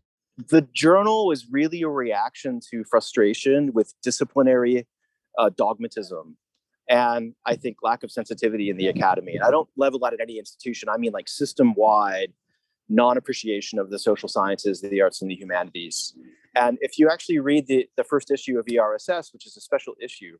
The 0.49 0.67
journal 0.73 1.27
was 1.27 1.47
really 1.49 1.81
a 1.81 1.87
reaction 1.87 2.59
to 2.69 2.83
frustration 2.83 3.73
with 3.73 3.93
disciplinary 4.03 4.87
uh, 5.37 5.49
dogmatism 5.49 6.37
and 6.89 7.33
I 7.45 7.55
think 7.55 7.77
lack 7.81 8.03
of 8.03 8.11
sensitivity 8.11 8.69
in 8.69 8.75
the 8.75 8.87
academy. 8.87 9.35
And 9.35 9.43
I 9.43 9.51
don't 9.51 9.69
level 9.77 9.99
that 9.99 10.13
at 10.13 10.19
any 10.19 10.37
institution. 10.37 10.89
I 10.89 10.97
mean 10.97 11.13
like 11.13 11.29
system 11.29 11.73
wide 11.75 12.33
non-appreciation 12.91 13.79
of 13.79 13.89
the 13.89 13.97
social 13.97 14.29
sciences, 14.29 14.81
the 14.81 15.01
arts, 15.01 15.21
and 15.21 15.31
the 15.31 15.35
humanities. 15.35 16.13
And 16.55 16.77
if 16.81 16.99
you 16.99 17.09
actually 17.09 17.39
read 17.39 17.67
the, 17.67 17.87
the 17.97 18.03
first 18.03 18.29
issue 18.29 18.59
of 18.59 18.67
ERSS, 18.67 19.31
which 19.33 19.47
is 19.47 19.55
a 19.57 19.61
special 19.61 19.93
issue, 20.01 20.37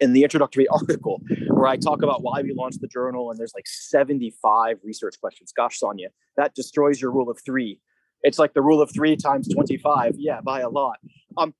in 0.00 0.12
the 0.12 0.22
introductory 0.22 0.66
article 0.72 1.20
where 1.48 1.66
I 1.66 1.76
talk 1.76 2.02
about 2.02 2.22
why 2.22 2.42
we 2.42 2.52
launched 2.54 2.80
the 2.80 2.88
journal, 2.88 3.30
and 3.30 3.38
there's 3.38 3.54
like 3.54 3.66
75 3.66 4.78
research 4.82 5.16
questions. 5.20 5.52
Gosh, 5.56 5.78
Sanya, 5.80 6.08
that 6.36 6.54
destroys 6.54 7.00
your 7.00 7.10
rule 7.10 7.30
of 7.30 7.38
three. 7.44 7.80
It's 8.22 8.38
like 8.38 8.54
the 8.54 8.62
rule 8.62 8.80
of 8.80 8.92
three 8.92 9.16
times 9.16 9.48
25. 9.48 10.14
Yeah, 10.16 10.40
by 10.40 10.60
a 10.60 10.68
lot. 10.68 10.98
Um, 11.36 11.54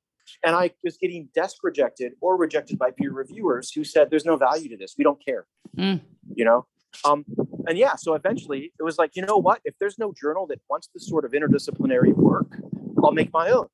and 0.45 0.55
I 0.55 0.73
was 0.85 0.99
getting 0.99 1.29
desk 1.35 1.59
rejected 1.63 2.13
or 2.21 2.37
rejected 2.37 2.79
by 2.79 2.91
peer 2.91 3.13
reviewers 3.13 3.73
who 3.73 3.83
said, 3.85 4.11
"There's 4.11 4.27
no 4.27 4.37
value 4.37 4.69
to 4.69 4.77
this. 4.77 4.95
We 4.99 5.05
don't 5.05 5.25
care." 5.25 5.47
Mm. 5.77 6.01
You 6.35 6.45
know, 6.45 6.67
um, 7.05 7.25
and 7.67 7.77
yeah, 7.77 7.97
so 7.97 8.15
eventually 8.15 8.73
it 8.79 8.83
was 8.83 8.99
like, 8.99 9.15
you 9.15 9.25
know 9.25 9.37
what? 9.37 9.61
If 9.65 9.75
there's 9.79 9.99
no 9.99 10.13
journal 10.13 10.47
that 10.49 10.61
wants 10.69 10.89
this 10.93 11.07
sort 11.07 11.25
of 11.25 11.33
interdisciplinary 11.33 12.15
work, 12.15 12.57
I'll 13.03 13.13
make 13.13 13.33
my 13.33 13.51
own. 13.51 13.67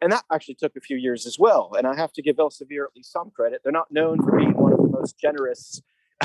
And 0.00 0.12
that 0.12 0.24
actually 0.32 0.54
took 0.56 0.76
a 0.76 0.80
few 0.80 0.96
years 0.96 1.26
as 1.26 1.38
well. 1.38 1.72
And 1.76 1.86
I 1.86 1.96
have 1.96 2.12
to 2.12 2.22
give 2.22 2.36
Elsevier 2.36 2.84
at 2.84 2.94
least 2.94 3.12
some 3.12 3.30
credit. 3.30 3.60
They're 3.62 3.72
not 3.72 3.90
known 3.90 4.22
for 4.22 4.36
being 4.36 4.54
one 4.54 4.72
of 4.72 4.78
the 4.78 4.88
most 4.88 5.18
generous 5.18 5.80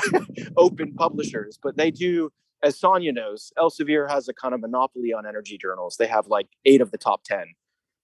open 0.58 0.94
publishers, 0.94 1.58
but 1.62 1.78
they 1.78 1.92
do, 1.92 2.32
as 2.62 2.80
Sanya 2.80 3.14
knows, 3.14 3.52
Elsevier 3.58 4.10
has 4.10 4.28
a 4.28 4.34
kind 4.34 4.54
of 4.54 4.62
monopoly 4.62 5.14
on 5.14 5.26
energy 5.26 5.58
journals. 5.58 5.96
They 5.98 6.08
have 6.08 6.28
like 6.28 6.48
eight 6.66 6.82
of 6.82 6.92
the 6.92 6.98
top 6.98 7.24
10, 7.24 7.46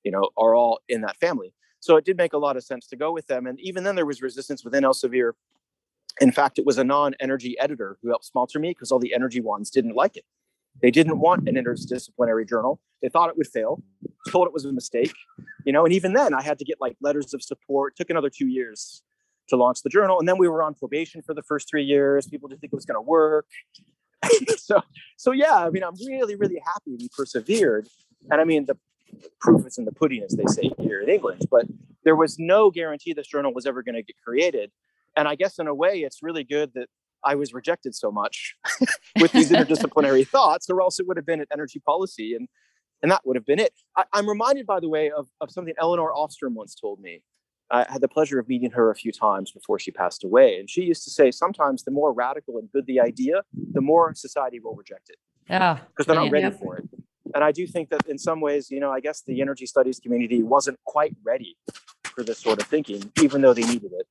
you 0.03 0.11
know, 0.11 0.29
are 0.37 0.55
all 0.55 0.79
in 0.87 1.01
that 1.01 1.17
family. 1.17 1.53
So 1.79 1.97
it 1.97 2.05
did 2.05 2.17
make 2.17 2.33
a 2.33 2.37
lot 2.37 2.57
of 2.57 2.63
sense 2.63 2.87
to 2.87 2.95
go 2.95 3.11
with 3.11 3.27
them. 3.27 3.45
And 3.45 3.59
even 3.59 3.83
then 3.83 3.95
there 3.95 4.05
was 4.05 4.21
resistance 4.21 4.63
within 4.63 4.83
Elsevier 4.83 5.33
in 6.21 6.31
fact, 6.31 6.59
it 6.59 6.65
was 6.65 6.77
a 6.77 6.83
non-energy 6.83 7.57
editor 7.59 7.97
who 8.01 8.09
helped 8.09 8.25
sponsor 8.25 8.59
me 8.59 8.69
because 8.69 8.91
all 8.91 8.99
the 8.99 9.13
energy 9.13 9.41
ones 9.41 9.69
didn't 9.69 9.95
like 9.95 10.15
it. 10.15 10.25
They 10.81 10.91
didn't 10.91 11.19
want 11.19 11.47
an 11.47 11.55
interdisciplinary 11.55 12.47
journal. 12.47 12.79
They 13.01 13.09
thought 13.09 13.29
it 13.29 13.37
would 13.37 13.47
fail, 13.47 13.81
told 14.29 14.47
it 14.47 14.53
was 14.53 14.65
a 14.65 14.73
mistake, 14.73 15.13
you 15.65 15.71
know. 15.71 15.85
And 15.85 15.93
even 15.93 16.13
then, 16.13 16.33
I 16.33 16.41
had 16.41 16.59
to 16.59 16.65
get 16.65 16.81
like 16.81 16.97
letters 17.01 17.33
of 17.33 17.41
support. 17.41 17.93
It 17.93 17.97
took 17.97 18.09
another 18.09 18.29
two 18.29 18.47
years 18.47 19.01
to 19.47 19.55
launch 19.55 19.83
the 19.83 19.89
journal, 19.89 20.19
and 20.19 20.27
then 20.27 20.37
we 20.37 20.47
were 20.47 20.63
on 20.63 20.73
probation 20.73 21.21
for 21.21 21.33
the 21.33 21.43
first 21.43 21.69
three 21.69 21.83
years. 21.83 22.27
People 22.27 22.49
didn't 22.49 22.61
think 22.61 22.73
it 22.73 22.75
was 22.75 22.85
going 22.85 22.97
to 22.97 23.01
work. 23.01 23.47
so, 24.57 24.81
so 25.17 25.31
yeah. 25.31 25.55
I 25.55 25.69
mean, 25.69 25.83
I'm 25.83 25.95
really, 26.07 26.35
really 26.35 26.61
happy 26.65 26.95
we 26.99 27.09
persevered. 27.15 27.87
And 28.31 28.41
I 28.41 28.43
mean, 28.43 28.65
the 28.65 28.77
proof 29.39 29.65
is 29.65 29.77
in 29.77 29.85
the 29.85 29.91
pudding, 29.91 30.23
as 30.23 30.31
they 30.31 30.45
say 30.47 30.71
here 30.79 31.01
in 31.01 31.09
England. 31.09 31.45
But 31.49 31.65
there 32.03 32.15
was 32.15 32.37
no 32.39 32.71
guarantee 32.71 33.13
this 33.13 33.27
journal 33.27 33.53
was 33.53 33.65
ever 33.65 33.83
going 33.83 33.95
to 33.95 34.03
get 34.03 34.15
created. 34.23 34.71
And 35.15 35.27
I 35.27 35.35
guess 35.35 35.59
in 35.59 35.67
a 35.67 35.73
way, 35.73 35.99
it's 35.99 36.21
really 36.21 36.43
good 36.43 36.71
that 36.75 36.87
I 37.23 37.35
was 37.35 37.53
rejected 37.53 37.95
so 37.95 38.11
much 38.11 38.55
with 39.19 39.31
these 39.31 39.51
interdisciplinary 39.51 40.27
thoughts, 40.35 40.69
or 40.69 40.81
else 40.81 40.99
it 40.99 41.07
would 41.07 41.17
have 41.17 41.25
been 41.25 41.41
at 41.41 41.47
energy 41.51 41.81
policy, 41.85 42.35
and 42.35 42.47
and 43.01 43.11
that 43.11 43.21
would 43.25 43.35
have 43.35 43.45
been 43.45 43.59
it. 43.59 43.73
I, 43.95 44.05
am 44.13 44.27
reminded, 44.27 44.65
by 44.65 44.79
the 44.79 44.89
way, 44.89 45.11
of, 45.11 45.27
of 45.41 45.51
something 45.51 45.73
Elinor 45.79 46.11
Ostrom 46.13 46.55
once 46.55 46.73
told 46.73 46.99
me. 46.99 47.21
I 47.71 47.85
had 47.89 48.01
the 48.01 48.07
pleasure 48.07 48.39
of 48.39 48.47
meeting 48.47 48.71
her 48.71 48.91
a 48.91 48.95
few 48.95 49.11
times 49.11 49.51
before 49.51 49.79
she 49.79 49.91
passed 49.91 50.23
away, 50.23 50.59
and 50.59 50.69
she 50.69 50.83
used 50.83 51.03
to 51.03 51.09
say 51.09 51.31
sometimes 51.31 51.83
the 51.83 51.91
more 51.91 52.13
radical 52.13 52.57
and 52.57 52.71
good 52.71 52.85
the 52.85 52.99
idea, 52.99 53.41
the 53.73 53.81
more 53.81 54.13
society 54.13 54.59
will 54.59 54.75
reject 54.75 55.09
it. 55.09 55.17
Yeah, 55.49 55.79
because 55.89 56.05
they're 56.05 56.15
not 56.15 56.31
ready 56.31 56.51
for 56.51 56.77
it. 56.77 56.85
And 57.33 57.43
I 57.43 57.51
do 57.51 57.67
think 57.67 57.89
that 57.89 58.05
in 58.07 58.17
some 58.17 58.39
ways, 58.39 58.69
you 58.69 58.79
know, 58.79 58.91
I 58.91 58.99
guess 58.99 59.23
the 59.25 59.41
energy 59.41 59.65
studies 59.65 59.99
community 59.99 60.41
wasn't 60.41 60.79
quite 60.85 61.15
ready 61.23 61.57
for 62.03 62.23
this 62.23 62.39
sort 62.39 62.61
of 62.61 62.67
thinking, 62.67 63.11
even 63.21 63.41
though 63.41 63.53
they 63.53 63.63
needed 63.65 63.91
it. 63.93 64.07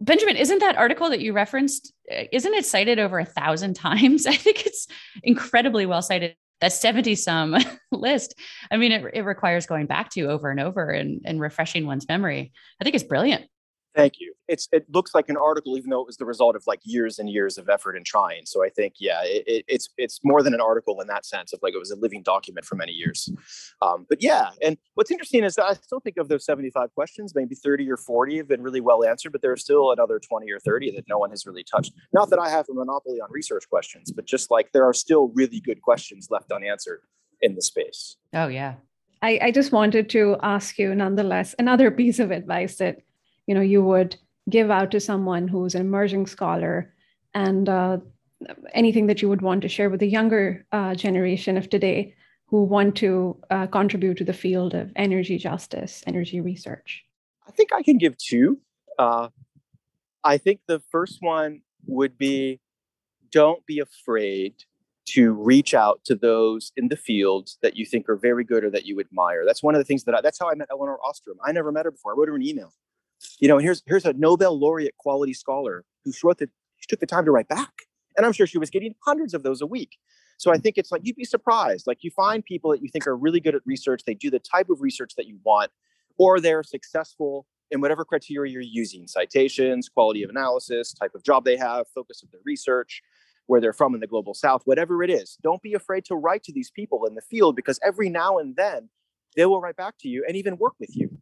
Benjamin, 0.00 0.36
isn't 0.36 0.60
that 0.60 0.76
article 0.76 1.10
that 1.10 1.20
you 1.20 1.32
referenced, 1.32 1.92
uh, 2.10 2.24
isn't 2.32 2.54
it 2.54 2.64
cited 2.64 2.98
over 2.98 3.18
a 3.18 3.24
thousand 3.24 3.74
times? 3.74 4.26
I 4.26 4.34
think 4.34 4.66
it's 4.66 4.86
incredibly 5.22 5.86
well 5.86 6.02
cited. 6.02 6.36
That 6.60 6.72
70 6.72 7.16
some 7.16 7.56
list. 7.92 8.34
I 8.70 8.76
mean, 8.76 8.92
it, 8.92 9.04
it 9.12 9.22
requires 9.22 9.66
going 9.66 9.86
back 9.86 10.10
to 10.10 10.26
over 10.26 10.50
and 10.50 10.60
over 10.60 10.88
and, 10.88 11.20
and 11.24 11.40
refreshing 11.40 11.84
one's 11.86 12.08
memory. 12.08 12.52
I 12.80 12.84
think 12.84 12.94
it's 12.94 13.04
brilliant. 13.04 13.44
Thank 13.94 14.14
you. 14.18 14.34
It's 14.48 14.68
it 14.72 14.86
looks 14.92 15.14
like 15.14 15.28
an 15.28 15.36
article, 15.36 15.78
even 15.78 15.90
though 15.90 16.00
it 16.00 16.06
was 16.06 16.16
the 16.16 16.24
result 16.24 16.56
of 16.56 16.64
like 16.66 16.80
years 16.82 17.20
and 17.20 17.30
years 17.30 17.58
of 17.58 17.68
effort 17.68 17.96
and 17.96 18.04
trying. 18.04 18.44
So 18.44 18.64
I 18.64 18.68
think, 18.68 18.94
yeah, 18.98 19.20
it, 19.22 19.64
it's 19.68 19.88
it's 19.96 20.18
more 20.24 20.42
than 20.42 20.52
an 20.52 20.60
article 20.60 21.00
in 21.00 21.06
that 21.06 21.24
sense 21.24 21.52
of 21.52 21.60
like 21.62 21.74
it 21.74 21.78
was 21.78 21.92
a 21.92 21.96
living 21.96 22.22
document 22.22 22.66
for 22.66 22.74
many 22.74 22.92
years. 22.92 23.30
Um, 23.80 24.04
but 24.08 24.22
yeah, 24.22 24.50
and 24.60 24.76
what's 24.94 25.12
interesting 25.12 25.44
is 25.44 25.54
that 25.54 25.64
I 25.64 25.74
still 25.74 26.00
think 26.00 26.16
of 26.16 26.28
those 26.28 26.44
seventy-five 26.44 26.92
questions, 26.94 27.34
maybe 27.34 27.54
thirty 27.54 27.88
or 27.90 27.96
forty 27.96 28.36
have 28.38 28.48
been 28.48 28.62
really 28.62 28.80
well 28.80 29.04
answered, 29.04 29.30
but 29.30 29.42
there 29.42 29.52
are 29.52 29.56
still 29.56 29.92
another 29.92 30.18
twenty 30.18 30.50
or 30.50 30.58
thirty 30.58 30.90
that 30.90 31.04
no 31.08 31.18
one 31.18 31.30
has 31.30 31.46
really 31.46 31.64
touched. 31.64 31.92
Not 32.12 32.30
that 32.30 32.40
I 32.40 32.50
have 32.50 32.66
a 32.68 32.74
monopoly 32.74 33.20
on 33.20 33.28
research 33.30 33.68
questions, 33.70 34.10
but 34.10 34.26
just 34.26 34.50
like 34.50 34.72
there 34.72 34.84
are 34.84 34.94
still 34.94 35.28
really 35.34 35.60
good 35.60 35.82
questions 35.82 36.28
left 36.30 36.50
unanswered 36.50 37.00
in 37.40 37.54
the 37.54 37.62
space. 37.62 38.16
Oh 38.32 38.48
yeah. 38.48 38.74
I, 39.22 39.38
I 39.40 39.50
just 39.52 39.72
wanted 39.72 40.10
to 40.10 40.36
ask 40.42 40.78
you, 40.78 40.94
nonetheless, 40.94 41.54
another 41.58 41.90
piece 41.90 42.18
of 42.18 42.30
advice 42.30 42.76
that 42.76 42.98
you 43.46 43.54
know 43.54 43.60
you 43.60 43.82
would 43.82 44.16
give 44.50 44.70
out 44.70 44.90
to 44.90 45.00
someone 45.00 45.48
who's 45.48 45.74
an 45.74 45.80
emerging 45.80 46.26
scholar 46.26 46.92
and 47.34 47.68
uh, 47.68 47.98
anything 48.72 49.06
that 49.06 49.22
you 49.22 49.28
would 49.28 49.42
want 49.42 49.62
to 49.62 49.68
share 49.68 49.88
with 49.90 50.00
the 50.00 50.08
younger 50.08 50.66
uh, 50.72 50.94
generation 50.94 51.56
of 51.56 51.70
today 51.70 52.14
who 52.46 52.62
want 52.64 52.94
to 52.96 53.36
uh, 53.50 53.66
contribute 53.66 54.18
to 54.18 54.24
the 54.24 54.32
field 54.32 54.74
of 54.74 54.92
energy 54.96 55.38
justice 55.38 56.02
energy 56.06 56.40
research 56.40 57.04
i 57.48 57.50
think 57.50 57.72
i 57.72 57.82
can 57.82 57.98
give 57.98 58.16
two 58.18 58.58
uh, 58.98 59.28
i 60.22 60.36
think 60.36 60.60
the 60.66 60.80
first 60.90 61.18
one 61.20 61.60
would 61.86 62.16
be 62.16 62.60
don't 63.30 63.64
be 63.66 63.80
afraid 63.80 64.54
to 65.06 65.32
reach 65.32 65.74
out 65.74 66.00
to 66.04 66.14
those 66.14 66.72
in 66.76 66.88
the 66.88 66.96
field 66.96 67.50
that 67.62 67.76
you 67.76 67.84
think 67.84 68.08
are 68.08 68.16
very 68.16 68.44
good 68.44 68.64
or 68.64 68.70
that 68.70 68.86
you 68.86 69.00
admire. 69.00 69.44
That's 69.44 69.62
one 69.62 69.74
of 69.74 69.78
the 69.78 69.84
things 69.84 70.04
that 70.04 70.14
I, 70.14 70.20
that's 70.20 70.38
how 70.38 70.50
I 70.50 70.54
met 70.54 70.68
Elinor 70.70 70.96
Ostrom. 71.06 71.36
I 71.44 71.52
never 71.52 71.70
met 71.70 71.84
her 71.84 71.90
before. 71.90 72.12
I 72.12 72.16
wrote 72.16 72.28
her 72.28 72.36
an 72.36 72.42
email 72.42 72.72
you 73.40 73.48
know, 73.48 73.56
and 73.56 73.64
here's 73.64 73.82
here's 73.86 74.04
a 74.04 74.12
Nobel 74.12 74.58
laureate 74.58 74.96
quality 74.98 75.34
scholar 75.34 75.84
who 76.04 76.12
wrote 76.22 76.38
the 76.38 76.48
she 76.78 76.86
took 76.88 77.00
the 77.00 77.06
time 77.06 77.24
to 77.24 77.30
write 77.30 77.48
back. 77.48 77.72
And 78.16 78.24
I'm 78.24 78.32
sure 78.32 78.46
she 78.46 78.58
was 78.58 78.70
getting 78.70 78.94
hundreds 79.04 79.34
of 79.34 79.42
those 79.42 79.60
a 79.60 79.66
week. 79.66 79.96
So 80.36 80.52
I 80.52 80.58
think 80.58 80.78
it's 80.78 80.92
like 80.92 81.02
you'd 81.04 81.16
be 81.16 81.24
surprised. 81.24 81.86
Like 81.86 81.98
you 82.02 82.10
find 82.10 82.44
people 82.44 82.70
that 82.70 82.82
you 82.82 82.88
think 82.88 83.06
are 83.06 83.16
really 83.16 83.40
good 83.40 83.54
at 83.54 83.62
research, 83.64 84.02
they 84.06 84.14
do 84.14 84.30
the 84.30 84.38
type 84.38 84.68
of 84.70 84.80
research 84.80 85.14
that 85.16 85.26
you 85.26 85.38
want, 85.44 85.70
or 86.18 86.40
they're 86.40 86.62
successful 86.62 87.46
in 87.70 87.80
whatever 87.80 88.04
criteria 88.04 88.52
you're 88.52 88.62
using 88.62 89.06
citations, 89.06 89.88
quality 89.88 90.22
of 90.22 90.30
analysis, 90.30 90.92
type 90.92 91.14
of 91.14 91.24
job 91.24 91.44
they 91.44 91.56
have, 91.56 91.86
focus 91.94 92.22
of 92.22 92.30
their 92.30 92.40
research, 92.44 93.02
where 93.46 93.60
they're 93.60 93.72
from 93.72 93.94
in 93.94 94.00
the 94.00 94.06
global 94.06 94.34
south, 94.34 94.62
whatever 94.64 95.02
it 95.02 95.10
is. 95.10 95.38
Don't 95.42 95.62
be 95.62 95.74
afraid 95.74 96.04
to 96.06 96.14
write 96.14 96.42
to 96.44 96.52
these 96.52 96.70
people 96.70 97.04
in 97.06 97.14
the 97.14 97.22
field 97.22 97.56
because 97.56 97.80
every 97.84 98.08
now 98.08 98.38
and 98.38 98.56
then 98.56 98.88
they 99.36 99.46
will 99.46 99.60
write 99.60 99.76
back 99.76 99.94
to 100.00 100.08
you 100.08 100.24
and 100.26 100.36
even 100.36 100.56
work 100.56 100.74
with 100.78 100.96
you. 100.96 101.18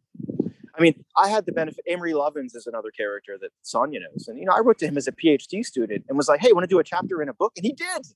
I 0.75 0.81
mean, 0.81 1.05
I 1.15 1.27
had 1.27 1.45
the 1.45 1.51
benefit. 1.51 1.85
Amory 1.87 2.13
Lovins 2.13 2.55
is 2.55 2.65
another 2.65 2.89
character 2.89 3.37
that 3.39 3.51
Sanya 3.63 3.99
knows, 4.01 4.27
and 4.27 4.39
you 4.39 4.45
know, 4.45 4.53
I 4.53 4.59
wrote 4.59 4.79
to 4.79 4.87
him 4.87 4.97
as 4.97 5.07
a 5.07 5.11
PhD 5.11 5.63
student 5.63 6.05
and 6.07 6.17
was 6.17 6.27
like, 6.27 6.39
"Hey, 6.39 6.51
want 6.51 6.63
to 6.63 6.67
do 6.67 6.79
a 6.79 6.83
chapter 6.83 7.21
in 7.21 7.29
a 7.29 7.33
book?" 7.33 7.53
And 7.55 7.65
he 7.65 7.73
did. 7.73 8.07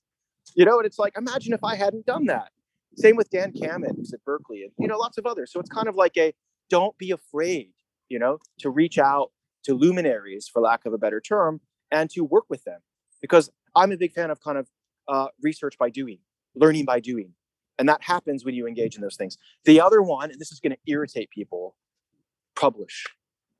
You 0.54 0.64
know, 0.64 0.78
and 0.78 0.86
it's 0.86 0.98
like, 0.98 1.16
imagine 1.16 1.52
if 1.52 1.62
I 1.62 1.76
hadn't 1.76 2.06
done 2.06 2.26
that. 2.26 2.50
Same 2.96 3.16
with 3.16 3.30
Dan 3.30 3.52
Kammen, 3.52 3.96
who's 3.96 4.12
at 4.12 4.24
Berkeley, 4.24 4.62
and 4.62 4.72
you 4.78 4.88
know, 4.88 4.96
lots 4.96 5.18
of 5.18 5.26
others. 5.26 5.52
So 5.52 5.60
it's 5.60 5.70
kind 5.70 5.88
of 5.88 5.94
like 5.94 6.16
a 6.16 6.34
don't 6.68 6.96
be 6.98 7.10
afraid, 7.10 7.72
you 8.08 8.18
know, 8.18 8.38
to 8.58 8.70
reach 8.70 8.98
out 8.98 9.30
to 9.64 9.74
luminaries, 9.74 10.48
for 10.48 10.60
lack 10.60 10.84
of 10.86 10.92
a 10.92 10.98
better 10.98 11.20
term, 11.20 11.60
and 11.90 12.10
to 12.10 12.24
work 12.24 12.44
with 12.48 12.64
them, 12.64 12.80
because 13.20 13.50
I'm 13.76 13.92
a 13.92 13.96
big 13.96 14.12
fan 14.12 14.30
of 14.30 14.40
kind 14.40 14.58
of 14.58 14.68
uh, 15.06 15.28
research 15.42 15.78
by 15.78 15.90
doing, 15.90 16.18
learning 16.54 16.84
by 16.84 17.00
doing. 17.00 17.34
And 17.78 17.88
that 17.88 18.02
happens 18.02 18.44
when 18.44 18.54
you 18.54 18.66
engage 18.66 18.96
in 18.96 19.02
those 19.02 19.16
things. 19.16 19.38
The 19.64 19.80
other 19.80 20.02
one, 20.02 20.30
and 20.30 20.40
this 20.40 20.50
is 20.50 20.58
going 20.58 20.72
to 20.72 20.78
irritate 20.90 21.30
people, 21.30 21.76
publish. 22.58 23.06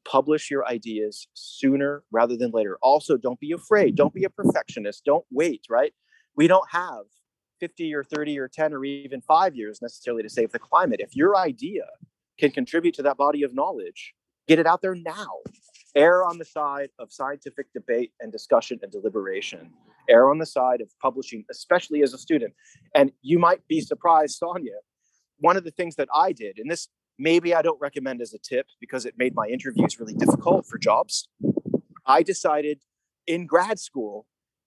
Publish 0.05 0.51
your 0.51 0.67
ideas 0.67 1.29
sooner 1.35 2.03
rather 2.11 2.37
than 2.37 2.51
later. 2.51 2.79
Also 2.83 3.17
don't 3.17 3.39
be 3.41 3.53
afraid. 3.53 3.95
Don't 3.95 4.15
be 4.15 4.25
a 4.25 4.31
perfectionist. 4.31 5.05
Don't 5.05 5.25
wait 5.31 5.67
right? 5.69 5.93
We 6.37 6.47
don't 6.47 6.69
have 6.71 7.05
50 7.61 7.95
or 7.95 8.05
30 8.05 8.39
or 8.39 8.49
10 8.49 8.73
or 8.73 8.85
even 8.85 9.21
5 9.21 9.55
years 9.57 9.81
necessarily 9.83 10.23
to 10.23 10.29
save 10.29 10.53
the 10.53 10.59
climate. 10.59 11.01
If 11.01 11.15
your 11.15 11.37
idea 11.37 11.85
can 12.39 12.51
contribute 12.51 12.95
to 12.95 13.03
that 13.03 13.17
body 13.17 13.43
of 13.43 13.55
knowledge 13.55 14.15
get 14.47 14.59
it 14.59 14.67
out 14.67 14.81
there 14.81 14.95
now. 14.95 15.29
Err 15.95 16.25
on 16.25 16.39
the 16.39 16.45
side 16.45 16.89
of 16.99 17.13
scientific 17.13 17.67
debate 17.75 18.13
and 18.21 18.33
discussion 18.33 18.79
and 18.83 18.91
deliberation. 18.91 19.71
Err 20.09 20.31
on 20.31 20.39
the 20.39 20.47
side 20.47 20.81
of 20.81 20.89
publishing 21.03 21.45
especially 21.51 22.03
as 22.03 22.15
a 22.15 22.19
student. 22.19 22.55
And 22.95 23.13
you 23.21 23.39
might 23.39 23.67
be 23.69 23.81
surprised 23.81 24.41
Sanya 24.41 24.79
one 25.41 25.57
of 25.57 25.65
the 25.65 25.71
things 25.71 25.97
that 25.97 26.09
i 26.15 26.33
did 26.33 26.59
and 26.59 26.71
this 26.71 26.89
maybe 27.19 27.55
I 27.55 27.63
don't 27.63 27.81
recommend 27.81 28.21
as 28.21 28.33
a 28.33 28.39
tip 28.39 28.67
because 28.81 29.05
it 29.05 29.15
made 29.19 29.35
my 29.35 29.47
interviews 29.47 29.99
really 29.99 30.15
difficult 30.15 30.67
for 30.67 30.79
jobs. 30.79 31.29
I 32.07 32.23
decided 32.23 32.83
in 33.27 33.47
grad 33.47 33.79
school 33.79 34.27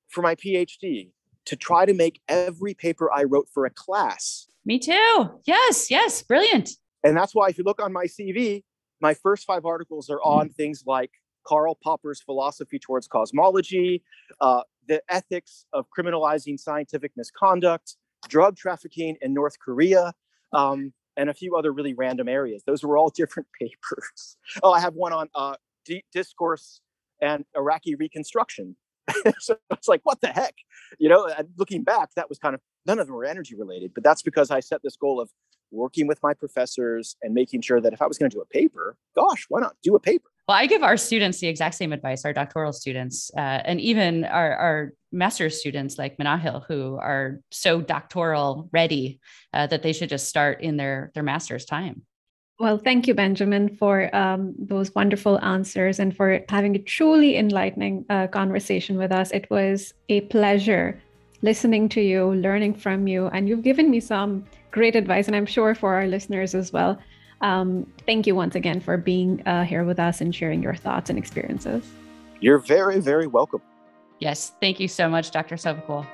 for 0.10 0.22
my 0.22 0.36
PhD 0.36 1.12
to 1.46 1.56
try 1.56 1.86
to 1.86 1.94
make 1.94 2.22
every 2.28 2.74
paper 2.74 3.12
I 3.12 3.24
wrote 3.24 3.48
for 3.52 3.66
a 3.66 3.70
class. 3.70 4.48
Me 4.66 4.78
too. 4.78 5.42
Yes, 5.46 5.90
yes, 5.90 6.22
brilliant. 6.22 6.70
And 7.04 7.18
that's 7.18 7.34
why 7.34 7.48
if 7.50 7.58
you 7.58 7.64
look 7.64 7.82
on 7.82 7.92
my 7.92 8.06
CV, 8.06 8.64
my 9.00 9.16
first 9.16 9.46
five 9.46 9.66
articles 9.66 10.10
are 10.10 10.22
on 10.22 10.50
things 10.50 10.84
like 10.86 11.10
Karl 11.48 11.76
Popper's 11.84 12.22
philosophy 12.22 12.78
towards 12.78 13.08
cosmology, 13.08 14.04
uh, 14.40 14.62
the 14.88 15.02
ethics 15.10 15.66
of 15.74 15.88
criminalizing 15.98 16.60
scientific 16.60 17.12
misconduct, 17.16 17.96
drug 18.28 18.56
trafficking 18.56 19.18
in 19.22 19.34
North 19.34 19.58
Korea, 19.60 20.14
um, 20.54 20.94
and 21.18 21.30
a 21.30 21.34
few 21.34 21.56
other 21.56 21.72
really 21.72 21.94
random 21.94 22.28
areas. 22.28 22.64
Those 22.66 22.84
were 22.84 22.98
all 22.98 23.10
different 23.16 23.48
papers. 23.60 24.38
Oh, 24.64 24.72
I 24.72 24.80
have 24.80 24.94
one 24.94 25.14
on 25.14 25.30
uh, 25.36 25.56
d- 25.86 26.04
discourse 26.14 26.82
and 27.22 27.46
Iraqi 27.56 27.96
reconstruction. 27.96 28.76
so 29.40 29.58
it's 29.72 29.88
like, 29.88 30.02
what 30.04 30.22
the 30.22 30.28
heck? 30.28 30.56
You 31.00 31.10
know, 31.10 31.28
and 31.28 31.50
looking 31.58 31.84
back, 31.84 32.10
that 32.16 32.30
was 32.30 32.38
kind 32.38 32.56
of 32.56 32.62
none 32.86 33.00
of 33.00 33.08
them 33.08 33.16
were 33.16 33.26
energy 33.26 33.56
related, 33.56 33.94
but 33.94 34.04
that's 34.04 34.22
because 34.22 34.52
I 34.52 34.60
set 34.60 34.82
this 34.84 34.96
goal 34.96 35.20
of 35.20 35.30
working 35.72 36.08
with 36.08 36.20
my 36.22 36.34
professors 36.34 37.16
and 37.22 37.34
making 37.34 37.62
sure 37.62 37.80
that 37.82 37.94
if 37.94 38.02
I 38.02 38.08
was 38.08 38.18
going 38.18 38.30
to 38.30 38.36
do 38.36 38.42
a 38.42 38.46
paper, 38.46 38.98
gosh, 39.16 39.46
why 39.50 39.62
not 39.62 39.76
do 39.84 39.96
a 39.96 40.00
paper? 40.00 40.31
Well, 40.52 40.60
I 40.60 40.66
give 40.66 40.84
our 40.84 40.98
students 40.98 41.40
the 41.40 41.48
exact 41.48 41.76
same 41.76 41.94
advice, 41.94 42.26
our 42.26 42.34
doctoral 42.34 42.74
students, 42.74 43.32
uh, 43.38 43.40
and 43.64 43.80
even 43.80 44.26
our, 44.26 44.54
our 44.54 44.94
master's 45.10 45.58
students 45.58 45.98
like 45.98 46.18
Manahil, 46.18 46.66
who 46.68 46.98
are 46.98 47.40
so 47.52 47.80
doctoral 47.80 48.68
ready 48.74 49.22
uh, 49.54 49.68
that 49.68 49.82
they 49.82 49.94
should 49.94 50.10
just 50.10 50.28
start 50.28 50.60
in 50.60 50.76
their, 50.76 51.10
their 51.14 51.24
master's 51.24 51.64
time. 51.64 52.02
Well, 52.60 52.78
thank 52.78 53.08
you, 53.08 53.14
Benjamin, 53.14 53.78
for 53.78 54.14
um, 54.14 54.54
those 54.60 54.94
wonderful 54.94 55.40
answers 55.42 56.00
and 56.00 56.14
for 56.14 56.42
having 56.50 56.76
a 56.76 56.80
truly 56.80 57.38
enlightening 57.38 58.04
uh, 58.10 58.28
conversation 58.28 58.98
with 58.98 59.14
us. 59.14 59.32
It 59.32 59.50
was 59.50 59.94
a 60.10 60.20
pleasure 60.20 61.02
listening 61.42 61.88
to 61.88 62.02
you, 62.02 62.34
learning 62.34 62.74
from 62.74 63.08
you, 63.08 63.28
and 63.28 63.48
you've 63.48 63.64
given 63.64 63.90
me 63.90 64.02
some 64.02 64.44
great 64.72 64.98
advice, 64.98 65.28
and 65.28 65.36
I'm 65.38 65.46
sure 65.46 65.74
for 65.76 65.94
our 65.94 66.08
listeners 66.08 66.54
as 66.56 66.74
well. 66.74 67.00
Um, 67.42 67.92
thank 68.06 68.28
you 68.28 68.36
once 68.36 68.56
again 68.56 68.80
for 68.80 68.98
being 68.98 69.46
uh, 69.48 69.64
here 69.64 69.84
with 69.84 70.00
us 70.00 70.22
and 70.22 70.34
sharing 70.34 70.62
your 70.62 70.76
thoughts 70.76 71.10
and 71.10 71.18
experiences. 71.18 71.84
You're 72.40 72.60
very, 72.60 73.00
very 73.00 73.28
welcome. 73.28 73.62
Yes. 74.20 74.54
Thank 74.62 74.80
you 74.80 74.88
so 74.88 75.10
much, 75.10 75.32
Dr. 75.32 75.56
Sovacool. 75.56 76.06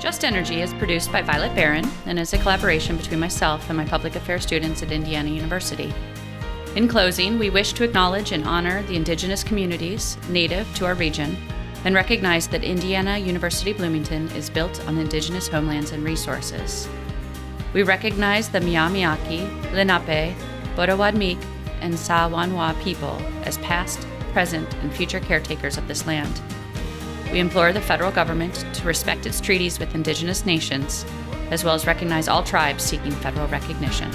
Just 0.00 0.24
Energy 0.24 0.62
is 0.62 0.72
produced 0.74 1.10
by 1.10 1.22
Violet 1.22 1.52
Barron 1.56 1.84
and 2.06 2.20
is 2.20 2.32
a 2.32 2.38
collaboration 2.38 2.96
between 2.96 3.18
myself 3.18 3.68
and 3.68 3.76
my 3.76 3.84
public 3.84 4.14
affairs 4.14 4.44
students 4.44 4.80
at 4.80 4.92
Indiana 4.92 5.28
University. 5.28 5.92
In 6.76 6.86
closing, 6.86 7.36
we 7.36 7.50
wish 7.50 7.72
to 7.72 7.82
acknowledge 7.82 8.30
and 8.30 8.44
honor 8.44 8.84
the 8.84 8.94
Indigenous 8.94 9.42
communities 9.42 10.16
native 10.28 10.72
to 10.76 10.86
our 10.86 10.94
region 10.94 11.36
and 11.84 11.94
recognize 11.94 12.48
that 12.48 12.64
Indiana 12.64 13.18
University 13.18 13.72
Bloomington 13.72 14.28
is 14.32 14.50
built 14.50 14.86
on 14.86 14.98
Indigenous 14.98 15.48
homelands 15.48 15.92
and 15.92 16.04
resources. 16.04 16.88
We 17.72 17.82
recognize 17.82 18.48
the 18.48 18.60
Myaamiaki, 18.60 19.72
Lenape, 19.72 20.34
Bodwéwadmik, 20.74 21.42
and 21.80 21.94
Saawanwa 21.94 22.80
people 22.82 23.20
as 23.44 23.58
past, 23.58 24.06
present, 24.32 24.72
and 24.76 24.92
future 24.92 25.20
caretakers 25.20 25.76
of 25.76 25.86
this 25.88 26.06
land. 26.06 26.40
We 27.32 27.40
implore 27.40 27.72
the 27.72 27.80
federal 27.80 28.10
government 28.10 28.64
to 28.74 28.86
respect 28.86 29.26
its 29.26 29.40
treaties 29.40 29.78
with 29.78 29.94
Indigenous 29.94 30.46
nations, 30.46 31.04
as 31.50 31.62
well 31.62 31.74
as 31.74 31.86
recognize 31.86 32.26
all 32.26 32.42
tribes 32.42 32.82
seeking 32.84 33.12
federal 33.12 33.48
recognition. 33.48 34.10